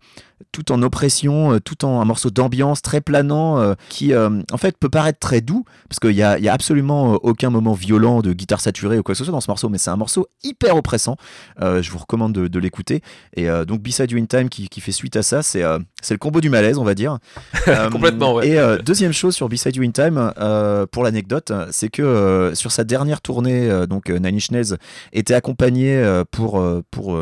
[0.53, 4.57] tout en oppression, euh, tout en un morceau d'ambiance très planant, euh, qui euh, en
[4.57, 8.21] fait peut paraître très doux, parce qu'il y a, y a absolument aucun moment violent
[8.21, 10.29] de guitare saturée ou quoi que ce soit dans ce morceau, mais c'est un morceau
[10.43, 11.17] hyper oppressant.
[11.61, 13.03] Je vous recommande de, de l'écouter.
[13.37, 15.63] Et donc Beside You in Time qui, qui fait suite à ça, c'est
[16.03, 17.19] c'est le combo du malaise, on va dire.
[17.93, 18.49] Complètement, ouais.
[18.49, 20.33] Et deuxième chose sur Beside You in Time,
[20.91, 24.77] pour l'anecdote, c'est que sur sa dernière tournée, donc Nine Inch Nails
[25.13, 27.19] était accompagné pour pour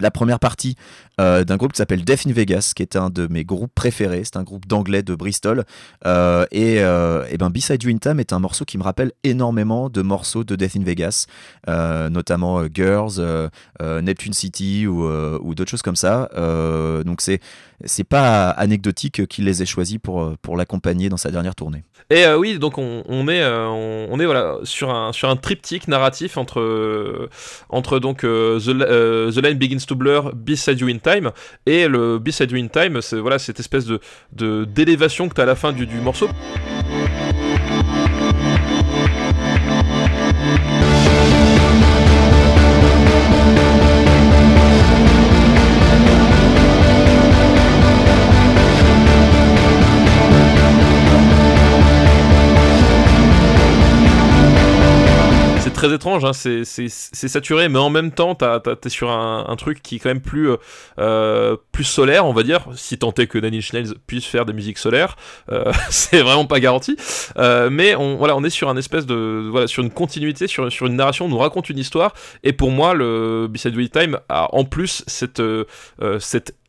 [0.00, 0.76] la première partie
[1.20, 4.22] euh, d'un groupe qui s'appelle Death in Vegas, qui est un de mes groupes préférés.
[4.24, 5.64] C'est un groupe d'anglais de Bristol.
[6.06, 9.12] Euh, et, euh, et ben Beside You in Time est un morceau qui me rappelle
[9.22, 11.26] énormément de morceaux de Death in Vegas,
[11.66, 13.20] notamment Girls,
[13.80, 16.28] Neptune City ou, d'autres choses comme ça.
[17.04, 17.40] Donc c'est
[17.84, 21.84] c'est pas anecdotique qu'il les ait choisis pour, pour l'accompagner dans sa dernière tournée.
[22.08, 27.28] Et oui, donc on, est, on, est voilà, sur, un, sur un triptyque narratif entre,
[27.68, 30.98] entre donc, the, the Line Begins to Blur, Beside You in
[31.66, 32.18] Et le
[32.54, 34.00] in Time, c'est voilà, cette espèce de
[34.64, 36.28] d'élévation que tu as à la fin du morceau.
[55.84, 59.98] Très étrange, hein, c'est saturé, mais en même temps, t'es sur un, truc qui est
[59.98, 60.56] quand même plus, euh,
[60.98, 64.52] euh, plus solaire, on va dire, si tant est que Inch Nails puisse faire des
[64.52, 65.16] musiques solaires,
[65.52, 66.96] euh, c'est vraiment pas garanti.
[67.36, 70.96] Euh, mais on, voilà, on est sur un espèce de, sur une continuité, sur, une
[70.96, 74.64] narration, on nous raconte une histoire, et pour moi, le Beside Wheel Time a en
[74.64, 75.42] plus cette,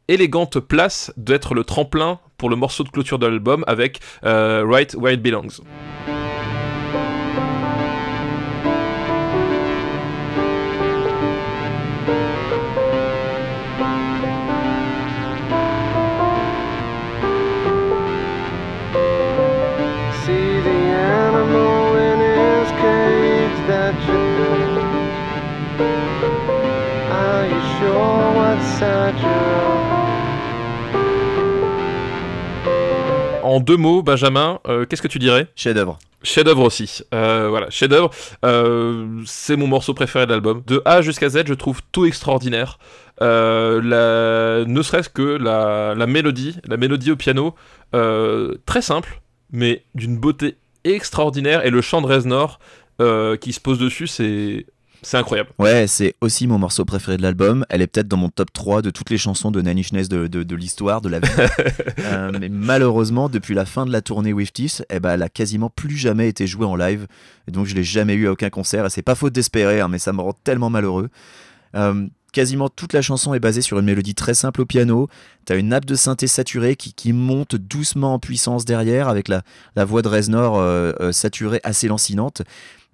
[0.08, 5.14] élégante place d'être le tremplin pour le morceau de clôture de l'album avec Right Where
[5.14, 5.62] It Belongs.
[33.56, 35.48] En deux mots, Benjamin, euh, qu'est-ce que tu dirais?
[35.56, 35.98] Chef-d'œuvre.
[36.24, 37.04] Chef-d'œuvre aussi.
[37.14, 38.10] Euh, voilà, chef-d'œuvre.
[38.44, 40.62] Euh, c'est mon morceau préféré de l'album.
[40.68, 42.80] De A jusqu'à Z, je trouve tout extraordinaire.
[43.22, 44.66] Euh, la...
[44.70, 45.96] Ne serait-ce que la...
[45.96, 47.56] la mélodie, la mélodie au piano,
[47.94, 49.22] très simple,
[49.54, 51.66] mais d'une beauté extraordinaire.
[51.66, 52.60] Et le chant de Reznor
[53.40, 54.66] qui se pose dessus, c'est
[55.06, 55.52] c'est incroyable.
[55.60, 57.64] Ouais, c'est aussi mon morceau préféré de l'album.
[57.70, 60.26] Elle est peut-être dans mon top 3 de toutes les chansons de Inch Nails de,
[60.26, 61.30] de, de l'histoire, de la vie.
[62.00, 65.30] Euh, mais malheureusement, depuis la fin de la tournée With This, eh ben, elle a
[65.30, 67.08] quasiment plus jamais été jouée en live.
[67.48, 68.86] Et donc, je l'ai jamais eu à aucun concert.
[68.86, 71.10] Et c'est pas faute d'espérer, hein, mais ça me rend tellement malheureux.
[71.76, 75.08] Euh, quasiment toute la chanson est basée sur une mélodie très simple au piano.
[75.46, 79.42] T'as une nappe de synthé saturée qui, qui monte doucement en puissance derrière avec la,
[79.76, 82.42] la voix de Reznor euh, euh, saturée assez lancinante.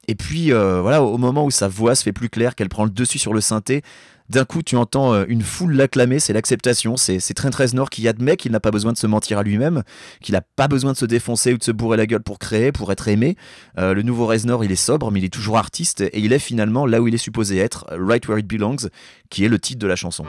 [0.08, 2.84] Et puis euh, voilà, au moment où sa voix se fait plus claire, qu'elle prend
[2.84, 3.82] le dessus sur le synthé,
[4.30, 8.38] d'un coup tu entends euh, une foule l'acclamer, c'est l'acceptation, c'est Trent Reznor qui admet
[8.38, 9.84] qu'il n'a pas besoin de se mentir à lui-même,
[10.22, 12.72] qu'il n'a pas besoin de se défoncer ou de se bourrer la gueule pour créer,
[12.72, 13.36] pour être aimé.
[13.78, 16.40] Euh, le nouveau Reznor, il est sobre, mais il est toujours artiste, et il est
[16.40, 18.90] finalement là où il est supposé être, Right Where It Belongs,
[19.30, 20.26] qui est le titre de la chanson.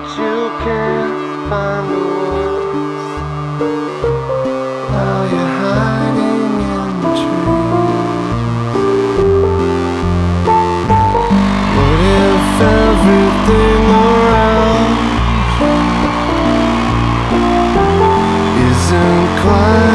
[0.00, 3.08] But you can't find the words.
[4.92, 7.60] Now you're hiding in the tree.
[11.76, 12.48] What if
[12.80, 14.96] everything around
[18.68, 19.89] isn't quite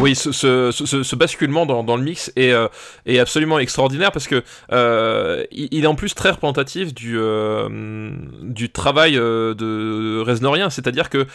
[0.00, 2.68] Oui, ce, ce- ce- ce basculement dans, dans le mix est, euh,
[3.06, 8.10] est absolument extraordinaire parce que euh, il, est en plus très représentatif du, euh,
[8.42, 11.26] du travail de Reznorien, c'est-à-dire que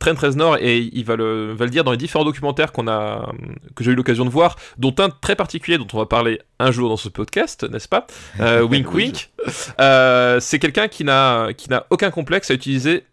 [0.00, 3.30] Trent Reznor, et il va le, va le dire dans les différents documentaires qu'on a,
[3.76, 6.72] que j'ai eu l'occasion de voir, dont un très particulier dont on va parler un
[6.72, 8.06] jour dans ce podcast, n'est-ce pas?
[8.62, 9.30] Wink wink.
[10.40, 13.04] C'est quelqu'un qui n'a qui n'a aucun complexe à utiliser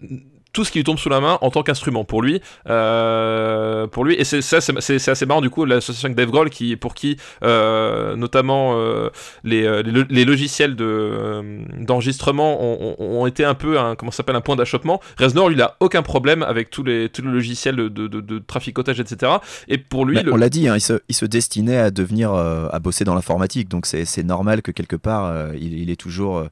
[0.53, 4.03] tout ce qui lui tombe sous la main en tant qu'instrument pour lui euh, pour
[4.05, 4.15] lui.
[4.15, 7.17] Et c'est ça c'est assez marrant du coup l'association avec Dave Grohl qui pour qui
[7.43, 9.09] euh, notamment euh,
[9.43, 11.41] les, les, lo- les logiciels de
[11.79, 14.99] d'enregistrement ont, ont- été un peu un comment s'appelle un point d'achoppement.
[15.17, 18.39] Reznor lui il a aucun problème avec tous les tous les logiciels de, de, de-
[18.39, 19.33] traficotage etc
[19.67, 22.33] et pour lui le- On l'a dit, hein, il, se, il se destinait à devenir,
[22.33, 26.43] à bosser dans l'informatique, donc c'est normal que quelque part, il, il ait toujours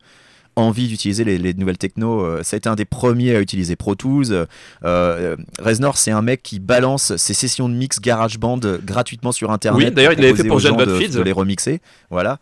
[0.59, 2.21] envie d'utiliser les, les nouvelles techno.
[2.23, 4.25] euh, ça a été un des premiers à utiliser Pro Tools.
[4.31, 4.45] Euh,
[4.83, 9.87] euh, Reznor, c'est un mec qui balance ses sessions de mix GarageBand gratuitement sur Internet.
[9.89, 11.81] Oui, d'ailleurs, il l'avait fait pour Jan gens de- les remixer.
[12.09, 12.39] Voilà.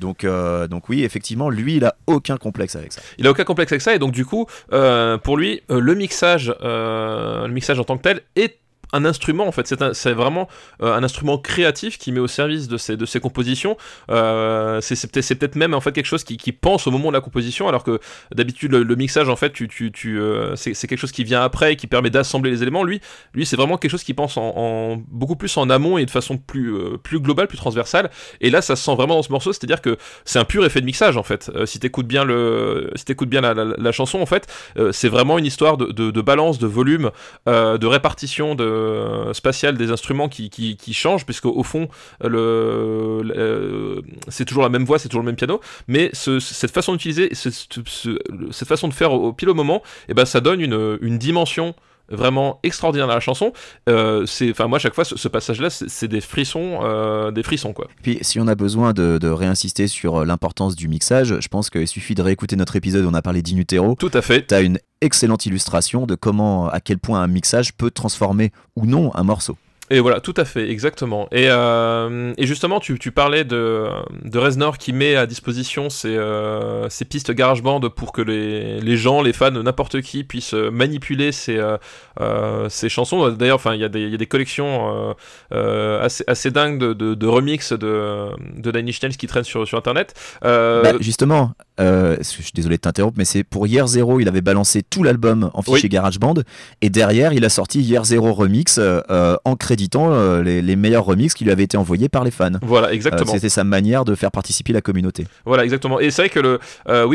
[0.00, 3.00] Donc, euh, donc oui, effectivement, lui, il a aucun complexe avec ça.
[3.18, 5.94] Il a aucun complexe avec ça et donc du coup, euh, pour lui, euh, le
[5.94, 8.58] mixage, le mixage en tant que tel est
[8.94, 9.74] un instrument en fait.
[9.92, 10.48] C'est vraiment
[10.82, 13.76] euh, un instrument créatif qui met au service de ses, de ses compositions.
[14.10, 17.68] Euh, c'est peut-être même en fait quelque chose qui, pense au moment de la composition,
[17.68, 17.98] alors que
[18.34, 21.76] d'habitude le, mixage en fait, tu, tu, euh, c'est quelque chose qui vient après et
[21.76, 22.84] qui permet d'assembler les éléments.
[22.84, 23.00] Lui,
[23.34, 26.10] lui c'est vraiment quelque chose qui pense en, en- beaucoup plus en amont et de
[26.10, 28.10] façon plus plus globale, plus transversale.
[28.40, 30.80] Et là, ça se sent vraiment dans ce morceau, c'est-à-dire que c'est un pur effet
[30.80, 31.50] de mixage en fait.
[31.64, 34.46] Si t'écoutes bien le, si t'écoutes bien la, la, chanson en fait,
[34.92, 37.10] c'est vraiment une histoire de, balance, de volume,
[37.46, 38.83] de répartition de
[39.32, 41.88] spatiale des instruments qui, qui, qui changent, puisque au fond,
[42.22, 46.70] le, le- c'est toujours la même voix, c'est toujours le même piano, mais ce- cette
[46.72, 48.18] façon d'utiliser, ce- ce-
[48.50, 51.74] cette façon de faire au, pile au moment, et ben ça donne une, une dimension
[52.08, 53.52] vraiment extraordinaire dans la chanson.
[53.88, 57.42] Euh, c'est, enfin moi à chaque fois ce, ce passage-là, c'est, des frissons, euh, des
[57.42, 57.88] frissons quoi.
[58.02, 61.70] Puis si on a besoin de, de réinsister sur euh, l'importance du mixage, je pense
[61.70, 63.96] qu'il suffit de réécouter notre épisode où on a parlé d'Inutero.
[63.98, 64.46] Tout à fait.
[64.46, 68.86] Tu as une excellente illustration de comment, à quel point un mixage peut transformer ou
[68.86, 69.56] non un morceau.
[69.90, 71.28] Et voilà, tout à fait, exactement.
[71.30, 73.86] Et, euh, justement, tu, parlais de,
[74.24, 78.96] de Reznor qui met à disposition ses, euh, ses pistes GarageBand pour que les, les
[78.96, 81.76] gens, les fans, n'importe qui puissent manipuler ces, euh,
[82.20, 83.28] euh, ces chansons.
[83.30, 85.12] D'ailleurs, il y, a des- y a des collections euh,
[85.52, 89.76] euh, assez, assez dingues de, de, de remix de, de Nine qui traînent sur, sur
[89.76, 90.14] Internet.
[90.44, 94.28] Euh, Bah, justement, euh, je suis désolé de t'interrompre, mais c'est pour Year Zero, il
[94.28, 96.34] avait balancé tout l'album en fichier GarageBand,
[96.82, 100.76] et derrière, il a sorti Year Zero Remix euh, euh, en créditant euh, les, les
[100.76, 102.50] meilleurs remixes qui lui avaient été envoyés par les fans.
[102.62, 103.32] voilà, exactement.
[103.32, 105.26] C'était sa manière de faire participer la communauté.
[105.44, 105.98] Voilà, exactement.
[106.00, 106.60] Et c'est vrai que le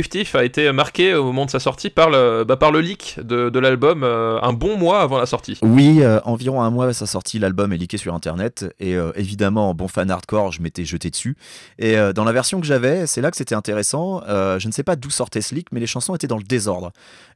[0.09, 3.19] Thief a été marqué au moment de sa sortie par le, bah, par le leak
[3.23, 5.57] de, de l'album un bon mois avant la sortie.
[5.61, 9.73] Oui, environ un mois à sa sortie, l'album est leaké sur internet et évidemment, en
[9.73, 11.37] bon fan hardcore, je m'étais jeté dessus.
[11.77, 14.21] Et dans la version que j'avais, c'est là que c'était intéressant.
[14.48, 16.43] euh, je ne sais pas d'où sortait ce leak, mais les chansons étaient dans le
[16.43, 16.91] désordre.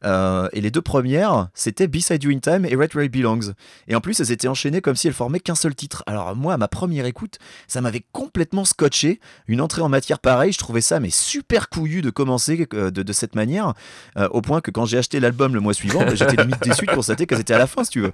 [0.05, 3.53] Euh, et les deux premières, c'était Beside You in Time et Right Where It Belongs.
[3.87, 6.03] Et en plus, elles étaient enchaînées comme si elles formaient qu'un seul titre.
[6.07, 7.37] Alors moi, à ma première écoute,
[7.67, 9.19] ça m'avait complètement scotché.
[9.47, 13.13] Une entrée en matière pareille, je trouvais ça mais super couillu de commencer euh, de,
[13.13, 13.73] cette manière,
[14.17, 16.85] euh, au point que quand j'ai acheté l'album le mois suivant, bah, j'étais limite déçu
[16.85, 18.13] de constater qu'elles étaient à la fin, si tu veux.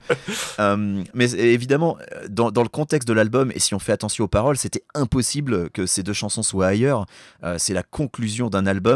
[0.60, 4.28] Euh, mais évidemment, euh, dans, le contexte de l'album, et si on fait attention aux
[4.28, 7.06] paroles, c'était impossible que ces deux chansons soient ailleurs.
[7.44, 8.89] Euh, c'est la conclusion d'un album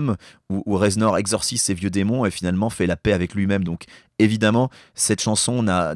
[0.50, 3.64] où, Reznor exorcise ses vieux démons et finalement fait la paix avec lui-même.
[3.64, 3.86] Donc
[4.20, 5.96] évidemment, cette chanson n'a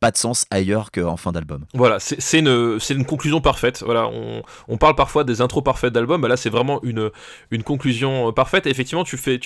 [0.00, 1.64] pas de sens ailleurs qu'en fin d'album.
[1.74, 3.82] Voilà, c'est une, conclusion parfaite.
[3.84, 4.08] Voilà,
[4.68, 7.10] on, parle parfois des intros parfaites d'albums, bah là c'est vraiment une,
[7.64, 8.66] conclusion euh, parfaite.
[8.66, 9.38] Effectivement, tu fais,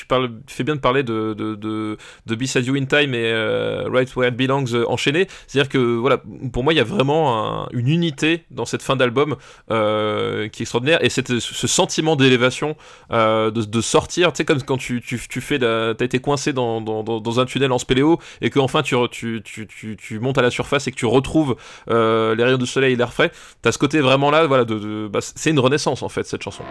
[0.64, 4.74] bien de parler de, de, de, You in Time et euh, Right Where It Belongs
[4.74, 5.26] euh, enchaînés.
[5.46, 6.22] C'est-à-dire que, voilà,
[6.52, 9.36] pour moi, il y a vraiment un- une unité dans cette fin d'album
[9.68, 11.02] qui est extraordinaire.
[11.02, 12.76] Et ce sentiment d'élévation,
[13.10, 15.58] de, sortir, tu sais, comme quand tu, tu, fais,
[16.00, 18.09] été coincé dans un tunnel en spéléo
[18.40, 21.06] et qu'enfin tu, re- tu, tu, tu, tu montes à la surface et que tu
[21.06, 21.56] retrouves
[21.90, 23.30] euh, les rayons du soleil et l'air frais.
[23.62, 26.42] T'as ce côté vraiment là, voilà, de, de- bah, c'est une renaissance en fait cette
[26.42, 26.62] chanson.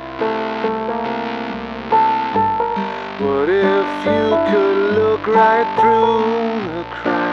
[3.21, 6.23] What if you could look right through
[6.71, 7.27] the cracks?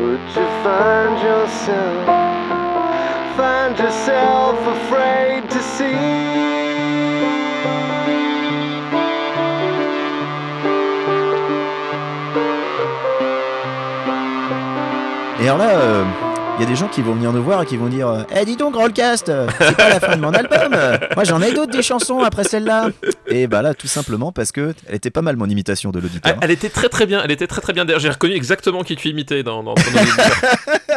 [0.00, 2.06] Would you find yourself,
[3.36, 6.35] find yourself afraid to see?
[15.48, 16.04] Alors là, euh,
[16.58, 18.44] il y a des gens qui vont venir nous voir et qui vont dire Eh,
[18.44, 21.52] dis donc, Rollcast, euh, c'est pas la fin de mon album euh, Moi, j'en ai
[21.52, 22.88] d'autres des chansons après celle-là
[23.28, 26.32] Et bah là, tout simplement parce que elle était pas mal mon imitation de l'auditeur.
[26.32, 27.84] Elle, elle était très très bien, elle était très très bien.
[27.84, 30.40] D'ailleurs, j'ai reconnu exactement qui tu imitais dans, dans, auditeurs.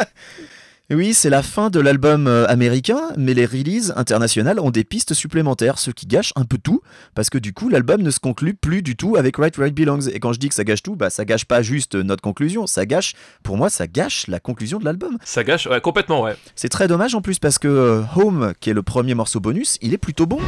[0.92, 5.14] Oui, c'est la fin de l'album euh, américain, mais les releases internationales ont des pistes
[5.14, 6.82] supplémentaires, ce qui gâche un peu tout,
[7.14, 10.08] parce que du coup, l'album ne se conclut plus du tout avec Right It Belongs.
[10.12, 12.66] Et quand je dis que ça gâche tout, bah ça gâche pas juste notre conclusion,
[12.66, 13.14] ça gâche,
[13.44, 15.16] pour moi, ça gâche la conclusion de l'album.
[15.24, 16.34] Ça gâche, ouais, complètement, ouais.
[16.56, 19.78] C'est très dommage en plus parce que euh, Home, qui est le premier morceau bonus,
[19.82, 20.40] il est plutôt bon.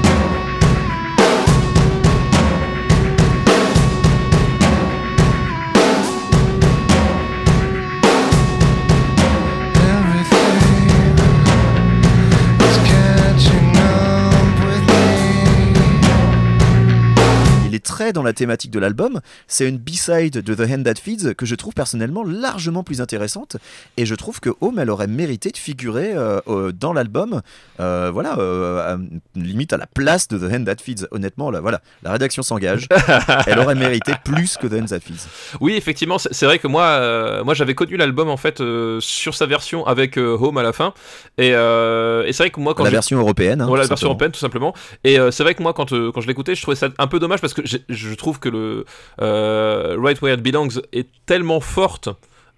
[17.83, 19.21] Très dans la thématique de l'album.
[19.47, 23.57] C'est une B-side de The Hand That Feeds que je trouve personnellement largement plus intéressante.
[23.97, 27.43] Et je trouve que Home, elle aurait mérité de figurer euh, euh, dans l'album,
[27.81, 28.99] euh, voilà, euh, à-
[29.35, 31.07] limite à la place de The Hand That Feeds.
[31.11, 32.89] Honnêtement, là, voilà, la rédaction s'engage.
[33.47, 35.27] elle aurait mérité plus que The Hand That Feeds.
[35.61, 39.35] Oui, effectivement, c'est vrai que moi, euh, moi j'avais connu l'album en fait euh, sur
[39.35, 40.95] sa version avec euh, Home à la fin.
[41.39, 43.61] Et, euh, et c'est vrai que moi, quand la version européenne.
[43.61, 44.75] hein, voilà, la version européenne tout simplement.
[45.05, 47.07] Et euh, c'est vrai que moi, quand, euh, quand je l'écoutais, je trouvais ça un
[47.07, 48.85] peu dommage parce que je trouve que le
[49.20, 52.09] euh, Right Where It Belongs est tellement forte.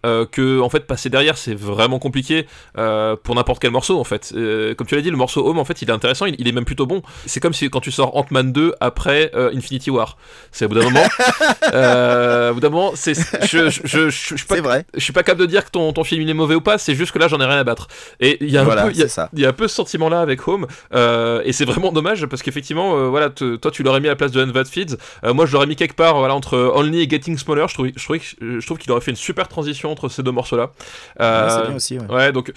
[0.05, 2.47] Euh, que en fait passer derrière c'est vraiment compliqué
[2.79, 5.59] euh, pour n'importe quel morceau en fait Euh, comme tu l'as dit le morceau Home
[5.59, 7.81] en fait il est intéressant il, il est même plutôt bon c'est comme si quand
[7.81, 10.17] tu sors Ant-Man 2 après Infinity War
[10.53, 11.05] c'est au bout d'un moment
[12.51, 14.85] au bout d'un moment c'est je, je, je, je, suis pas C'est vrai.
[14.95, 16.79] je suis pas capable de dire que ton, ton film il est mauvais ou pas,
[16.79, 17.89] c'est juste que là j'en ai rien à battre.
[18.21, 20.09] Et il y a un Voilà, peu, il y a- y un peu ce sentiment
[20.09, 24.07] là avec Home, et c'est vraiment dommage parce qu'effectivement, voilà, te- toi tu l'aurais mis
[24.09, 27.03] à la place de Unvad Feeds, moi je l'aurais mis quelque part, voilà, entre Only
[27.03, 27.67] et Getting Smaller.
[27.69, 30.33] Je trouve, je trouve, je trouve qu'il aurait fait une super transition entre ces deux
[30.33, 30.71] morceaux là.
[31.19, 31.99] Ouais, c'est bien aussi.
[31.99, 32.07] ouais.
[32.15, 32.53] Ouais, donc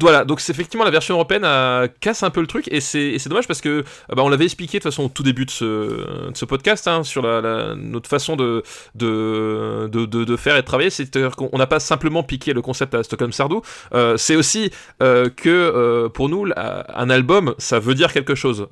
[0.00, 3.18] voilà, donc c'est effectivement la version européenne euh, casse un peu le truc et c'est
[3.28, 3.82] dommage parce que euh,
[4.14, 6.86] bah, on l'avait expliqué de toute façon au tout début de ce, de ce podcast
[6.86, 8.62] hein, sur la, la- notre façon de
[8.94, 13.02] de, de, faire et de travailler, c'est-à-dire qu'on n'a pas simplement piqué le concept à
[13.02, 14.70] Stockholm Sardou, euh, c'est aussi
[15.02, 18.68] euh, que euh, pour nous la- un album ça veut dire quelque chose.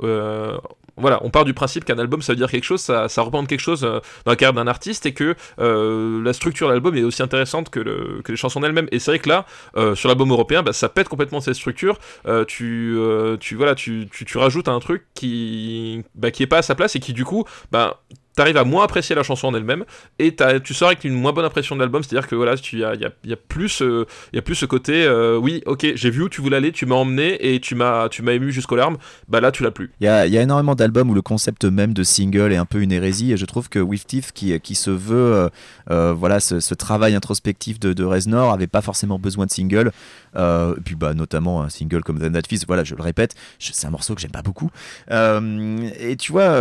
[1.00, 3.60] Voilà, on part du principe qu'un album ça veut dire quelque chose, ça, représente quelque
[3.60, 7.02] chose euh, dans la carrière d'un artiste et que euh, la structure de l'album est
[7.02, 8.88] aussi intéressante que, le- que les chansons elles-mêmes.
[8.92, 9.46] Et c'est vrai que là,
[9.76, 11.98] euh, sur l'album européen, bah, ça pète complètement cette structure.
[12.46, 12.96] Tu,
[13.40, 16.74] tu, voilà, tu, tu, tu rajoutes un truc qui, bah, qui est pas à sa
[16.74, 18.00] place et qui du coup, bah,
[18.38, 19.84] t'arrives à moins apprécier la chanson en elle-même
[20.20, 22.04] et tu sors avec une moins bonne impression de l'album.
[22.04, 25.04] C'est-à-dire que voilà, il y a, y a- plus, euh, y a plus ce côté,
[25.04, 28.08] euh, oui, ok, j'ai vu où tu voulais aller, tu m'as emmené et tu m'as,
[28.28, 28.96] ému jusqu'aux larmes.
[29.28, 29.90] Bah là, tu l'as plus.
[30.00, 32.64] Il y a, y a énormément d'albums où le concept même de single est un
[32.64, 35.48] peu une hérésie et je trouve que With Teeth qui, qui se veut euh,
[35.90, 39.90] euh, voilà ce, ce travail introspectif de, de Reznor avait pas forcément besoin de single
[40.36, 43.86] et puis bah notamment un single comme The That Fizz voilà je le répète c'est
[43.86, 44.70] un morceau que j'aime pas beaucoup
[45.10, 46.52] et tu vois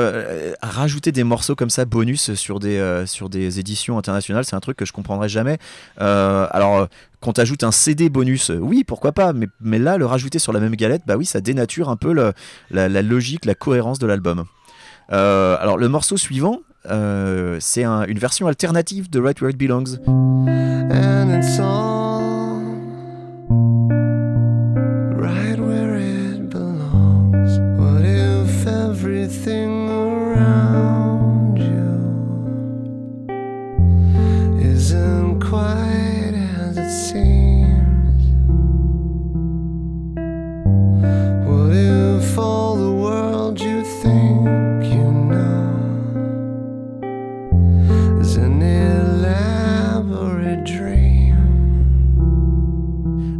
[0.63, 4.59] rajouter des morceaux comme ça bonus sur des euh, sur des éditions internationales c'est un
[4.59, 5.57] truc que je comprendrai jamais
[6.01, 6.85] Euh, alors euh,
[7.19, 10.59] qu'on t'ajoute un CD bonus, oui, pourquoi pas, mais, mais là, le rajouter sur la
[10.59, 14.45] même galette, bah oui, ça dénature un peu la, logique, la cohérence de l'album.
[15.09, 16.59] Alors, le morceau suivant,
[17.59, 19.97] c'est un- une version alternative de Right Where It Belongs.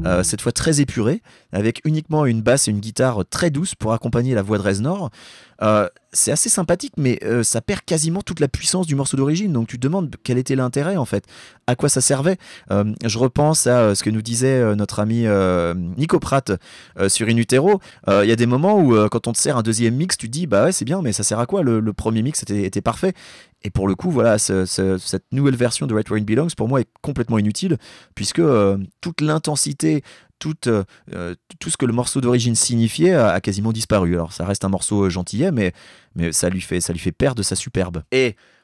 [0.07, 1.21] Euh, cette fois très épuré,
[1.51, 5.09] avec uniquement une basse et une guitare très douce pour accompagner la voix de Reznor.
[5.61, 9.51] Euh, c'est assez sympathique, mais euh, ça perd quasiment toute la puissance du morceau d'origine.
[9.51, 11.25] Donc tu te demandes quel était l'intérêt en fait,
[11.67, 12.37] à quoi ça servait?
[12.69, 15.25] Je repense à ce que nous disait notre ami
[15.97, 16.53] Nico Pratt
[17.07, 17.81] sur In Utero.
[18.07, 20.31] Il y a des moments où quand on te sert un deuxième mix, tu te
[20.31, 21.61] dis bah ouais c'est bien, mais ça sert à quoi?
[21.61, 23.13] Le, premier mix était parfait.
[23.67, 26.47] Et pour le coup, voilà, ce- ce- cette nouvelle version de Right Where It Belongs,
[26.55, 27.77] pour moi, est complètement inutile,
[28.15, 30.03] puisque euh, toute l'intensité,
[30.67, 34.13] euh, euh, tout ce que le morceau d'origine signifiait a, quasiment disparu.
[34.13, 35.73] Alors, ça reste un morceau gentillet, mais,
[36.31, 36.79] ça, lui fait,
[37.11, 38.03] perdre sa superbe.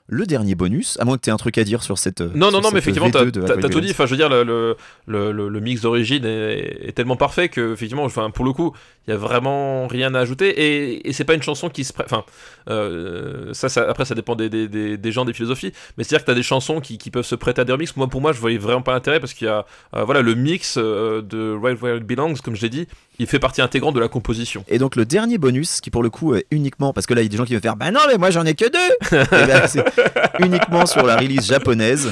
[0.07, 2.21] Le dernier bonus, à moins que tu aies un truc à dire sur cette.
[2.21, 3.81] Non, non, sur non, mais effectivement, t'as V2 de Right t'as- Where t'as It tout
[3.81, 3.91] dit.
[3.91, 4.75] Enfin, je veux dire, le, le,
[5.07, 8.73] le, le- le mix d'origine est, est tellement parfait que, effectivement, enfin, pour le coup,
[9.07, 10.49] il y a vraiment rien à ajouter.
[10.49, 11.93] Et, et c'est pas une chanson qui se.
[11.93, 12.23] prête- Enfin,
[12.69, 15.71] euh, ça, ça, après, ça dépend des, des, des, des gens, des philosophies.
[15.97, 17.95] Mais c'est-à-dire que t'as des chansons qui, qui peuvent se prêter à des remixes.
[17.95, 19.65] Moi, pour moi, je voyais vraiment pas l'intérêt parce qu'il y a.
[19.95, 22.87] euh, voilà, le mix euh, de Right Where It Belongs, comme je l'ai dit,
[23.19, 24.65] il fait partie intégrante de la composition.
[24.67, 27.25] Et donc le dernier bonus, qui pour le coup est uniquement, parce que là il
[27.25, 28.95] y a des gens qui vont faire, bah non mais moi j'en ai que deux
[29.11, 29.67] Eh ben,
[30.39, 32.11] uniquement sur la release japonaise.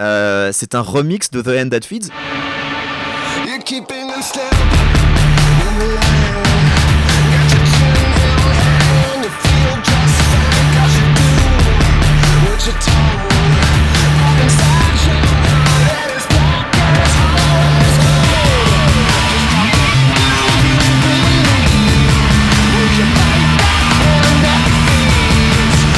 [0.00, 2.10] Euh, c'est un remix de The End That Feeds.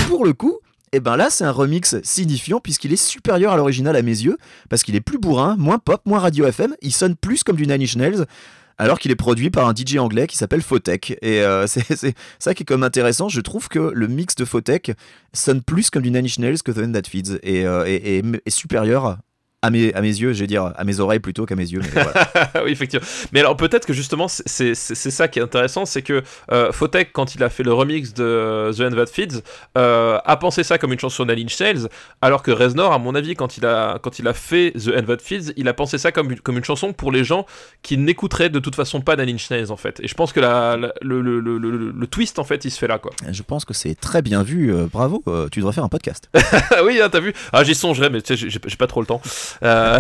[0.09, 0.59] Pour le coup,
[0.97, 4.37] et ben là c'est un remix signifiant puisqu'il est supérieur à l'original à mes yeux,
[4.69, 7.67] parce qu'il est plus bourrin, moins pop, moins radio FM, il sonne plus comme du
[7.67, 7.97] Nine Inch.
[8.79, 11.17] Alors qu'il est produit par un DJ anglais qui s'appelle Fotech.
[11.23, 13.29] Et euh, c'est ça qui est comme intéressant.
[13.31, 14.93] Je trouve que le mix de Fotech
[15.33, 17.39] sonne plus comme du Nine Inch Nails que The End That Feeds.
[17.43, 19.17] Et, euh, et- et- est supérieur
[19.67, 21.81] à mes, à mes yeux, je vais dire à mes oreilles plutôt qu'à mes yeux.
[21.83, 22.29] mais voilà.
[22.65, 23.07] oui, effectivement.
[23.33, 26.23] Mais alors peut-être que justement, c'est- ça qui est intéressant, c'est que
[26.53, 26.71] euh,
[27.13, 29.43] quand il a fait le remix de euh, The End That Feeds,
[29.77, 31.89] euh, a pensé ça comme une chanson d'Aline Sales,
[32.23, 35.03] alors que Reznor, à mon avis, quand il a, quand il a fait The End
[35.05, 37.47] That Feeds, il a pensé ça comme, une- comme une chanson pour les gens
[37.83, 40.01] qui n'écouteraient de toute façon pas d'Aline Sales, en fait.
[40.01, 42.79] Et je pense que la, la- le, le- le- le- twist, en fait, il se
[42.79, 43.11] fait là, quoi.
[43.31, 44.73] Je pense que c'est très bien vu.
[44.73, 46.31] euh, bravo, euh, tu devrais faire un podcast.
[46.85, 47.33] Oui, hein, t'as vu?
[47.53, 49.21] Ah, j'y songerai, mais j'ai pas trop le temps.
[49.63, 49.99] Euh...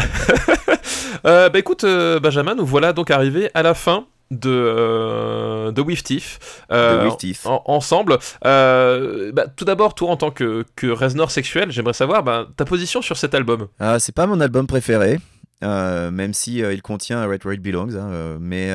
[1.26, 5.82] euh, bah écoute, euh, Benjamin, nous voilà donc arrivés à la fin de, euh, de
[6.02, 6.38] Teeth.
[6.72, 7.08] Euh,
[7.44, 8.18] en- ensemble.
[8.44, 12.64] Euh, bah, tout d'abord, toi, en tant que, que Reznor sexuel, j'aimerais savoir bah, ta
[12.64, 13.68] position sur cet album.
[13.78, 15.20] Ah, c'est pas mon album préféré,
[15.62, 17.94] même si il contient Right Where It Belongs.
[17.96, 18.70] hein, mais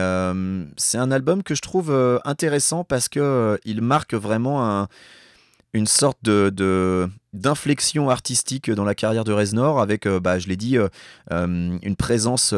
[0.77, 1.93] c'est un album que je trouve
[2.23, 4.87] intéressant parce que il marque vraiment un-
[5.73, 10.57] une sorte de, d'inflexion artistique dans la carrière de Reznor, avec, euh, bah, je l'ai
[10.57, 10.89] dit, euh,
[11.31, 12.53] euh, une présence,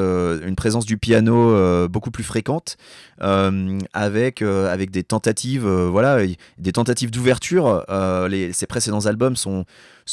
[0.85, 2.77] du piano beaucoup plus fréquente,
[3.19, 6.17] avec des tentatives, voilà,
[6.57, 7.85] des tentatives d'ouverture.
[8.53, 9.65] ses précédents albums sont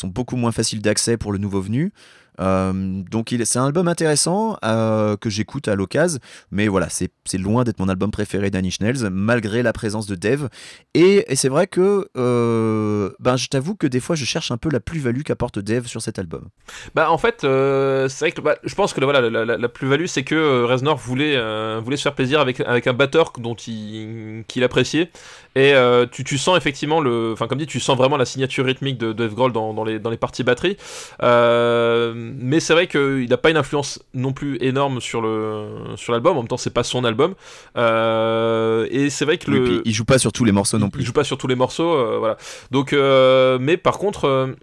[0.05, 1.93] beaucoup moins faciles d'accès pour le nouveau venu.
[2.41, 2.73] Euh,
[3.11, 6.19] donc c'est un album intéressant euh, que j'écoute à l'occasion,
[6.51, 10.47] mais voilà, c'est loin d'être mon album préféré d'Annie Schnells, malgré la présence de Dev.
[10.95, 14.69] Et, c'est vrai que euh, ben, je t'avoue que des fois je cherche un peu
[14.71, 16.49] la plus-value qu'apporte Dev sur cet album.
[16.95, 20.65] Bah en fait, c'est vrai que bah, je pense que voilà, la, plus-value c'est que
[20.65, 21.39] Reznor voulait,
[21.81, 25.11] voulait se faire plaisir avec, avec un batteur dont il, qu'il appréciait.
[25.57, 25.75] Et
[26.13, 27.33] tu, sens effectivement le.
[27.33, 29.99] Enfin, comme dit, tu sens vraiment la signature rythmique de, de Dave Grohl dans, les,
[29.99, 30.77] dans les parties batterie.
[32.39, 35.67] Mais c'est vrai qu'il n'a pas une influence non plus énorme sur le
[35.97, 36.37] sur l'album.
[36.37, 37.35] En même temps, c'est pas son album.
[37.77, 39.65] Euh, et c'est vrai que Oui, le.
[39.65, 41.05] puis il joue pas sur tous les morceaux non Il plus.
[41.05, 42.37] joue pas sur tous les morceaux, euh, voilà.
[42.71, 44.55] Donc, euh, mais par contre,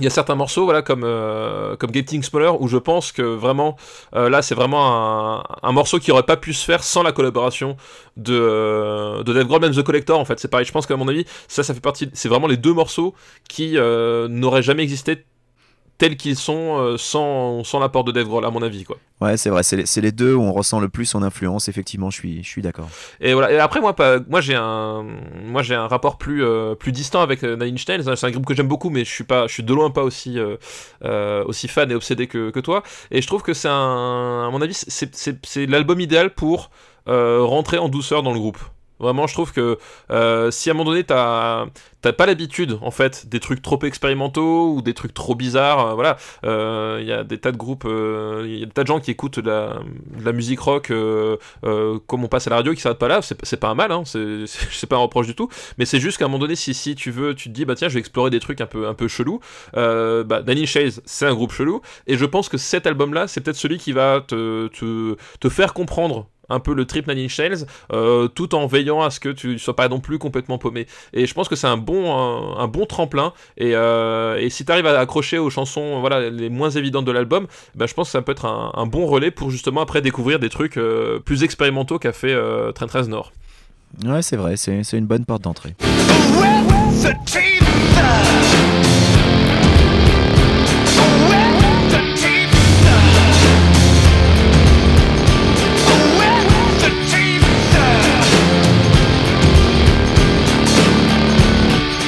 [0.00, 3.22] il y a certains morceaux, voilà, comme euh, comme Getting Smaller, où je pense que
[3.22, 3.76] vraiment,
[4.16, 7.12] euh, là, c'est vraiment un, un morceau qui aurait pas pu se faire sans la
[7.12, 7.76] collaboration
[8.16, 10.18] de euh, de Dave Grohl, même The Collector.
[10.18, 10.66] En fait, c'est pareil.
[10.66, 12.10] Je pense qu'à mon avis, ça, ça fait partie.
[12.12, 13.14] C'est vraiment les deux morceaux
[13.48, 15.24] qui n'auraient jamais existé
[15.98, 18.96] tels qu'ils sont euh, sans, sans l'apport de Dave Grohl à mon avis quoi.
[19.20, 22.18] Ouais, c'est vrai, c'est les, deux où on ressent le plus son influence, effectivement, je
[22.18, 22.88] suis, je suis d'accord.
[23.20, 23.52] Et voilà.
[23.52, 25.06] Et après moi, pas, moi j'ai un,
[25.44, 28.16] moi j'ai un rapport plus euh, plus distant avec euh, Nine Inch Nails.
[28.16, 30.02] C'est un groupe que j'aime beaucoup, mais je suis pas, je suis de loin pas
[30.02, 32.82] aussi euh, aussi fan et obsédé que, que toi.
[33.10, 36.70] Et je trouve que c'est un, à mon avis, c'est l'album idéal pour
[37.06, 38.58] euh, rentrer en douceur dans le groupe.
[39.00, 39.78] Vraiment, je trouve que
[40.10, 41.66] euh, si à un moment donné t'as
[42.16, 46.16] pas l'habitude en fait des trucs trop expérimentaux ou des trucs trop bizarres, euh, voilà,
[46.44, 49.00] Euh, il y a des tas de groupes, il y a des tas de gens
[49.00, 50.92] qui écoutent de la, musique rock
[52.06, 54.02] comme on passe à la radio qui s'arrête pas là, c'est pas un mal, hein,
[54.06, 55.48] c'est pas un reproche du tout,
[55.78, 57.74] mais c'est juste qu'à un moment donné, si, si tu veux, tu te dis bah
[57.74, 59.40] tiens, je vais explorer des trucs un peu un peu chelous,
[59.74, 63.40] bah Danny Chase c'est un groupe chelou, et je pense que cet album là, c'est
[63.40, 67.38] peut-être celui qui va te, te, te faire comprendre un peu le trip Nine Inch
[67.38, 70.86] Nails, euh, tout en veillant à ce que tu sois pas non plus complètement paumé.
[71.12, 73.32] Et je pense que c'est un bon, un, un bon tremplin.
[73.56, 77.12] Et, euh, et si tu arrives à accrocher aux chansons voilà, les moins évidentes de
[77.12, 80.02] l'album, ben, je pense que ça peut être un, un bon relais pour justement après
[80.02, 83.32] découvrir des trucs euh, plus expérimentaux qu'a fait euh, Trent Reznor.
[84.04, 85.74] Ouais, c'est vrai, c'est c'est une bonne porte d'entrée.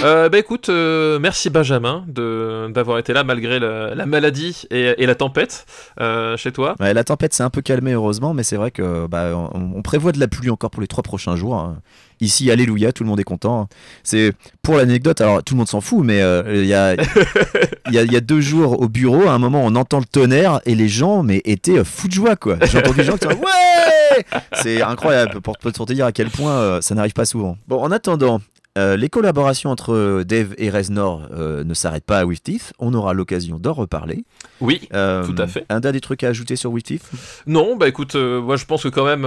[0.06, 4.94] Euh, bah écoute, euh, merci Benjamin de- d'avoir été là malgré la, la maladie et,
[5.02, 5.66] et la tempête
[6.00, 6.76] euh, chez toi.
[6.78, 9.82] Ouais, la tempête s'est un peu calmée heureusement, mais c'est vrai que bah, on, on
[9.82, 11.56] prévoit de la pluie encore pour les trois prochains jours.
[11.56, 11.78] hein.
[12.20, 13.68] Ici, alléluia, tout le monde est content.
[14.04, 16.94] C'est pour l'anecdote, alors tout le monde s'en fout, mais euh, il y, a,
[17.90, 20.60] y, a, y a deux jours au bureau, à un moment, on entend le tonnerre
[20.66, 22.56] et les gens, mais étaient fous de joie quoi.
[22.62, 26.30] J'ai entendu des gens qui sont ouais, c'est incroyable pour, pour te dire à quel
[26.30, 27.58] point ça n'arrive pas souvent.
[27.66, 28.40] Bon, en attendant.
[28.76, 32.72] Euh, les collaborations entre Dave et Reznor euh, ne s'arrêtent pas à With Teeth.
[32.78, 34.24] On aura l'occasion d'en reparler.
[34.60, 34.88] Oui.
[34.92, 35.64] Euh, Tout à fait.
[35.68, 37.10] Un dernier truc à ajouter sur With Teeth?
[37.46, 39.26] Non, bah écoute, moi je pense que quand même,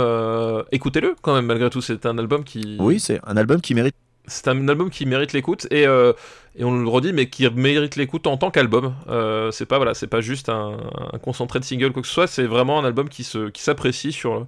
[0.72, 2.78] écoutez-le quand même, malgré tout, c'est un album qui...
[2.80, 3.96] Oui, c'est un album qui mérite.
[4.30, 6.14] C'est un album qui mérite l'écoute et, euh,
[6.56, 8.94] et on le redit, mais qui mérite l'écoute en tant qu'album.
[9.10, 10.78] Euh, c'est pas voilà, c'est pas juste un,
[11.22, 12.28] concentré de single quoi que ce soit.
[12.28, 14.46] C'est vraiment un album qui se qui s'apprécie sur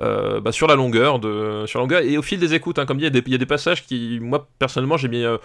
[0.00, 2.78] euh, bah, sur la longueur de sur longueur et au fil des écoutes.
[2.78, 2.86] hein.
[2.86, 5.38] comme dit, il y, y a des passages qui moi personnellement j'ai mis euh,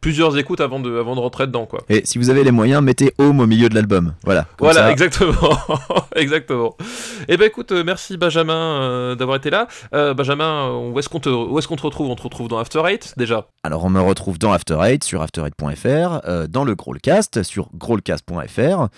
[0.00, 1.80] plusieurs écoutes avant de avant de rentrer dedans quoi.
[1.88, 4.14] Et si vous avez les moyens, mettez Home au milieu de l'album.
[4.24, 4.46] Voilà.
[4.58, 5.58] Voilà, ça, exactement,
[6.16, 6.76] exactement.
[7.28, 9.68] Et ben écoute, euh, merci Benjamin euh, d'avoir été là.
[9.94, 12.08] Euh, Benjamin, où est-ce qu'on te où est-ce qu'on te retrouve?
[12.10, 13.48] On te retrouve dans After Eight déjà?
[13.62, 18.88] Alors on me retrouve dans After Eight sur after8.fr, euh, dans le Growlcast sur growlcast.fr.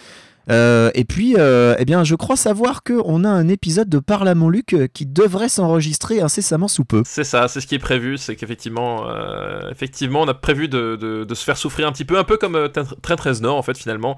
[0.50, 4.28] Euh, et puis, euh, eh bien, je crois savoir qu'on a un épisode de Parle
[4.28, 7.02] à mon Luc euh, qui devrait s'enregistrer incessamment sous peu.
[7.04, 10.96] C'est ça, c'est ce qui est prévu, c'est qu'effectivement, euh, effectivement, on a prévu de,
[10.96, 12.68] de- de se faire souffrir un petit peu, un peu comme
[13.02, 14.16] Train 13 Nord en fait finalement.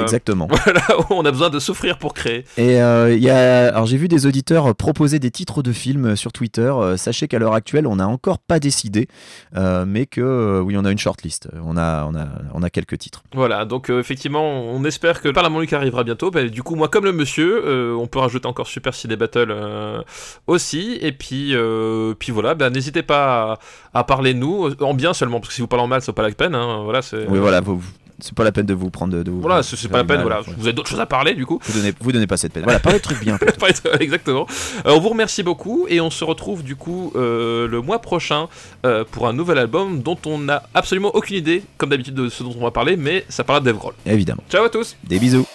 [0.00, 0.48] Exactement.
[0.64, 2.44] Voilà, on a besoin de souffrir pour créer.
[2.56, 6.32] Et il y a, alors j'ai vu des auditeurs proposer des titres de films sur
[6.32, 6.72] Twitter.
[6.96, 9.08] Sachez qu'à l'heure actuelle, on n'a encore pas décidé,
[9.86, 11.48] mais que oui, on a une shortlist.
[11.64, 13.22] On a, on a, on a quelques titres.
[13.34, 16.30] Voilà, donc effectivement, on espère que Parle mon Luc arrivera bientôt.
[16.30, 19.50] Bah, du coup, moi, comme le monsieur, euh, on peut rajouter encore Super Ciné Battle
[19.50, 20.02] euh,
[20.46, 20.98] aussi.
[21.00, 23.58] Et puis, euh, puis voilà, bah, n'hésitez pas
[23.94, 26.22] à, parler nous, en bien seulement, parce que si vous parlez en mal, c'est pas
[26.22, 26.54] la peine.
[26.54, 27.00] hein, voilà.
[27.12, 27.82] Oui, voilà, vous-
[28.22, 29.22] c'est pas la peine de vous prendre de.
[29.22, 30.16] de vous- Voilà, c'est pas la peine.
[30.18, 30.26] mal.
[30.26, 30.54] Voilà, Ouais.
[30.56, 31.58] vous avez d'autres choses à parler, du coup.
[31.62, 32.62] Vous donnez, vous donnez pas cette peine.
[32.64, 33.38] Voilà, parlez de trucs bien.
[34.00, 34.46] Exactement.
[34.86, 38.48] Euh, on vous remercie beaucoup et on se retrouve du coup euh, le mois prochain
[38.86, 42.42] euh, pour un nouvel album dont on n'a absolument aucune idée, comme d'habitude, de ce
[42.42, 43.94] dont on va parler, mais ça parlera de Dave Grohl.
[44.06, 44.42] Évidemment.
[44.50, 45.46] Ciao à tous Des bisous.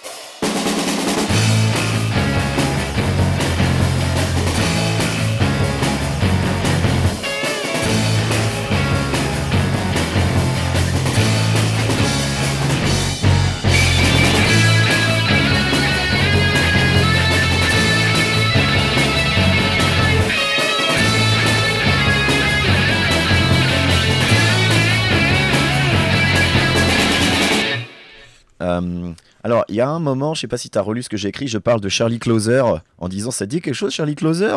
[28.82, 29.12] Euh,
[29.44, 31.16] alors, il y a un moment, je sais pas si tu as relu ce que
[31.16, 32.62] j'ai écrit, je parle de Charlie Closer
[32.98, 34.54] en disant ça te dit quelque chose, Charlie Closer?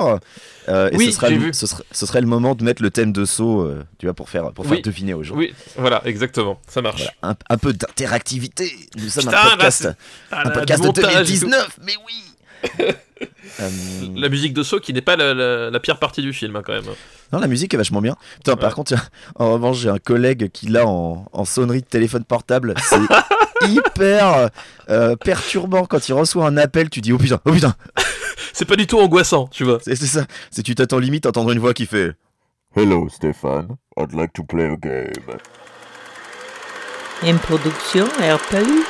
[0.69, 1.53] Euh, Et Oui, ce, sera j'ai le, vu.
[1.53, 4.13] ce, serait, ce serait le moment de mettre le thème de saut, euh, tu vois,
[4.15, 5.35] pour faire, pour faire deviner aux gens.
[5.35, 7.07] Oui, voilà, exactement, ça marche.
[7.21, 8.71] Voilà, un, un peu d'interactivité.
[8.97, 9.89] Nous sommes Putain, un podcast,
[10.31, 11.45] Ah, un là, podcast de montage et tout.
[11.47, 12.85] 2019, mais oui
[14.15, 16.61] La musique de saut qui n'est pas la, la- la pire partie du film, hein,
[16.65, 16.83] quand même.
[17.33, 18.15] Non, la musique est vachement bien.
[18.37, 18.93] Putain, par contre,
[19.35, 22.73] en revanche, j'ai un collègue qui l'a en, en sonnerie de téléphone portable.
[22.83, 22.97] C'est
[23.69, 24.49] hyper
[24.89, 26.89] euh, perturbant quand il reçoit un appel.
[26.89, 27.75] Tu dis oh putain, oh putain.
[28.53, 29.79] C'est pas du tout angoissant, tu vois.
[29.81, 30.25] C'est c'est ça.
[30.49, 32.11] C'est tu t'attends limite à entendre une voix qui fait.
[32.75, 33.75] Hello, Stéphane.
[33.97, 35.11] I'd like to play a game.
[37.23, 38.83] Une production RPU.